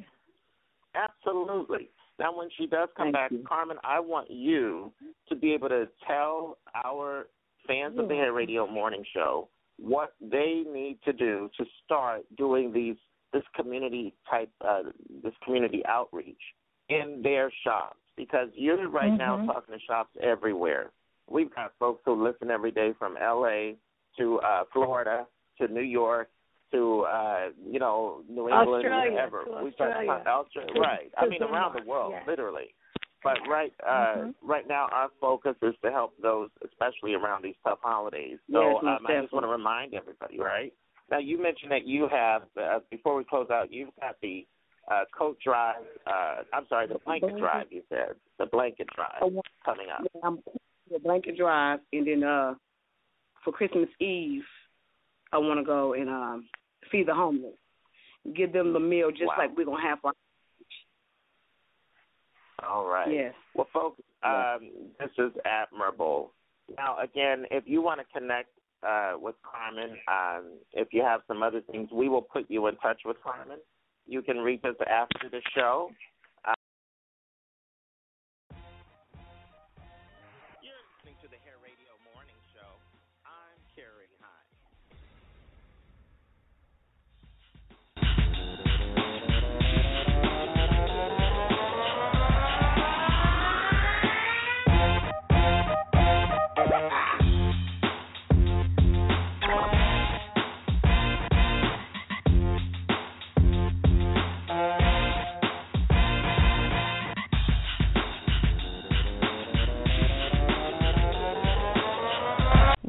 [0.95, 1.91] absolutely.
[2.19, 3.45] Now, when she does come Thank back, you.
[3.47, 4.93] Carmen, I want you
[5.29, 7.27] to be able to tell our
[7.67, 12.73] fans of the Hair Radio Morning Show what they need to do to start doing
[12.73, 12.97] these
[13.35, 14.85] this community type uh,
[15.23, 16.41] this community outreach
[16.89, 19.47] in their shops because you're right now Mhm.
[19.53, 20.91] talking to shops everywhere.
[21.29, 23.77] We've got folks who listen every day from L.A.
[24.19, 25.27] to uh, Florida
[25.59, 26.31] to New York
[26.73, 29.45] to uh, you know New England, Australia, wherever.
[29.45, 30.81] to We've got Australia.
[30.81, 31.11] Right?
[31.19, 32.27] I mean, around the world, yes.
[32.27, 32.75] literally.
[33.25, 34.35] But right, uh, Mhm.
[34.43, 38.39] right now, our focus is to help those, especially around these tough holidays.
[38.53, 40.75] So Yes, um, I just want to remind everybody, right?
[41.11, 44.47] Now, you mentioned that you have, uh, before we close out, you've got the
[44.91, 45.83] uh, coat drive.
[46.07, 47.41] Uh, I'm sorry, the blanket Blanket.
[47.41, 47.67] drive.
[47.71, 49.29] You said the blanket drive I
[49.65, 50.03] coming up.
[50.15, 50.39] Yeah, I'm
[50.91, 52.55] the blanket drive, and then uh,
[53.45, 54.43] for Christmas Eve,
[55.33, 56.49] I want to go and um,
[56.91, 57.55] feed the homeless,
[58.37, 59.35] give them the meal just Wow.
[59.39, 60.13] like we're gonna have for.
[62.67, 63.13] All right.
[63.13, 63.35] Yes.
[63.55, 66.33] Well, folks, um, this is admirable.
[66.77, 68.49] Now, again, if you want to connect
[68.87, 72.77] uh, with Carmen, um, if you have some other things, we will put you in
[72.77, 73.59] touch with Carmen.
[74.07, 75.91] You can reach us after the show.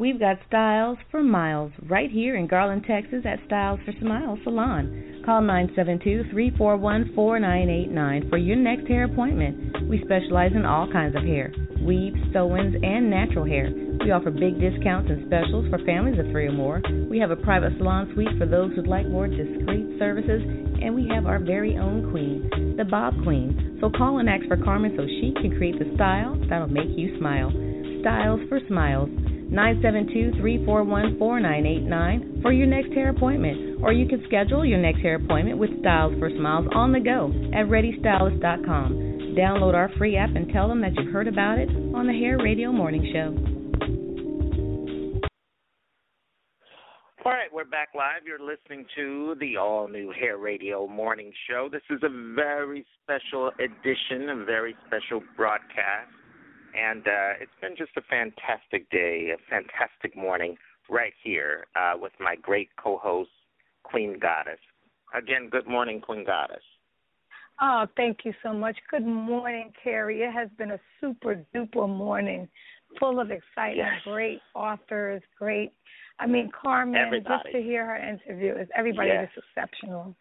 [0.05, 5.23] We've got Styles for Smiles right here in Garland, Texas at Styles for Smiles Salon.
[5.25, 9.89] Call 972-341-4989 for your next hair appointment.
[9.89, 11.51] We specialize in all kinds of hair,
[11.81, 13.71] weaves, sew-ins, and natural hair.
[14.05, 16.83] We offer big discounts and specials for families of three or more.
[17.09, 20.43] We have a private salon suite for those who'd like more discreet services,
[20.83, 23.79] and we have our very own queen, the Bob Queen.
[23.81, 27.17] So call and ask for Carmen so she can create the style that'll make you
[27.17, 27.51] smile.
[28.01, 29.09] Styles for Smiles.
[29.51, 33.83] 972-341-4989 for your next hair appointment.
[33.83, 37.31] Or you can schedule your next hair appointment with Styles for Smiles on the go
[37.53, 39.35] at ReadyStylist.com.
[39.37, 42.37] Download our free app and tell them that you've heard about it on the Hair
[42.37, 43.35] Radio Morning Show.
[47.25, 48.21] All right, we're back live.
[48.25, 51.69] You're listening to the all new Hair Radio Morning Show.
[51.71, 56.11] This is a very special edition, a very special broadcast.
[56.75, 60.57] And uh, it's been just a fantastic day, a fantastic morning
[60.89, 63.29] right here uh, with my great co host,
[63.83, 64.59] Queen Goddess.
[65.13, 66.63] Again, good morning, Queen Goddess.
[67.61, 68.75] Oh, thank you so much.
[68.91, 70.21] Good morning, Kerry.
[70.21, 72.49] It has been a super duper morning,
[72.99, 74.01] full of excitement, Yes.
[74.03, 75.71] great authors, great.
[76.19, 77.43] I mean, Carmen, Everybody.
[77.43, 79.29] just to hear her interview is everybody Yes.
[79.37, 80.15] is exceptional.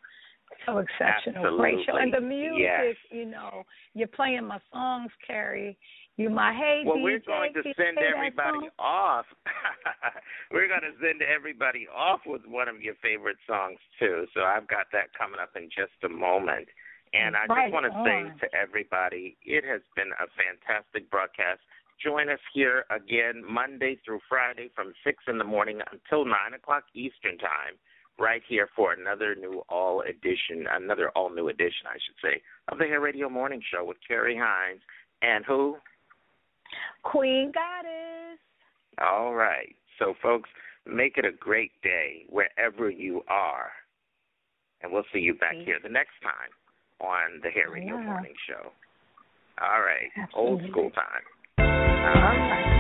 [0.67, 1.57] So exceptional.
[1.57, 1.97] Great show.
[1.97, 2.97] And the music, Yes.
[3.11, 5.77] you know, you're playing my songs, Kerry.
[6.17, 9.27] You my hey Well, DJ, we're going to send everybody off.
[10.53, 14.27] we're going to send everybody off with one of your favorite songs too.
[14.33, 16.69] So I've got that coming up in just a moment.
[17.15, 18.07] And I Right just want to on.
[18.07, 21.61] say to everybody, it has been a fantastic broadcast.
[21.99, 26.85] Join us here again Monday through Friday from six in the morning until nine o'clock
[26.95, 27.75] Eastern time,
[28.19, 32.79] right here for another new all edition, another all new edition, I should say, of
[32.79, 34.83] the Hair Radio Morning Show with Kerry Hines
[35.23, 35.77] and who?
[37.03, 38.39] Queen Goddess.
[39.01, 39.75] All right.
[39.99, 40.49] So, folks,
[40.87, 43.71] make it a great day wherever you are.
[44.83, 46.51] And we'll see you back here the next time
[47.01, 48.03] on the Hair Radio Yeah.
[48.05, 48.71] Morning Show.
[49.61, 50.11] All right.
[50.35, 51.23] Old school time.
[51.59, 52.74] All right.